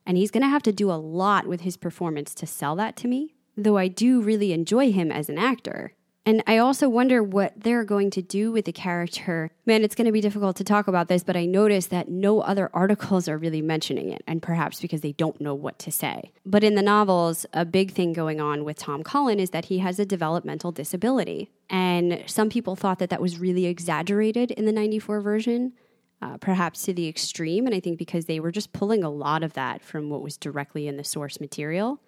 And 0.05 0.17
he's 0.17 0.31
going 0.31 0.43
to 0.43 0.49
have 0.49 0.63
to 0.63 0.71
do 0.71 0.91
a 0.91 0.93
lot 0.93 1.45
with 1.45 1.61
his 1.61 1.77
performance 1.77 2.33
to 2.35 2.47
sell 2.47 2.75
that 2.77 2.95
to 2.97 3.07
me, 3.07 3.35
though 3.55 3.77
I 3.77 3.87
do 3.87 4.21
really 4.21 4.51
enjoy 4.53 4.91
him 4.91 5.11
as 5.11 5.29
an 5.29 5.37
actor. 5.37 5.93
And 6.25 6.43
I 6.45 6.57
also 6.57 6.87
wonder 6.87 7.23
what 7.23 7.53
they're 7.57 7.83
going 7.83 8.11
to 8.11 8.21
do 8.21 8.51
with 8.51 8.65
the 8.65 8.71
character. 8.71 9.51
Man, 9.65 9.83
it's 9.83 9.95
going 9.95 10.05
to 10.05 10.11
be 10.11 10.21
difficult 10.21 10.55
to 10.57 10.63
talk 10.63 10.87
about 10.87 11.07
this, 11.07 11.23
but 11.23 11.35
I 11.35 11.45
noticed 11.45 11.89
that 11.89 12.09
no 12.09 12.41
other 12.41 12.69
articles 12.73 13.27
are 13.27 13.37
really 13.37 13.61
mentioning 13.61 14.09
it, 14.09 14.23
and 14.27 14.41
perhaps 14.41 14.79
because 14.79 15.01
they 15.01 15.13
don't 15.13 15.41
know 15.41 15.55
what 15.55 15.79
to 15.79 15.91
say. 15.91 16.31
But 16.45 16.63
in 16.63 16.75
the 16.75 16.83
novels, 16.83 17.45
a 17.53 17.65
big 17.65 17.91
thing 17.91 18.13
going 18.13 18.39
on 18.39 18.63
with 18.63 18.77
Tom 18.77 19.03
Cullen 19.03 19.39
is 19.39 19.49
that 19.49 19.65
he 19.65 19.79
has 19.79 19.97
a 19.97 20.05
developmental 20.05 20.71
disability. 20.71 21.49
And 21.69 22.23
some 22.27 22.49
people 22.49 22.75
thought 22.75 22.99
that 22.99 23.09
that 23.09 23.21
was 23.21 23.39
really 23.39 23.65
exaggerated 23.65 24.51
in 24.51 24.65
the 24.65 24.71
94 24.71 25.21
version 25.21 25.73
uh, 26.21 26.37
perhaps 26.37 26.83
to 26.83 26.93
the 26.93 27.07
extreme. 27.07 27.65
And 27.65 27.73
I 27.73 27.79
think 27.79 27.97
because 27.97 28.25
they 28.25 28.39
were 28.39 28.51
just 28.51 28.73
pulling 28.73 29.03
a 29.03 29.09
lot 29.09 29.43
of 29.43 29.53
that 29.53 29.81
from 29.81 30.09
what 30.09 30.21
was 30.21 30.37
directly 30.37 30.87
in 30.87 30.97
the 30.97 31.03
source 31.03 31.39
material. 31.39 31.99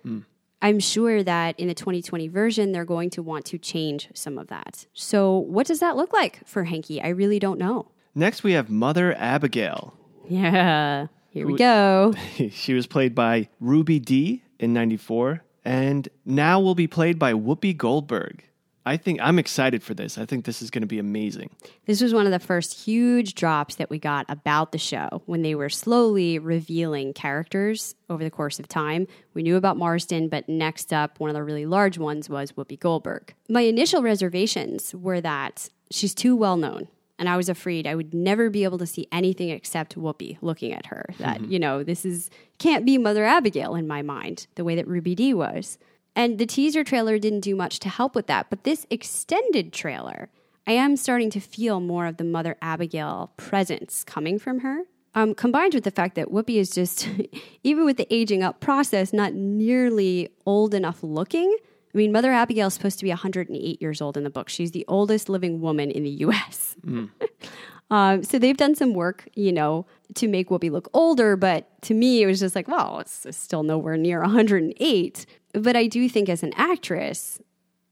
I'm 0.63 0.79
sure 0.79 1.21
that 1.23 1.59
in 1.59 1.67
the 1.67 1.73
2020 1.73 2.29
version, 2.29 2.71
they're 2.71 2.85
going 2.85 3.09
to 3.11 3.21
want 3.21 3.43
to 3.45 3.57
change 3.57 4.07
some 4.13 4.37
of 4.37 4.47
that. 4.47 4.87
So, 4.93 5.37
what 5.37 5.67
does 5.67 5.81
that 5.81 5.97
look 5.97 6.13
like 6.13 6.39
for 6.47 6.63
Henke? 6.63 7.01
I 7.03 7.09
really 7.09 7.37
don't 7.37 7.59
know. 7.59 7.91
Next, 8.15 8.43
we 8.43 8.53
have 8.53 8.69
Mother 8.69 9.13
Abigail. 9.17 9.93
Yeah, 10.27 11.07
here 11.29 11.45
we 11.45 11.57
go. 11.57 12.13
she 12.51 12.73
was 12.73 12.87
played 12.87 13.13
by 13.13 13.49
Ruby 13.59 13.99
Dee 13.99 14.43
in 14.57 14.71
94 14.71 15.43
and 15.65 16.07
now 16.25 16.59
will 16.59 16.75
be 16.75 16.87
played 16.87 17.19
by 17.19 17.33
Whoopi 17.33 17.75
Goldberg. 17.75 18.43
I 18.85 18.97
think 18.97 19.19
I'm 19.21 19.39
excited 19.39 19.81
for 19.81 19.93
this. 19.93 20.17
I 20.17 20.25
think 20.25 20.45
this 20.45 20.61
is 20.61 20.69
going 20.69 20.81
to 20.81 20.87
be 20.87 20.99
amazing. 20.99 21.49
This 21.85 22.01
was 22.01 22.13
one 22.13 22.25
of 22.25 22.31
the 22.31 22.39
first 22.39 22.85
huge 22.85 23.33
drops 23.33 23.75
that 23.75 23.89
we 23.89 23.97
got 23.97 24.25
about 24.27 24.71
the 24.71 24.77
show 24.77 25.21
when 25.25 25.41
they 25.41 25.55
were 25.55 25.69
slowly 25.69 26.37
revealing 26.37 27.13
characters 27.13 27.95
over 28.09 28.23
the 28.23 28.31
course 28.31 28.59
of 28.59 28.67
time. 28.67 29.07
We 29.33 29.43
knew 29.43 29.55
about 29.55 29.77
Marsden, 29.77 30.27
but 30.27 30.49
next 30.49 30.91
up, 30.91 31.19
one 31.19 31.29
of 31.29 31.33
the 31.33 31.43
really 31.43 31.65
large 31.65 31.97
ones 31.97 32.29
was 32.29 32.51
Whoopi 32.53 32.79
Goldberg. 32.79 33.33
My 33.47 33.61
initial 33.61 34.01
reservations 34.01 34.93
were 34.93 35.21
that 35.21 35.69
she's 35.89 36.13
too 36.13 36.35
well 36.35 36.57
known. 36.57 36.87
And 37.19 37.29
I 37.29 37.37
was 37.37 37.47
afraid 37.47 37.87
I 37.87 37.95
would 37.95 38.13
never 38.13 38.49
be 38.49 38.63
able 38.63 38.79
to 38.79 38.87
see 38.87 39.07
anything 39.11 39.49
except 39.49 39.95
Whoopi 39.95 40.37
looking 40.41 40.73
at 40.73 40.87
her. 40.87 41.05
That, 41.19 41.39
mm-hmm. 41.39 41.51
you 41.51 41.59
know, 41.59 41.83
this 41.83 42.05
is 42.05 42.29
can't 42.57 42.85
be 42.85 42.97
Mother 42.97 43.23
Abigail 43.23 43.75
in 43.75 43.87
my 43.87 44.01
mind, 44.01 44.47
the 44.55 44.63
way 44.63 44.75
that 44.75 44.87
Ruby 44.87 45.15
Dee 45.15 45.33
was. 45.33 45.77
And 46.15 46.37
the 46.37 46.45
teaser 46.45 46.83
trailer 46.83 47.17
didn't 47.17 47.41
do 47.41 47.55
much 47.55 47.79
to 47.79 47.89
help 47.89 48.15
with 48.15 48.27
that. 48.27 48.49
But 48.49 48.63
this 48.63 48.85
extended 48.89 49.73
trailer, 49.73 50.29
I 50.67 50.73
am 50.73 50.95
starting 50.95 51.29
to 51.31 51.39
feel 51.39 51.79
more 51.79 52.05
of 52.05 52.17
the 52.17 52.23
Mother 52.23 52.55
Abigail 52.61 53.31
presence 53.37 54.03
coming 54.03 54.37
from 54.39 54.59
her. 54.59 54.83
Um, 55.15 55.35
combined 55.35 55.75
with 55.75 55.83
the 55.83 55.91
fact 55.91 56.15
that 56.15 56.29
Whoopi 56.29 56.55
is 56.55 56.71
just, 56.71 57.07
even 57.63 57.85
with 57.85 57.97
the 57.97 58.11
aging 58.13 58.43
up 58.43 58.59
process, 58.59 59.13
not 59.13 59.33
nearly 59.33 60.29
old 60.45 60.73
enough 60.73 61.03
looking. 61.03 61.55
I 61.93 61.97
mean, 61.97 62.11
Mother 62.11 62.31
Abigail 62.31 62.67
is 62.67 62.73
supposed 62.73 62.97
to 62.99 63.03
be 63.03 63.09
108 63.09 63.81
years 63.81 64.01
old 64.01 64.17
in 64.17 64.23
the 64.23 64.31
book. 64.31 64.49
She's 64.49 64.71
the 64.71 64.85
oldest 64.87 65.29
living 65.29 65.61
woman 65.61 65.91
in 65.91 66.03
the 66.03 66.09
US. 66.25 66.75
Um, 67.91 68.23
so 68.23 68.39
they've 68.39 68.57
done 68.57 68.73
some 68.73 68.95
work, 68.95 69.27
you 69.35 69.51
know, 69.51 69.85
to 70.15 70.27
make 70.27 70.49
Whoopi 70.49 70.71
look 70.71 70.89
older, 70.93 71.35
but 71.35 71.69
to 71.83 71.93
me, 71.93 72.23
it 72.23 72.25
was 72.25 72.39
just 72.39 72.55
like, 72.55 72.67
well, 72.67 72.99
it's 72.99 73.27
still 73.37 73.61
nowhere 73.61 73.97
near 73.97 74.21
108. 74.21 75.25
But 75.53 75.75
I 75.75 75.87
do 75.87 76.09
think 76.09 76.29
as 76.29 76.43
an 76.43 76.53
actress, 76.55 77.39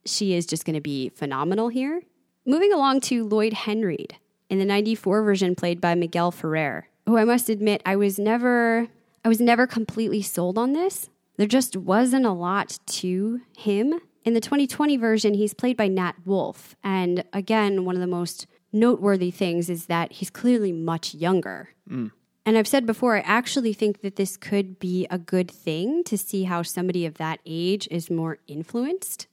she 0.06 0.34
is 0.34 0.46
just 0.46 0.66
going 0.66 0.76
to 0.76 0.82
be 0.82 1.10
phenomenal 1.10 1.70
here. 1.70 2.02
Moving 2.46 2.74
along 2.74 3.02
to 3.02 3.24
Lloyd 3.24 3.54
Henreid 3.54 4.14
in 4.50 4.60
the 4.60 4.66
94 4.66 5.24
version 5.24 5.56
played 5.56 5.80
by 5.80 5.96
Miguel 5.96 6.32
Ferrer, 6.32 6.88
who 7.06 7.18
I 7.18 7.24
must 7.24 7.50
admit 7.50 7.82
I 7.86 7.96
was 7.96 8.18
never 8.18 8.88
I 9.24 9.30
was 9.30 9.40
never 9.40 9.68
completely 9.68 10.24
sold 10.24 10.58
on 10.58 10.74
this. 10.74 11.10
There 11.38 11.48
just 11.48 11.78
wasn't 11.78 12.26
a 12.26 12.32
lot 12.32 12.80
to 12.88 13.42
him. 13.56 14.00
In 14.26 14.34
the 14.34 14.42
2020 14.42 14.98
version, 14.98 15.34
he's 15.36 15.54
played 15.54 15.78
by 15.78 15.88
Nat 15.88 16.14
Wolff, 16.26 16.76
and 16.84 17.24
again, 17.34 17.86
one 17.86 17.96
of 17.96 18.02
the 18.02 18.08
most 18.08 18.48
noteworthy 18.72 19.32
things 19.32 19.70
is 19.70 19.86
that 19.88 20.14
he's 20.14 20.30
clearly 20.30 20.72
much 20.72 21.14
younger. 21.14 21.70
Mm. 21.90 22.12
And 22.46 22.58
I've 22.58 22.68
said 22.68 22.86
before, 22.86 23.18
I 23.18 23.20
actually 23.20 23.74
think 23.74 24.02
that 24.02 24.16
this 24.16 24.36
could 24.36 24.80
be 24.80 25.06
a 25.12 25.20
good 25.20 25.50
thing 25.50 26.04
to 26.06 26.18
see 26.18 26.44
how 26.44 26.64
somebody 26.64 27.06
of 27.06 27.16
that 27.16 27.40
age 27.46 27.88
is 27.92 28.10
more 28.10 28.40
influenced 28.48 29.28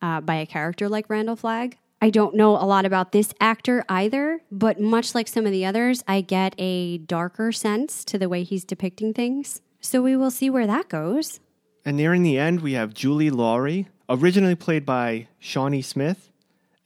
uh, 0.00 0.20
by 0.20 0.36
a 0.36 0.46
character 0.46 0.88
like 0.88 1.10
Randall 1.10 1.36
Flagg. 1.36 1.76
I 2.00 2.10
don't 2.10 2.34
know 2.34 2.52
a 2.52 2.64
lot 2.64 2.84
about 2.84 3.12
this 3.12 3.32
actor 3.40 3.84
either, 3.88 4.40
but 4.50 4.80
much 4.80 5.14
like 5.14 5.28
some 5.28 5.46
of 5.46 5.52
the 5.52 5.64
others, 5.64 6.04
I 6.06 6.20
get 6.20 6.54
a 6.58 6.98
darker 6.98 7.52
sense 7.52 8.04
to 8.06 8.18
the 8.18 8.28
way 8.28 8.42
he's 8.42 8.64
depicting 8.64 9.14
things. 9.14 9.60
So 9.80 10.02
we 10.02 10.16
will 10.16 10.30
see 10.30 10.50
where 10.50 10.66
that 10.66 10.88
goes. 10.88 11.40
And 11.84 11.96
nearing 11.96 12.22
the 12.22 12.38
end, 12.38 12.60
we 12.60 12.72
have 12.72 12.92
Julie 12.92 13.30
Lawry, 13.30 13.88
originally 14.08 14.54
played 14.54 14.84
by 14.84 15.28
Shawnee 15.38 15.82
Smith, 15.82 16.30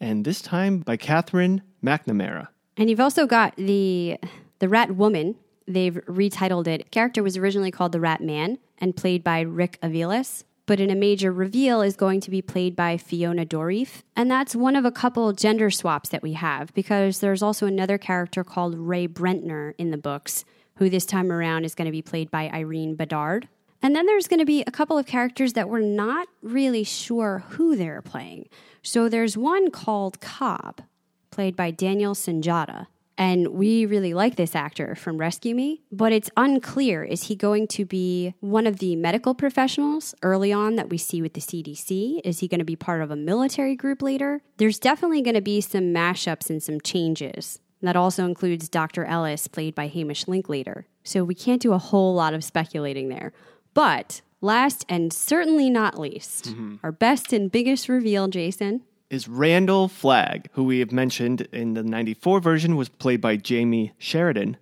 and 0.01 0.25
this 0.25 0.41
time 0.41 0.79
by 0.81 0.97
Katherine 0.97 1.63
McNamara. 1.83 2.49
And 2.77 2.89
you've 2.89 3.01
also 3.01 3.27
got 3.27 3.57
the 3.57 4.19
the 4.59 4.69
Rat 4.69 4.95
Woman. 4.95 5.37
They've 5.73 5.95
retitled 6.07 6.67
it. 6.67 6.91
Character 6.91 7.23
was 7.23 7.37
originally 7.37 7.71
called 7.71 7.93
the 7.93 8.01
Rat 8.01 8.21
Man 8.21 8.59
and 8.79 8.97
played 8.97 9.23
by 9.23 9.41
Rick 9.41 9.79
Aviles, 9.83 10.43
but 10.67 10.81
in 10.81 10.91
a 10.91 10.97
major 10.97 11.33
reveal 11.33 11.81
is 11.81 11.95
going 11.95 12.21
to 12.23 12.31
be 12.31 12.43
played 12.43 12.75
by 12.75 12.97
Fiona 12.97 13.47
Dourif. 13.47 14.03
And 14.17 14.29
that's 14.29 14.57
one 14.57 14.75
of 14.75 14.85
a 14.85 14.91
couple 14.91 15.33
gender 15.33 15.71
swaps 15.71 16.09
that 16.09 16.23
we 16.23 16.33
have 16.33 16.75
because 16.75 17.21
there's 17.21 17.43
also 17.43 17.67
another 17.67 17.99
character 17.99 18.43
called 18.43 18.77
Ray 18.77 19.07
Brentner 19.07 19.75
in 19.79 19.93
the 19.93 19.97
books, 19.97 20.45
who 20.77 20.91
this 20.91 21.07
time 21.07 21.31
around 21.31 21.65
is 21.65 21.77
going 21.77 21.87
to 21.87 21.93
be 21.93 22.03
played 22.03 22.31
by 22.31 22.51
Irene 22.53 22.97
Bedard. 22.97 23.49
And 23.81 23.95
then 23.95 24.07
there's 24.07 24.29
going 24.29 24.41
to 24.41 24.47
be 24.47 24.63
a 24.67 24.73
couple 24.73 24.99
of 24.99 25.07
characters 25.07 25.53
that 25.53 25.69
we're 25.69 25.81
not 25.81 26.27
really 26.43 26.83
sure 26.85 27.45
who 27.51 27.77
they're 27.77 28.03
playing. 28.03 28.49
So 28.83 29.09
there's 29.09 29.37
one 29.37 29.71
called 29.71 30.21
Cobb, 30.21 30.83
played 31.31 31.55
by 31.55 31.71
Daniel 31.71 32.15
Sunjata. 32.15 32.89
And 33.21 33.49
we 33.49 33.85
really 33.85 34.15
like 34.15 34.37
this 34.37 34.57
actor 34.57 34.95
from 34.95 35.19
Rescue 35.19 35.55
Me, 35.55 35.83
but 35.93 36.11
it's 36.11 36.31
unclear 36.39 37.05
is 37.05 37.25
he 37.25 37.37
going 37.37 37.69
to 37.69 37.85
be 37.85 38.33
one 38.41 38.67
of 38.67 38.79
the 38.79 38.97
medical 38.97 39.35
professionals 39.35 40.15
early 40.23 40.55
on 40.55 40.77
that 40.77 40.89
we 40.89 40.97
see 40.97 41.21
with 41.21 41.35
the 41.35 41.41
CDC? 41.43 42.23
Is 42.25 42.39
he 42.39 42.49
going 42.49 42.61
to 42.61 42.65
be 42.65 42.77
part 42.77 43.03
of 43.03 43.11
a 43.11 43.17
military 43.17 43.77
group 43.77 44.01
later? 44.01 44.41
There's 44.57 44.79
definitely 44.79 45.21
going 45.21 45.35
to 45.35 45.43
be 45.43 45.61
some 45.61 45.93
mashups 45.93 46.49
and 46.49 46.63
some 46.63 46.81
changes. 46.81 47.59
That 47.83 47.95
also 47.95 48.25
includes 48.25 48.71
Dr. 48.71 49.05
Ellis, 49.05 49.49
played 49.49 49.75
by 49.75 49.89
Hamish 49.89 50.27
Linklater. 50.27 50.87
So 51.05 51.23
we 51.23 51.35
can't 51.35 51.61
do 51.61 51.75
a 51.75 51.79
whole 51.79 52.15
lot 52.15 52.33
of 52.33 52.43
speculating 52.43 53.11
there. 53.11 53.35
But 53.75 54.23
last 54.41 54.87
and 54.89 55.13
certainly 55.13 55.69
not 55.69 56.01
least, 56.01 56.47
mm-hmm. 56.47 56.77
our 56.83 56.93
best 56.93 57.35
and 57.35 57.53
biggest 57.53 57.87
reveal, 57.87 58.29
Jason, 58.29 58.81
is 59.11 59.29
Randall 59.29 59.89
Flagg, 59.89 60.49
who 60.53 60.65
we 60.65 60.79
have 60.79 60.93
mentioned 60.93 61.43
in 61.53 61.75
the 61.75 61.83
94 61.83 62.41
version 62.41 62.77
was 62.77 62.89
played 62.89 63.21
by 63.21 63.37
Jamie 63.37 63.93
Sheridan, 63.99 64.57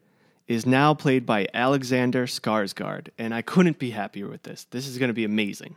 is 0.46 0.64
now 0.64 0.94
played 0.94 1.26
by 1.26 1.46
Alexander 1.53 2.26
Skarsgård. 2.26 3.09
And 3.18 3.34
I 3.34 3.42
couldn't 3.42 3.78
be 3.78 3.90
happier 3.90 4.26
with 4.26 4.42
this. 4.44 4.66
This 4.70 4.86
is 4.86 4.99
going 4.99 5.09
to 5.09 5.14
be 5.14 5.24
amazing. 5.24 5.76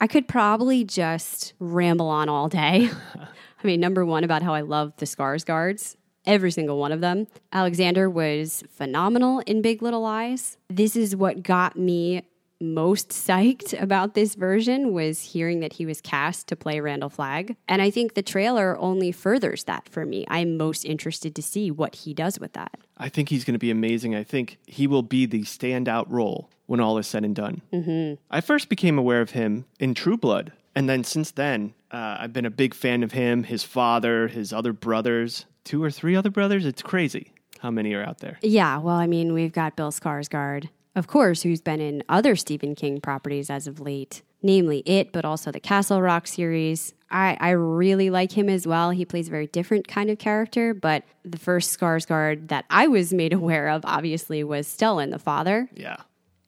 I 0.00 0.06
could 0.06 0.28
probably 0.28 0.84
just 0.84 1.52
ramble 1.58 2.08
on 2.08 2.28
all 2.28 2.48
day. 2.48 2.88
I 3.16 3.66
mean, 3.66 3.80
number 3.80 4.04
one, 4.04 4.24
about 4.24 4.42
how 4.42 4.54
I 4.54 4.60
love 4.60 4.92
the 4.96 5.06
Skarsgårds, 5.06 5.96
every 6.24 6.50
single 6.52 6.78
one 6.78 6.92
of 6.92 7.00
them. 7.00 7.26
Alexander 7.52 8.08
was 8.08 8.62
phenomenal 8.70 9.40
in 9.40 9.62
Big 9.62 9.82
Little 9.82 10.00
Lies. 10.00 10.56
This 10.68 10.94
is 10.96 11.14
what 11.14 11.42
got 11.42 11.76
me 11.76 12.22
most 12.62 13.10
psyched 13.10 13.80
about 13.80 14.14
this 14.14 14.34
version 14.34 14.92
was 14.92 15.20
hearing 15.20 15.60
that 15.60 15.74
he 15.74 15.84
was 15.84 16.00
cast 16.00 16.46
to 16.48 16.56
play 16.56 16.80
Randall 16.80 17.10
Flagg. 17.10 17.56
And 17.68 17.82
I 17.82 17.90
think 17.90 18.14
the 18.14 18.22
trailer 18.22 18.78
only 18.78 19.12
furthers 19.12 19.64
that 19.64 19.88
for 19.88 20.06
me. 20.06 20.24
I'm 20.28 20.56
most 20.56 20.84
interested 20.84 21.34
to 21.34 21.42
see 21.42 21.70
what 21.70 21.96
he 21.96 22.14
does 22.14 22.38
with 22.38 22.52
that. 22.54 22.78
I 22.96 23.08
think 23.08 23.28
he's 23.28 23.44
going 23.44 23.54
to 23.54 23.58
be 23.58 23.70
amazing. 23.70 24.14
I 24.14 24.22
think 24.22 24.58
he 24.66 24.86
will 24.86 25.02
be 25.02 25.26
the 25.26 25.42
standout 25.42 26.06
role 26.08 26.48
when 26.66 26.80
all 26.80 26.98
is 26.98 27.06
said 27.06 27.24
and 27.24 27.34
done. 27.34 27.62
Mm-hmm. 27.72 28.22
I 28.30 28.40
first 28.40 28.68
became 28.68 28.98
aware 28.98 29.20
of 29.20 29.30
him 29.30 29.66
in 29.80 29.94
True 29.94 30.16
Blood. 30.16 30.52
And 30.74 30.88
then 30.88 31.04
since 31.04 31.32
then, 31.32 31.74
uh, 31.90 32.16
I've 32.20 32.32
been 32.32 32.46
a 32.46 32.50
big 32.50 32.74
fan 32.74 33.02
of 33.02 33.12
him, 33.12 33.42
his 33.44 33.62
father, 33.62 34.28
his 34.28 34.52
other 34.52 34.72
brothers, 34.72 35.44
two 35.64 35.82
or 35.82 35.90
three 35.90 36.16
other 36.16 36.30
brothers. 36.30 36.64
It's 36.64 36.80
crazy 36.80 37.32
how 37.58 37.70
many 37.70 37.92
are 37.94 38.02
out 38.02 38.18
there. 38.18 38.38
Yeah, 38.42 38.78
well, 38.78 38.96
I 38.96 39.06
mean, 39.06 39.34
we've 39.34 39.52
got 39.52 39.76
Bill 39.76 39.92
Skarsgård, 39.92 40.68
of 40.94 41.06
course, 41.06 41.42
who's 41.42 41.60
been 41.60 41.80
in 41.80 42.02
other 42.08 42.36
Stephen 42.36 42.74
King 42.74 43.00
properties 43.00 43.48
as 43.48 43.66
of 43.66 43.80
late, 43.80 44.22
namely 44.42 44.82
It, 44.84 45.12
but 45.12 45.24
also 45.24 45.50
the 45.50 45.60
Castle 45.60 46.02
Rock 46.02 46.26
series. 46.26 46.92
I, 47.10 47.36
I 47.40 47.50
really 47.50 48.10
like 48.10 48.32
him 48.32 48.48
as 48.48 48.66
well. 48.66 48.90
He 48.90 49.04
plays 49.04 49.28
a 49.28 49.30
very 49.30 49.46
different 49.46 49.86
kind 49.88 50.10
of 50.10 50.18
character, 50.18 50.74
but 50.74 51.04
the 51.24 51.38
first 51.38 51.78
Skarsgård 51.78 52.48
that 52.48 52.64
I 52.70 52.88
was 52.88 53.12
made 53.12 53.32
aware 53.42 53.68
of, 53.68 53.82
obviously, 53.84 54.44
was 54.44 54.66
Stellan, 54.66 55.10
the 55.10 55.18
father. 55.18 55.68
Yeah. 55.74 55.96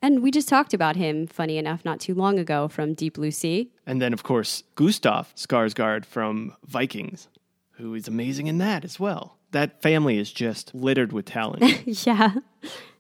And 0.03 0.23
we 0.23 0.31
just 0.31 0.49
talked 0.51 0.75
about 0.75 0.97
him, 0.97 1.27
funny 1.27 1.57
enough, 1.57 1.83
not 1.83 1.99
too 1.99 2.15
long 2.15 2.39
ago 2.39 2.69
from 2.69 2.93
Deep 2.93 3.15
Blue 3.15 3.31
Sea. 3.31 3.71
And 3.87 4.03
then, 4.03 4.13
of 4.13 4.23
course, 4.23 4.63
Gustaf 4.77 5.35
Skarsgård 5.35 6.05
from 6.05 6.55
Vikings, 6.67 7.29
who 7.73 7.95
is 7.95 8.07
amazing 8.07 8.47
in 8.47 8.59
that 8.59 8.85
as 8.85 9.01
well. 9.01 9.39
That 9.55 9.81
family 9.81 10.19
is 10.19 10.33
just 10.33 10.75
littered 10.75 11.13
with 11.13 11.27
talent. 11.27 11.87
yeah, 12.07 12.35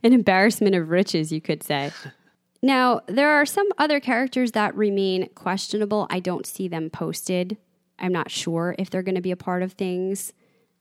an 0.04 0.12
embarrassment 0.12 0.76
of 0.76 0.88
riches, 0.88 1.32
you 1.32 1.40
could 1.40 1.64
say. 1.64 1.90
now, 2.62 3.00
there 3.08 3.30
are 3.30 3.44
some 3.44 3.66
other 3.76 3.98
characters 3.98 4.52
that 4.52 4.72
remain 4.76 5.28
questionable. 5.34 6.06
I 6.10 6.20
don't 6.20 6.46
see 6.46 6.68
them 6.68 6.90
posted. 6.90 7.56
I'm 7.98 8.12
not 8.12 8.30
sure 8.30 8.76
if 8.78 8.88
they're 8.88 9.02
going 9.02 9.16
to 9.16 9.20
be 9.20 9.32
a 9.32 9.36
part 9.36 9.64
of 9.64 9.72
things. 9.72 10.32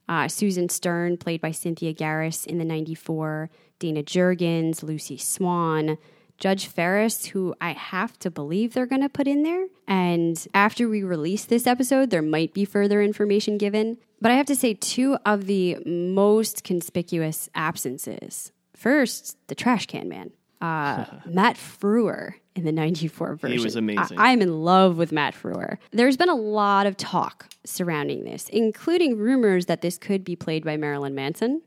Uh, 0.08 0.28
Susan 0.28 0.68
Stern, 0.68 1.16
played 1.16 1.40
by 1.40 1.50
Cynthia 1.50 1.92
Garris 1.92 2.46
in 2.46 2.58
the 2.58 2.64
94, 2.64 3.50
Dana 3.80 4.04
Jurgens, 4.04 4.84
Lucy 4.84 5.16
Swan, 5.16 5.98
Judge 6.38 6.66
Farris, 6.66 7.26
who 7.26 7.54
I 7.60 7.72
have 7.72 8.18
to 8.20 8.30
believe 8.30 8.74
they're 8.74 8.86
going 8.86 9.02
to 9.02 9.08
put 9.08 9.26
in 9.28 9.42
there. 9.42 9.66
And 9.86 10.44
after 10.52 10.88
we 10.88 11.02
release 11.02 11.44
this 11.44 11.66
episode, 11.66 12.10
there 12.10 12.22
might 12.22 12.52
be 12.52 12.64
further 12.64 13.02
information 13.02 13.58
given. 13.58 13.98
But 14.20 14.30
I 14.30 14.34
have 14.34 14.46
to 14.46 14.56
say, 14.56 14.74
two 14.74 15.16
of 15.24 15.46
the 15.46 15.78
most 15.84 16.64
conspicuous 16.64 17.48
absences. 17.54 18.52
First, 18.74 19.36
the 19.48 19.54
trash 19.54 19.86
can 19.86 20.08
man. 20.08 20.32
Uh, 20.60 21.04
Matt 21.26 21.56
Frewer 21.56 22.34
in 22.56 22.64
the 22.64 22.72
94 22.72 23.36
version. 23.36 23.58
He 23.58 23.62
was 23.62 23.76
amazing. 23.76 24.18
I, 24.18 24.30
I'm 24.32 24.40
in 24.40 24.62
love 24.62 24.96
with 24.96 25.12
Matt 25.12 25.34
Frewer. 25.34 25.78
There's 25.90 26.16
been 26.16 26.28
a 26.28 26.34
lot 26.34 26.86
of 26.86 26.96
talk 26.96 27.48
surrounding 27.64 28.24
this, 28.24 28.48
including 28.48 29.18
rumors 29.18 29.66
that 29.66 29.82
this 29.82 29.98
could 29.98 30.24
be 30.24 30.36
played 30.36 30.64
by 30.64 30.76
Marilyn 30.76 31.14
Manson. 31.14 31.62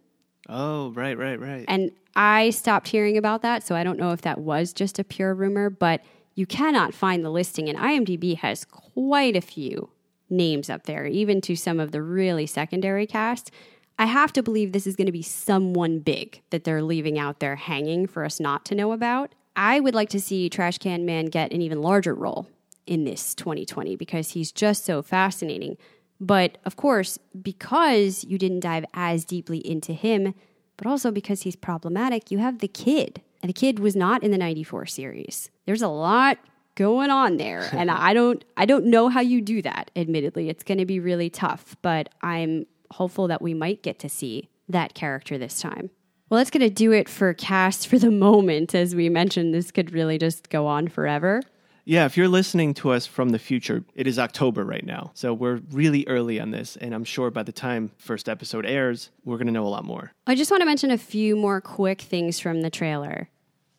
oh, 0.50 0.92
right, 0.92 1.18
right, 1.18 1.40
right. 1.40 1.66
And 1.68 1.92
I 2.18 2.50
stopped 2.50 2.88
hearing 2.88 3.16
about 3.16 3.44
that, 3.44 3.62
so 3.62 3.76
I 3.76 3.84
don't 3.84 4.00
know 4.00 4.10
if 4.10 4.22
that 4.22 4.40
was 4.40 4.74
just 4.74 4.98
a 4.98 5.04
pure 5.04 5.36
rumor, 5.36 5.70
but 5.70 6.02
you 6.34 6.48
cannot 6.48 6.96
find 6.96 7.24
the 7.24 7.30
listing, 7.30 7.70
and 7.70 7.78
IMDb 7.78 8.36
has 8.38 8.66
quite 8.66 9.36
a 9.36 9.42
few 9.42 9.92
names 10.28 10.68
up 10.68 10.88
there, 10.88 11.06
even 11.06 11.42
to 11.42 11.56
some 11.56 11.80
of 11.80 11.92
the 11.92 12.02
really 12.02 12.48
secondary 12.48 13.06
cast. 13.06 13.52
I 14.00 14.08
have 14.08 14.34
to 14.34 14.42
believe 14.42 14.72
this 14.72 14.88
is 14.88 14.96
going 14.96 15.06
to 15.06 15.12
be 15.12 15.22
someone 15.22 16.00
big 16.00 16.42
that 16.50 16.64
they're 16.64 16.82
leaving 16.82 17.20
out 17.20 17.40
there 17.40 17.56
hanging 17.56 18.08
for 18.08 18.26
us 18.26 18.40
not 18.40 18.66
to 18.66 18.76
know 18.76 18.94
about. 18.94 19.34
I 19.56 19.80
would 19.80 19.96
like 19.96 20.10
to 20.10 20.20
see 20.20 20.50
Trash 20.50 20.80
Can 20.80 21.06
Man 21.06 21.26
get 21.26 21.52
an 21.52 21.62
even 21.62 21.84
larger 21.84 22.16
role 22.16 22.48
in 22.88 23.04
this 23.04 23.36
2020 23.36 23.96
because 23.96 24.32
he's 24.32 24.52
just 24.52 24.86
so 24.86 25.04
fascinating. 25.04 25.78
But 26.20 26.58
of 26.66 26.76
course, 26.76 27.20
because 27.40 28.24
you 28.24 28.40
didn't 28.40 28.62
dive 28.62 28.86
as 28.96 29.24
deeply 29.24 29.60
into 29.60 29.94
him, 29.94 30.34
but 30.78 30.88
also 30.88 31.12
because 31.12 31.42
he's 31.42 31.56
problematic, 31.56 32.32
you 32.32 32.38
have 32.38 32.60
the 32.60 32.68
kid. 32.68 33.22
And 33.42 33.50
the 33.50 33.54
kid 33.54 33.80
was 33.80 33.96
not 33.96 34.24
in 34.24 34.32
the 34.32 34.38
94 34.38 34.86
series. 34.88 35.50
There's 35.66 35.82
a 35.82 35.88
lot 35.88 36.38
going 36.76 37.10
on 37.10 37.38
there 37.38 37.68
and 37.74 37.90
I 37.90 38.14
don't 38.14 38.44
I 38.56 38.66
don't 38.66 38.86
know 38.86 39.10
how 39.10 39.20
you 39.20 39.42
do 39.42 39.62
that. 39.64 39.92
Admittedly, 39.96 40.50
it's 40.50 40.64
going 40.64 40.78
to 40.78 40.86
be 40.86 41.00
really 41.00 41.30
tough, 41.30 41.76
but 41.82 42.10
I'm 42.22 42.66
hopeful 42.92 43.28
that 43.28 43.42
we 43.42 43.54
might 43.54 43.84
get 43.84 44.00
to 44.00 44.10
see 44.10 44.50
that 44.70 44.94
character 44.94 45.38
this 45.38 45.60
time. 45.60 45.90
Well, 46.30 46.40
that's 46.40 46.50
going 46.50 46.68
to 46.68 46.70
do 46.70 46.92
it 46.92 47.08
for 47.08 47.34
cast 47.34 47.88
for 47.88 47.98
the 47.98 48.12
moment. 48.12 48.76
As 48.76 48.96
we 48.96 49.08
mentioned, 49.08 49.54
this 49.54 49.72
could 49.72 49.94
really 49.94 50.18
just 50.18 50.50
go 50.50 50.68
on 50.68 50.88
forever. 50.88 51.42
Yeah, 51.88 52.06
if 52.06 52.18
you're 52.18 52.28
listening 52.28 52.74
to 52.76 52.92
us 52.92 53.06
from 53.06 53.30
the 53.30 53.40
future, 53.40 53.86
it 53.96 54.08
is 54.08 54.20
October 54.20 54.66
right 54.66 54.86
now. 54.86 55.12
So 55.14 55.34
we're 55.34 55.62
really 55.72 56.06
early 56.06 56.38
on 56.38 56.52
this, 56.52 56.76
and 56.76 56.94
I'm 56.94 57.06
sure 57.06 57.32
by 57.32 57.44
the 57.44 57.54
time 57.54 57.92
first 57.96 58.28
episode 58.28 58.66
airs, 58.66 59.10
we're 59.24 59.38
going 59.38 59.48
to 59.48 59.54
know 59.54 59.66
a 59.66 59.70
lot 59.70 59.86
more. 59.86 60.12
I 60.28 60.36
just 60.36 60.52
want 60.52 60.60
to 60.60 60.66
mention 60.66 60.92
a 60.92 60.98
few 60.98 61.38
more 61.38 61.62
quick 61.62 62.02
things 62.02 62.42
from 62.42 62.60
the 62.60 62.70
trailer. 62.70 63.30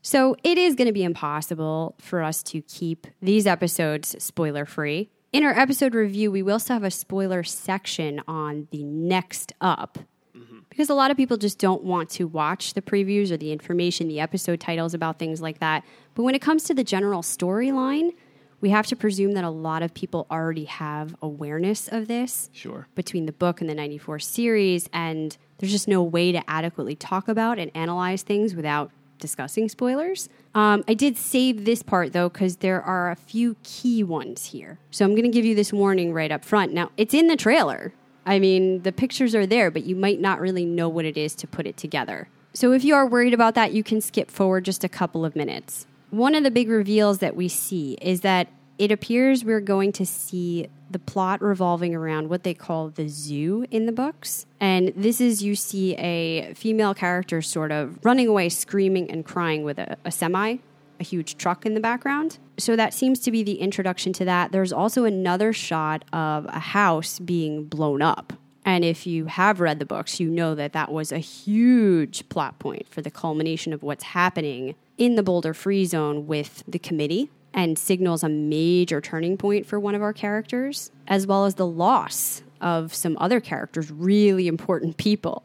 So, 0.00 0.36
it 0.42 0.56
is 0.56 0.74
going 0.74 0.86
to 0.86 0.92
be 0.94 1.04
impossible 1.04 1.96
for 2.00 2.22
us 2.22 2.42
to 2.44 2.62
keep 2.62 3.06
these 3.20 3.46
episodes 3.46 4.16
spoiler 4.24 4.64
free. 4.64 5.10
In 5.34 5.44
our 5.44 5.52
episode 5.52 5.94
review, 5.94 6.30
we 6.30 6.42
will 6.42 6.58
still 6.58 6.76
have 6.76 6.84
a 6.84 6.90
spoiler 6.90 7.42
section 7.42 8.22
on 8.26 8.68
the 8.70 8.84
next 8.84 9.52
up 9.60 9.98
mm-hmm. 10.34 10.60
because 10.70 10.88
a 10.88 10.94
lot 10.94 11.10
of 11.10 11.18
people 11.18 11.36
just 11.36 11.58
don't 11.58 11.84
want 11.84 12.08
to 12.10 12.26
watch 12.26 12.72
the 12.72 12.80
previews 12.80 13.30
or 13.30 13.36
the 13.36 13.52
information, 13.52 14.08
the 14.08 14.20
episode 14.20 14.60
titles 14.60 14.94
about 14.94 15.18
things 15.18 15.42
like 15.42 15.58
that. 15.58 15.84
But 16.18 16.24
when 16.24 16.34
it 16.34 16.42
comes 16.42 16.64
to 16.64 16.74
the 16.74 16.82
general 16.82 17.22
storyline, 17.22 18.12
we 18.60 18.70
have 18.70 18.88
to 18.88 18.96
presume 18.96 19.34
that 19.34 19.44
a 19.44 19.50
lot 19.50 19.84
of 19.84 19.94
people 19.94 20.26
already 20.32 20.64
have 20.64 21.14
awareness 21.22 21.86
of 21.86 22.08
this 22.08 22.50
Sure. 22.52 22.88
between 22.96 23.26
the 23.26 23.32
book 23.32 23.60
and 23.60 23.70
the 23.70 23.74
94 23.76 24.18
series, 24.18 24.88
and 24.92 25.36
there's 25.58 25.70
just 25.70 25.86
no 25.86 26.02
way 26.02 26.32
to 26.32 26.42
adequately 26.50 26.96
talk 26.96 27.28
about 27.28 27.60
and 27.60 27.70
analyze 27.72 28.22
things 28.22 28.56
without 28.56 28.90
discussing 29.20 29.68
spoilers. 29.68 30.28
Um, 30.56 30.82
I 30.88 30.94
did 30.94 31.16
save 31.16 31.64
this 31.64 31.84
part 31.84 32.12
though, 32.12 32.28
because 32.28 32.56
there 32.56 32.82
are 32.82 33.12
a 33.12 33.16
few 33.16 33.54
key 33.62 34.02
ones 34.02 34.46
here. 34.46 34.80
So 34.90 35.04
I'm 35.04 35.12
going 35.12 35.22
to 35.22 35.28
give 35.28 35.44
you 35.44 35.54
this 35.54 35.72
warning 35.72 36.12
right 36.12 36.32
up 36.32 36.44
front. 36.44 36.72
Now, 36.72 36.90
it's 36.96 37.14
in 37.14 37.28
the 37.28 37.36
trailer. 37.36 37.92
I 38.26 38.40
mean, 38.40 38.82
the 38.82 38.90
pictures 38.90 39.36
are 39.36 39.46
there, 39.46 39.70
but 39.70 39.84
you 39.84 39.94
might 39.94 40.20
not 40.20 40.40
really 40.40 40.64
know 40.64 40.88
what 40.88 41.04
it 41.04 41.16
is 41.16 41.36
to 41.36 41.46
put 41.46 41.64
it 41.68 41.76
together. 41.76 42.28
So 42.54 42.72
if 42.72 42.82
you 42.82 42.96
are 42.96 43.06
worried 43.06 43.34
about 43.34 43.54
that, 43.54 43.72
you 43.72 43.84
can 43.84 44.00
skip 44.00 44.32
forward 44.32 44.64
just 44.64 44.82
a 44.82 44.88
couple 44.88 45.24
of 45.24 45.36
minutes. 45.36 45.86
One 46.10 46.34
of 46.34 46.42
the 46.42 46.50
big 46.50 46.68
reveals 46.68 47.18
that 47.18 47.36
we 47.36 47.48
see 47.48 47.98
is 48.00 48.22
that 48.22 48.48
it 48.78 48.92
appears 48.92 49.44
we're 49.44 49.60
going 49.60 49.92
to 49.92 50.06
see 50.06 50.68
the 50.90 50.98
plot 50.98 51.42
revolving 51.42 51.94
around 51.94 52.28
what 52.28 52.44
they 52.44 52.54
call 52.54 52.88
the 52.88 53.08
zoo 53.08 53.66
in 53.70 53.86
the 53.86 53.92
books. 53.92 54.46
And 54.60 54.92
this 54.96 55.20
is 55.20 55.42
you 55.42 55.54
see 55.54 55.94
a 55.96 56.54
female 56.54 56.94
character 56.94 57.42
sort 57.42 57.72
of 57.72 57.98
running 58.04 58.28
away, 58.28 58.48
screaming 58.48 59.10
and 59.10 59.24
crying 59.24 59.64
with 59.64 59.78
a, 59.78 59.96
a 60.04 60.10
semi, 60.10 60.58
a 60.98 61.04
huge 61.04 61.36
truck 61.36 61.66
in 61.66 61.74
the 61.74 61.80
background. 61.80 62.38
So 62.56 62.74
that 62.76 62.94
seems 62.94 63.18
to 63.20 63.30
be 63.30 63.42
the 63.42 63.60
introduction 63.60 64.12
to 64.14 64.24
that. 64.24 64.52
There's 64.52 64.72
also 64.72 65.04
another 65.04 65.52
shot 65.52 66.04
of 66.12 66.46
a 66.46 66.58
house 66.58 67.18
being 67.18 67.64
blown 67.64 68.00
up. 68.00 68.32
And 68.64 68.84
if 68.84 69.06
you 69.06 69.26
have 69.26 69.60
read 69.60 69.78
the 69.78 69.86
books, 69.86 70.20
you 70.20 70.28
know 70.28 70.54
that 70.54 70.72
that 70.72 70.92
was 70.92 71.10
a 71.10 71.18
huge 71.18 72.28
plot 72.28 72.58
point 72.58 72.86
for 72.88 73.00
the 73.00 73.10
culmination 73.10 73.72
of 73.72 73.82
what's 73.82 74.04
happening 74.04 74.74
in 74.98 75.14
the 75.14 75.22
Boulder 75.22 75.54
Free 75.54 75.84
Zone 75.84 76.26
with 76.26 76.64
the 76.68 76.78
committee 76.78 77.30
and 77.54 77.78
signals 77.78 78.22
a 78.22 78.28
major 78.28 79.00
turning 79.00 79.36
point 79.36 79.66
for 79.66 79.80
one 79.80 79.94
of 79.94 80.02
our 80.02 80.12
characters, 80.12 80.90
as 81.06 81.26
well 81.26 81.46
as 81.46 81.54
the 81.54 81.66
loss 81.66 82.42
of 82.60 82.92
some 82.94 83.16
other 83.20 83.40
characters, 83.40 83.90
really 83.90 84.48
important 84.48 84.96
people. 84.96 85.44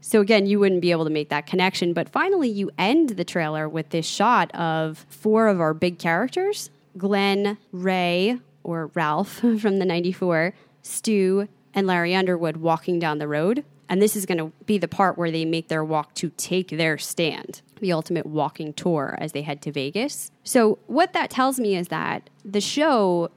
So 0.00 0.20
again, 0.20 0.46
you 0.46 0.58
wouldn't 0.58 0.82
be 0.82 0.90
able 0.90 1.04
to 1.04 1.10
make 1.10 1.28
that 1.30 1.46
connection. 1.46 1.92
But 1.92 2.08
finally, 2.08 2.48
you 2.48 2.70
end 2.76 3.10
the 3.10 3.24
trailer 3.24 3.68
with 3.68 3.90
this 3.90 4.06
shot 4.06 4.54
of 4.54 5.06
four 5.08 5.48
of 5.48 5.60
our 5.60 5.74
big 5.74 5.98
characters 5.98 6.70
Glenn, 6.98 7.56
Ray, 7.70 8.38
or 8.62 8.90
Ralph 8.94 9.28
from 9.60 9.78
the 9.78 9.86
94, 9.86 10.52
Stu, 10.82 11.48
and 11.74 11.86
Larry 11.86 12.14
Underwood 12.14 12.58
walking 12.58 12.98
down 12.98 13.18
the 13.18 13.28
road. 13.28 13.64
And 13.88 14.00
this 14.00 14.16
is 14.16 14.24
going 14.24 14.38
to 14.38 14.52
be 14.64 14.78
the 14.78 14.88
part 14.88 15.18
where 15.18 15.30
they 15.30 15.44
make 15.44 15.68
their 15.68 15.84
walk 15.84 16.14
to 16.14 16.30
take 16.30 16.68
their 16.68 16.96
stand, 16.96 17.60
the 17.80 17.92
ultimate 17.92 18.24
walking 18.24 18.72
tour 18.72 19.16
as 19.20 19.32
they 19.32 19.42
head 19.42 19.60
to 19.62 19.72
Vegas. 19.72 20.30
So, 20.44 20.78
what 20.86 21.12
that 21.12 21.28
tells 21.28 21.60
me 21.60 21.76
is 21.76 21.88
that 21.88 22.30
the 22.44 22.60
show 22.60 23.30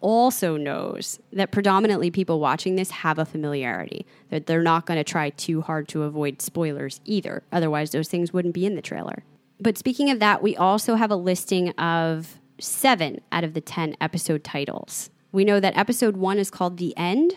also 0.00 0.56
knows 0.56 1.20
that 1.32 1.52
predominantly 1.52 2.10
people 2.10 2.40
watching 2.40 2.76
this 2.76 2.90
have 2.90 3.18
a 3.18 3.24
familiarity, 3.24 4.04
that 4.30 4.46
they're 4.46 4.62
not 4.62 4.86
going 4.86 4.98
to 4.98 5.04
try 5.04 5.30
too 5.30 5.60
hard 5.62 5.88
to 5.88 6.02
avoid 6.02 6.42
spoilers 6.42 7.00
either. 7.04 7.42
Otherwise, 7.52 7.92
those 7.92 8.08
things 8.08 8.32
wouldn't 8.32 8.54
be 8.54 8.66
in 8.66 8.74
the 8.74 8.82
trailer. 8.82 9.22
But 9.60 9.78
speaking 9.78 10.10
of 10.10 10.18
that, 10.18 10.42
we 10.42 10.56
also 10.56 10.96
have 10.96 11.10
a 11.10 11.16
listing 11.16 11.70
of 11.70 12.38
seven 12.58 13.20
out 13.30 13.44
of 13.44 13.54
the 13.54 13.60
10 13.60 13.96
episode 14.00 14.44
titles. 14.44 15.10
We 15.30 15.44
know 15.44 15.60
that 15.60 15.76
episode 15.76 16.16
one 16.16 16.38
is 16.38 16.50
called 16.50 16.76
The 16.76 16.96
End, 16.96 17.34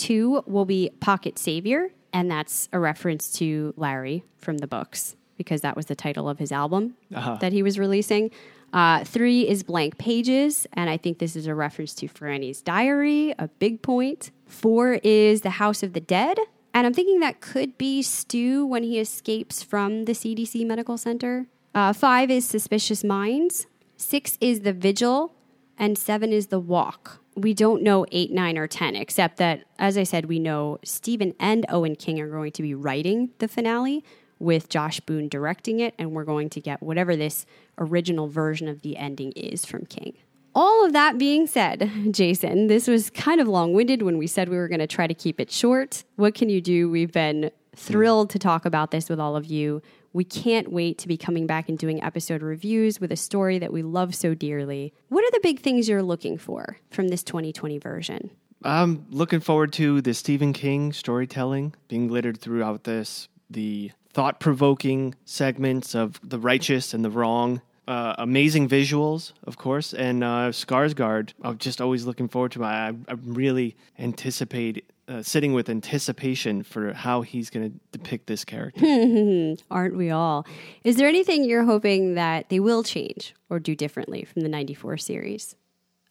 two 0.00 0.42
will 0.46 0.64
be 0.64 0.90
Pocket 1.00 1.38
Savior, 1.38 1.90
and 2.12 2.30
that's 2.30 2.68
a 2.72 2.78
reference 2.78 3.30
to 3.34 3.74
Larry 3.76 4.24
from 4.38 4.58
the 4.58 4.66
books 4.66 5.16
because 5.36 5.60
that 5.60 5.76
was 5.76 5.86
the 5.86 5.94
title 5.94 6.28
of 6.28 6.38
his 6.38 6.52
album 6.52 6.94
Uh-huh. 7.14 7.36
that 7.40 7.52
he 7.52 7.62
was 7.62 7.78
releasing. 7.78 8.30
Uh, 8.72 9.02
three 9.04 9.48
is 9.48 9.62
Blank 9.62 9.98
Pages, 9.98 10.66
and 10.74 10.88
I 10.90 10.96
think 10.96 11.18
this 11.18 11.34
is 11.34 11.46
a 11.46 11.54
reference 11.54 11.94
to 11.96 12.06
Franny's 12.08 12.60
diary, 12.62 13.34
a 13.38 13.48
big 13.48 13.82
point. 13.82 14.30
Four 14.46 15.00
is 15.02 15.40
The 15.40 15.50
House 15.62 15.82
of 15.82 15.92
the 15.92 16.00
Dead, 16.00 16.38
and 16.72 16.86
I'm 16.86 16.94
thinking 16.94 17.20
that 17.20 17.40
could 17.40 17.76
be 17.78 18.00
Stu 18.02 18.64
when 18.66 18.82
he 18.84 18.98
escapes 19.00 19.62
from 19.62 20.04
the 20.04 20.12
CDC 20.12 20.64
Medical 20.66 20.96
Center. 20.98 21.46
Uh, 21.74 21.92
five 21.92 22.30
is 22.30 22.44
Suspicious 22.44 23.02
Minds. 23.02 23.66
Six 23.96 24.36
is 24.40 24.60
The 24.60 24.72
Vigil, 24.72 25.34
and 25.78 25.96
seven 25.98 26.32
is 26.32 26.48
The 26.48 26.60
Walk. 26.60 27.19
We 27.36 27.54
don't 27.54 27.82
know 27.82 28.06
eight, 28.10 28.32
nine, 28.32 28.58
or 28.58 28.66
10, 28.66 28.96
except 28.96 29.36
that, 29.38 29.64
as 29.78 29.96
I 29.96 30.02
said, 30.02 30.26
we 30.26 30.38
know 30.38 30.78
Stephen 30.84 31.34
and 31.38 31.64
Owen 31.68 31.96
King 31.96 32.20
are 32.20 32.28
going 32.28 32.52
to 32.52 32.62
be 32.62 32.74
writing 32.74 33.30
the 33.38 33.48
finale 33.48 34.04
with 34.38 34.68
Josh 34.68 35.00
Boone 35.00 35.28
directing 35.28 35.80
it, 35.80 35.94
and 35.98 36.12
we're 36.12 36.24
going 36.24 36.50
to 36.50 36.60
get 36.60 36.82
whatever 36.82 37.14
this 37.14 37.46
original 37.78 38.26
version 38.26 38.66
of 38.68 38.82
the 38.82 38.96
ending 38.96 39.32
is 39.32 39.64
from 39.64 39.86
King. 39.86 40.14
All 40.54 40.84
of 40.84 40.92
that 40.92 41.18
being 41.18 41.46
said, 41.46 41.90
Jason, 42.10 42.66
this 42.66 42.88
was 42.88 43.10
kind 43.10 43.40
of 43.40 43.46
long 43.46 43.72
winded 43.72 44.02
when 44.02 44.18
we 44.18 44.26
said 44.26 44.48
we 44.48 44.56
were 44.56 44.68
going 44.68 44.80
to 44.80 44.86
try 44.86 45.06
to 45.06 45.14
keep 45.14 45.38
it 45.38 45.50
short. 45.50 46.02
What 46.16 46.34
can 46.34 46.48
you 46.48 46.60
do? 46.60 46.90
We've 46.90 47.12
been 47.12 47.52
thrilled 47.76 48.30
to 48.30 48.38
talk 48.38 48.64
about 48.64 48.90
this 48.90 49.08
with 49.08 49.20
all 49.20 49.36
of 49.36 49.46
you. 49.46 49.80
We 50.12 50.24
can't 50.24 50.72
wait 50.72 50.98
to 50.98 51.08
be 51.08 51.16
coming 51.16 51.46
back 51.46 51.68
and 51.68 51.78
doing 51.78 52.02
episode 52.02 52.42
reviews 52.42 53.00
with 53.00 53.12
a 53.12 53.16
story 53.16 53.58
that 53.60 53.72
we 53.72 53.82
love 53.82 54.14
so 54.14 54.34
dearly. 54.34 54.92
What 55.08 55.24
are 55.24 55.30
the 55.30 55.40
big 55.42 55.60
things 55.60 55.88
you're 55.88 56.02
looking 56.02 56.36
for 56.36 56.78
from 56.90 57.08
this 57.08 57.22
2020 57.22 57.78
version? 57.78 58.30
I'm 58.62 59.06
looking 59.10 59.40
forward 59.40 59.72
to 59.74 60.00
the 60.02 60.12
Stephen 60.12 60.52
King 60.52 60.92
storytelling 60.92 61.74
being 61.88 62.08
littered 62.08 62.40
throughout 62.40 62.84
this, 62.84 63.28
the 63.48 63.92
thought 64.12 64.40
provoking 64.40 65.14
segments 65.24 65.94
of 65.94 66.20
the 66.22 66.38
righteous 66.38 66.92
and 66.92 67.04
the 67.04 67.10
wrong, 67.10 67.62
uh, 67.88 68.14
amazing 68.18 68.68
visuals, 68.68 69.32
of 69.44 69.56
course, 69.56 69.94
and 69.94 70.22
uh, 70.22 70.50
Skarsgård. 70.50 71.32
I'm 71.42 71.58
just 71.58 71.80
always 71.80 72.04
looking 72.04 72.28
forward 72.28 72.52
to. 72.52 72.64
I, 72.64 72.92
I 73.08 73.14
really 73.24 73.76
anticipate. 73.98 74.84
Uh, 75.10 75.24
sitting 75.24 75.52
with 75.52 75.68
anticipation 75.68 76.62
for 76.62 76.92
how 76.92 77.22
he's 77.22 77.50
going 77.50 77.68
to 77.68 77.76
depict 77.90 78.28
this 78.28 78.44
character. 78.44 78.80
Aren't 79.70 79.96
we 79.96 80.10
all? 80.10 80.46
Is 80.84 80.98
there 80.98 81.08
anything 81.08 81.42
you're 81.42 81.64
hoping 81.64 82.14
that 82.14 82.48
they 82.48 82.60
will 82.60 82.84
change 82.84 83.34
or 83.48 83.58
do 83.58 83.74
differently 83.74 84.22
from 84.22 84.42
the 84.42 84.48
94 84.48 84.98
series? 84.98 85.56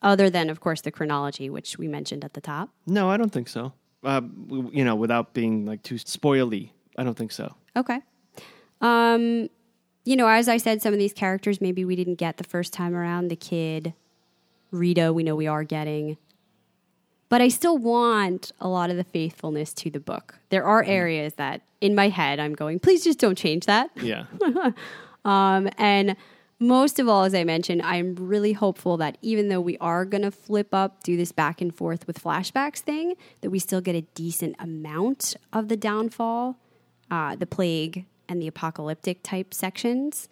Other 0.01 0.29
than, 0.29 0.49
of 0.49 0.59
course, 0.59 0.81
the 0.81 0.91
chronology, 0.91 1.49
which 1.49 1.77
we 1.77 1.87
mentioned 1.87 2.25
at 2.25 2.33
the 2.33 2.41
top. 2.41 2.71
No, 2.85 3.09
I 3.09 3.15
don't 3.15 3.31
think 3.31 3.47
so. 3.47 3.71
Uh, 4.03 4.19
you 4.49 4.83
know, 4.83 4.95
without 4.95 5.33
being 5.33 5.65
like 5.65 5.81
too 5.81 5.95
spoily, 5.95 6.71
I 6.97 7.05
don't 7.05 7.15
think 7.15 7.31
so. 7.31 7.55
Okay. 7.77 8.01
Um, 8.81 9.49
you 10.03 10.17
know, 10.17 10.27
as 10.27 10.49
I 10.49 10.57
said, 10.57 10.81
some 10.81 10.91
of 10.91 10.99
these 10.99 11.13
characters 11.13 11.61
maybe 11.61 11.85
we 11.85 11.95
didn't 11.95 12.15
get 12.15 12.35
the 12.35 12.43
first 12.43 12.73
time 12.73 12.93
around. 12.93 13.29
The 13.29 13.37
kid, 13.37 13.93
Rita, 14.71 15.13
we 15.13 15.23
know 15.23 15.37
we 15.37 15.47
are 15.47 15.63
getting. 15.63 16.17
But 17.29 17.41
I 17.41 17.47
still 17.47 17.77
want 17.77 18.51
a 18.59 18.67
lot 18.67 18.89
of 18.89 18.97
the 18.97 19.03
faithfulness 19.03 19.71
to 19.75 19.91
the 19.91 19.99
book. 19.99 20.39
There 20.49 20.63
are 20.63 20.83
areas 20.83 21.35
that 21.35 21.61
in 21.79 21.93
my 21.95 22.09
head 22.09 22.39
I'm 22.39 22.53
going, 22.55 22.79
please 22.79 23.03
just 23.03 23.19
don't 23.19 23.37
change 23.37 23.65
that. 23.65 23.91
Yeah. 24.01 24.25
Um, 25.25 25.69
and 25.77 26.15
most 26.59 26.99
of 26.99 27.07
all, 27.07 27.23
as 27.23 27.33
I 27.33 27.43
mentioned, 27.43 27.81
I'm 27.81 28.15
really 28.15 28.53
hopeful 28.53 28.97
that 28.97 29.17
even 29.21 29.49
though 29.49 29.61
we 29.61 29.77
are 29.79 30.05
going 30.05 30.23
to 30.23 30.31
flip 30.31 30.73
up, 30.73 31.03
do 31.03 31.15
this 31.17 31.31
back 31.31 31.61
and 31.61 31.75
forth 31.75 32.07
with 32.07 32.21
flashbacks 32.21 32.79
thing, 32.79 33.15
that 33.41 33.49
we 33.49 33.59
still 33.59 33.81
get 33.81 33.95
a 33.95 34.01
decent 34.15 34.55
amount 34.59 35.35
of 35.53 35.67
the 35.67 35.77
downfall, 35.77 36.57
uh, 37.11 37.35
the 37.35 37.45
plague, 37.45 38.05
and 38.27 38.41
the 38.41 38.47
apocalyptic 38.47 39.23
type 39.23 39.53
sections. 39.53 40.29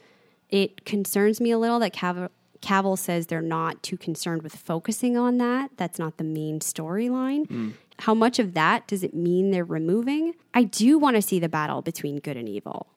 It 0.49 0.85
concerns 0.85 1.41
me 1.41 1.51
a 1.51 1.57
little 1.57 1.79
that 1.79 1.93
Cav- 1.93 2.29
Cavell 2.62 2.97
says 2.97 3.28
they're 3.28 3.41
not 3.41 3.84
too 3.84 3.97
concerned 3.97 4.41
with 4.41 4.55
focusing 4.55 5.18
on 5.18 5.38
that. 5.38 5.72
That's 5.78 5.99
not 5.99 6.18
the 6.18 6.24
main 6.24 6.60
storyline. 6.60 7.47
Hmm. 7.47 7.70
How 7.99 8.14
much 8.14 8.38
of 8.38 8.53
that 8.53 8.88
does 8.88 9.03
it 9.03 9.16
mean 9.16 9.51
they're 9.51 9.66
removing? 9.66 10.34
I 10.53 10.64
do 10.64 10.99
want 10.99 11.16
to 11.16 11.22
see 11.22 11.39
the 11.39 11.49
battle 11.49 11.82
between 11.82 12.20
good 12.20 12.38
and 12.38 12.47
evil 12.47 12.88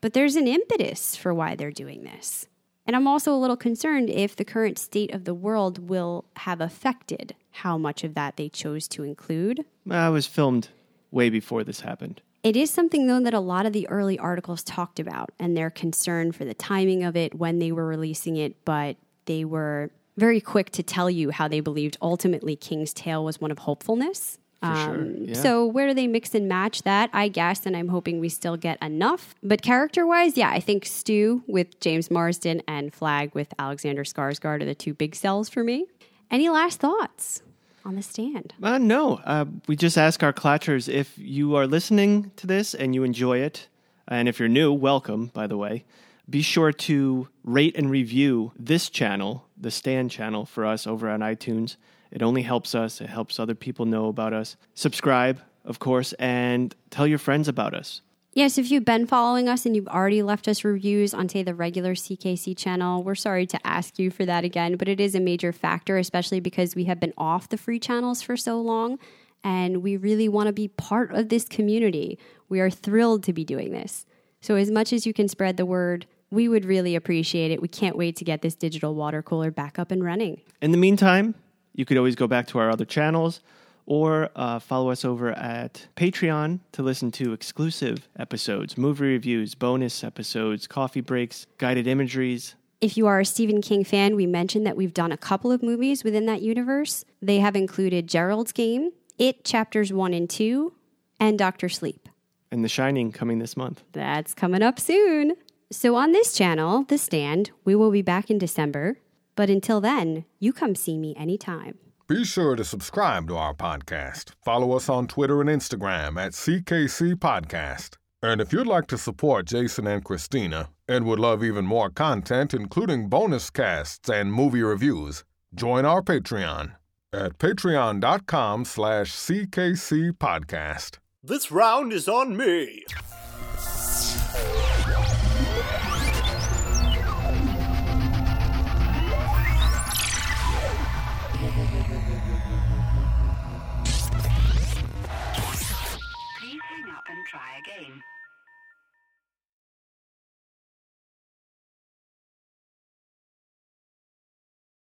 but 0.00 0.12
there's 0.12 0.36
an 0.36 0.46
impetus 0.46 1.16
for 1.16 1.34
why 1.34 1.54
they're 1.56 1.70
doing 1.70 2.04
this. 2.04 2.46
And 2.86 2.94
I'm 2.94 3.08
also 3.08 3.34
a 3.34 3.36
little 3.36 3.56
concerned 3.56 4.08
if 4.08 4.36
the 4.36 4.44
current 4.44 4.78
state 4.78 5.12
of 5.12 5.24
the 5.24 5.34
world 5.34 5.88
will 5.88 6.26
have 6.36 6.60
affected 6.60 7.34
how 7.50 7.76
much 7.76 8.04
of 8.04 8.14
that 8.14 8.36
they 8.36 8.48
chose 8.48 8.86
to 8.88 9.02
include. 9.02 9.64
I 9.90 10.08
was 10.10 10.26
filmed 10.26 10.68
way 11.10 11.30
before 11.30 11.64
this 11.64 11.80
happened. 11.80 12.20
It 12.44 12.54
is 12.54 12.70
something, 12.70 13.08
though, 13.08 13.18
that 13.18 13.34
a 13.34 13.40
lot 13.40 13.66
of 13.66 13.72
the 13.72 13.88
early 13.88 14.16
articles 14.16 14.62
talked 14.62 15.00
about 15.00 15.30
and 15.40 15.56
their 15.56 15.70
concern 15.70 16.30
for 16.30 16.44
the 16.44 16.54
timing 16.54 17.02
of 17.02 17.16
it, 17.16 17.34
when 17.34 17.58
they 17.58 17.72
were 17.72 17.86
releasing 17.86 18.36
it, 18.36 18.64
but 18.64 18.96
they 19.26 19.44
were 19.44 19.90
very 20.16 20.40
quick 20.40 20.70
to 20.70 20.82
tell 20.82 21.10
you 21.10 21.30
how 21.30 21.46
they 21.46 21.60
believed 21.60 21.96
ultimately 22.00 22.56
King's 22.56 22.92
Tale 22.92 23.24
was 23.24 23.40
one 23.40 23.50
of 23.50 23.58
hopefulness. 23.58 24.38
sure, 24.64 25.06
yeah. 25.06 25.34
So 25.34 25.66
where 25.66 25.86
do 25.86 25.94
they 25.94 26.06
mix 26.06 26.34
and 26.34 26.48
match 26.48 26.82
that? 26.82 27.10
I 27.12 27.28
guess, 27.28 27.66
and 27.66 27.76
I'm 27.76 27.88
hoping 27.88 28.18
we 28.18 28.28
still 28.30 28.56
get 28.56 28.82
enough. 28.82 29.34
But 29.42 29.62
character-wise, 29.62 30.36
yeah, 30.36 30.50
I 30.50 30.60
think 30.60 30.86
Stu 30.86 31.42
with 31.46 31.78
James 31.80 32.10
Marsden 32.10 32.62
and 32.66 32.92
Flagg 32.92 33.34
with 33.34 33.52
Alexander 33.58 34.02
Skarsgård 34.02 34.62
are 34.62 34.64
the 34.64 34.74
two 34.74 34.94
big 34.94 35.14
sells 35.14 35.48
for 35.48 35.62
me. 35.62 35.84
Any 36.30 36.48
last 36.48 36.80
thoughts 36.80 37.42
on 37.84 37.94
the 37.94 38.02
stand? 38.02 38.54
Uh, 38.60 38.78
no, 38.78 39.20
uh, 39.24 39.44
we 39.68 39.76
just 39.76 39.96
ask 39.98 40.22
our 40.22 40.32
clatchers 40.32 40.88
if 40.88 41.16
you 41.16 41.54
are 41.54 41.66
listening 41.66 42.32
to 42.36 42.46
this 42.46 42.74
and 42.74 42.94
you 42.94 43.04
enjoy 43.04 43.38
it, 43.38 43.68
and 44.08 44.28
if 44.28 44.40
you're 44.40 44.48
new, 44.48 44.72
welcome, 44.72 45.26
by 45.26 45.46
the 45.46 45.56
way. 45.56 45.84
Be 46.28 46.42
sure 46.42 46.72
to 46.72 47.28
rate 47.44 47.76
and 47.76 47.90
review 47.90 48.52
this 48.58 48.90
channel, 48.90 49.46
the 49.56 49.70
Stand 49.70 50.10
channel, 50.10 50.44
for 50.44 50.66
us 50.66 50.86
over 50.86 51.08
on 51.08 51.20
iTunes. 51.20 51.76
It 52.10 52.22
only 52.22 52.42
helps 52.42 52.74
us, 52.74 53.00
it 53.00 53.08
helps 53.08 53.38
other 53.38 53.54
people 53.54 53.86
know 53.86 54.08
about 54.08 54.32
us. 54.32 54.56
Subscribe, 54.74 55.40
of 55.64 55.78
course, 55.78 56.12
and 56.14 56.74
tell 56.90 57.06
your 57.06 57.18
friends 57.18 57.46
about 57.46 57.74
us. 57.74 58.00
Yes, 58.32 58.58
if 58.58 58.70
you've 58.70 58.84
been 58.84 59.06
following 59.06 59.48
us 59.48 59.64
and 59.64 59.74
you've 59.74 59.88
already 59.88 60.22
left 60.22 60.46
us 60.46 60.62
reviews 60.62 61.14
on, 61.14 61.28
say, 61.28 61.42
the 61.42 61.54
regular 61.54 61.94
CKC 61.94 62.56
channel, 62.56 63.02
we're 63.02 63.14
sorry 63.14 63.46
to 63.46 63.66
ask 63.66 63.98
you 63.98 64.10
for 64.10 64.26
that 64.26 64.44
again, 64.44 64.76
but 64.76 64.88
it 64.88 65.00
is 65.00 65.14
a 65.14 65.20
major 65.20 65.52
factor, 65.52 65.96
especially 65.96 66.40
because 66.40 66.74
we 66.74 66.84
have 66.84 67.00
been 67.00 67.14
off 67.16 67.48
the 67.48 67.56
free 67.56 67.78
channels 67.78 68.20
for 68.20 68.36
so 68.36 68.60
long 68.60 68.98
and 69.42 69.82
we 69.82 69.96
really 69.96 70.28
want 70.28 70.48
to 70.48 70.52
be 70.52 70.68
part 70.68 71.14
of 71.14 71.28
this 71.28 71.46
community. 71.46 72.18
We 72.48 72.60
are 72.60 72.68
thrilled 72.68 73.22
to 73.24 73.32
be 73.32 73.44
doing 73.44 73.70
this. 73.70 74.04
So, 74.40 74.56
as 74.56 74.70
much 74.70 74.92
as 74.92 75.06
you 75.06 75.12
can 75.14 75.28
spread 75.28 75.56
the 75.56 75.64
word, 75.64 76.06
We 76.30 76.48
would 76.48 76.64
really 76.64 76.96
appreciate 76.96 77.50
it. 77.50 77.62
We 77.62 77.68
can't 77.68 77.96
wait 77.96 78.16
to 78.16 78.24
get 78.24 78.42
this 78.42 78.54
digital 78.54 78.94
water 78.94 79.22
cooler 79.22 79.50
back 79.50 79.78
up 79.78 79.90
and 79.90 80.02
running. 80.02 80.40
In 80.60 80.72
the 80.72 80.78
meantime, 80.78 81.34
you 81.74 81.84
could 81.84 81.96
always 81.96 82.16
go 82.16 82.26
back 82.26 82.46
to 82.48 82.58
our 82.58 82.70
other 82.70 82.84
channels 82.84 83.40
or 83.86 84.30
uh, 84.34 84.58
follow 84.58 84.90
us 84.90 85.04
over 85.04 85.30
at 85.30 85.86
Patreon 85.96 86.58
to 86.72 86.82
listen 86.82 87.12
to 87.12 87.32
exclusive 87.32 88.08
episodes, 88.18 88.76
movie 88.76 89.06
reviews, 89.06 89.54
bonus 89.54 90.02
episodes, 90.02 90.66
coffee 90.66 91.00
breaks, 91.00 91.46
guided 91.58 91.86
imageries. 91.86 92.56
If 92.80 92.96
you 92.96 93.06
are 93.06 93.20
a 93.20 93.24
Stephen 93.24 93.62
King 93.62 93.84
fan, 93.84 94.16
we 94.16 94.26
mentioned 94.26 94.66
that 94.66 94.76
we've 94.76 94.92
done 94.92 95.12
a 95.12 95.16
couple 95.16 95.52
of 95.52 95.62
movies 95.62 96.04
within 96.04 96.26
that 96.26 96.42
universe. 96.42 97.04
They 97.22 97.38
have 97.38 97.54
included 97.56 98.08
Gerald's 98.08 98.52
Game, 98.52 98.90
It 99.18 99.44
Chapters 99.44 99.92
1 99.92 100.12
and 100.12 100.28
2, 100.28 100.72
and 101.20 101.38
Doctor 101.38 101.68
Sleep. 101.68 102.08
And 102.50 102.64
The 102.64 102.68
Shining 102.68 103.12
coming 103.12 103.38
this 103.38 103.56
month. 103.56 103.82
That's 103.92 104.34
coming 104.34 104.62
up 104.62 104.78
soon. 104.78 105.34
So, 105.72 105.96
on 105.96 106.12
this 106.12 106.32
channel, 106.32 106.84
The 106.84 106.96
Stand, 106.96 107.50
we 107.64 107.74
will 107.74 107.90
be 107.90 108.02
back 108.02 108.30
in 108.30 108.38
December. 108.38 108.98
But 109.34 109.50
until 109.50 109.80
then, 109.80 110.24
you 110.38 110.52
come 110.52 110.76
see 110.76 110.96
me 110.96 111.14
anytime. 111.16 111.78
Be 112.06 112.24
sure 112.24 112.54
to 112.54 112.64
subscribe 112.64 113.26
to 113.28 113.36
our 113.36 113.52
podcast. 113.52 114.30
Follow 114.44 114.76
us 114.76 114.88
on 114.88 115.08
Twitter 115.08 115.40
and 115.40 115.50
Instagram 115.50 116.24
at 116.24 116.32
CKC 116.32 117.14
Podcast. 117.16 117.96
And 118.22 118.40
if 118.40 118.52
you'd 118.52 118.68
like 118.68 118.86
to 118.86 118.96
support 118.96 119.46
Jason 119.46 119.88
and 119.88 120.04
Christina 120.04 120.68
and 120.86 121.04
would 121.04 121.18
love 121.18 121.42
even 121.42 121.66
more 121.66 121.90
content, 121.90 122.54
including 122.54 123.08
bonus 123.08 123.50
casts 123.50 124.08
and 124.08 124.32
movie 124.32 124.62
reviews, 124.62 125.24
join 125.52 125.84
our 125.84 126.00
Patreon 126.00 126.76
at 127.12 127.38
patreon.com 127.38 128.64
slash 128.64 129.12
CKC 129.12 130.12
Podcast. 130.12 130.98
This 131.24 131.50
round 131.50 131.92
is 131.92 132.06
on 132.08 132.36
me. 132.36 132.84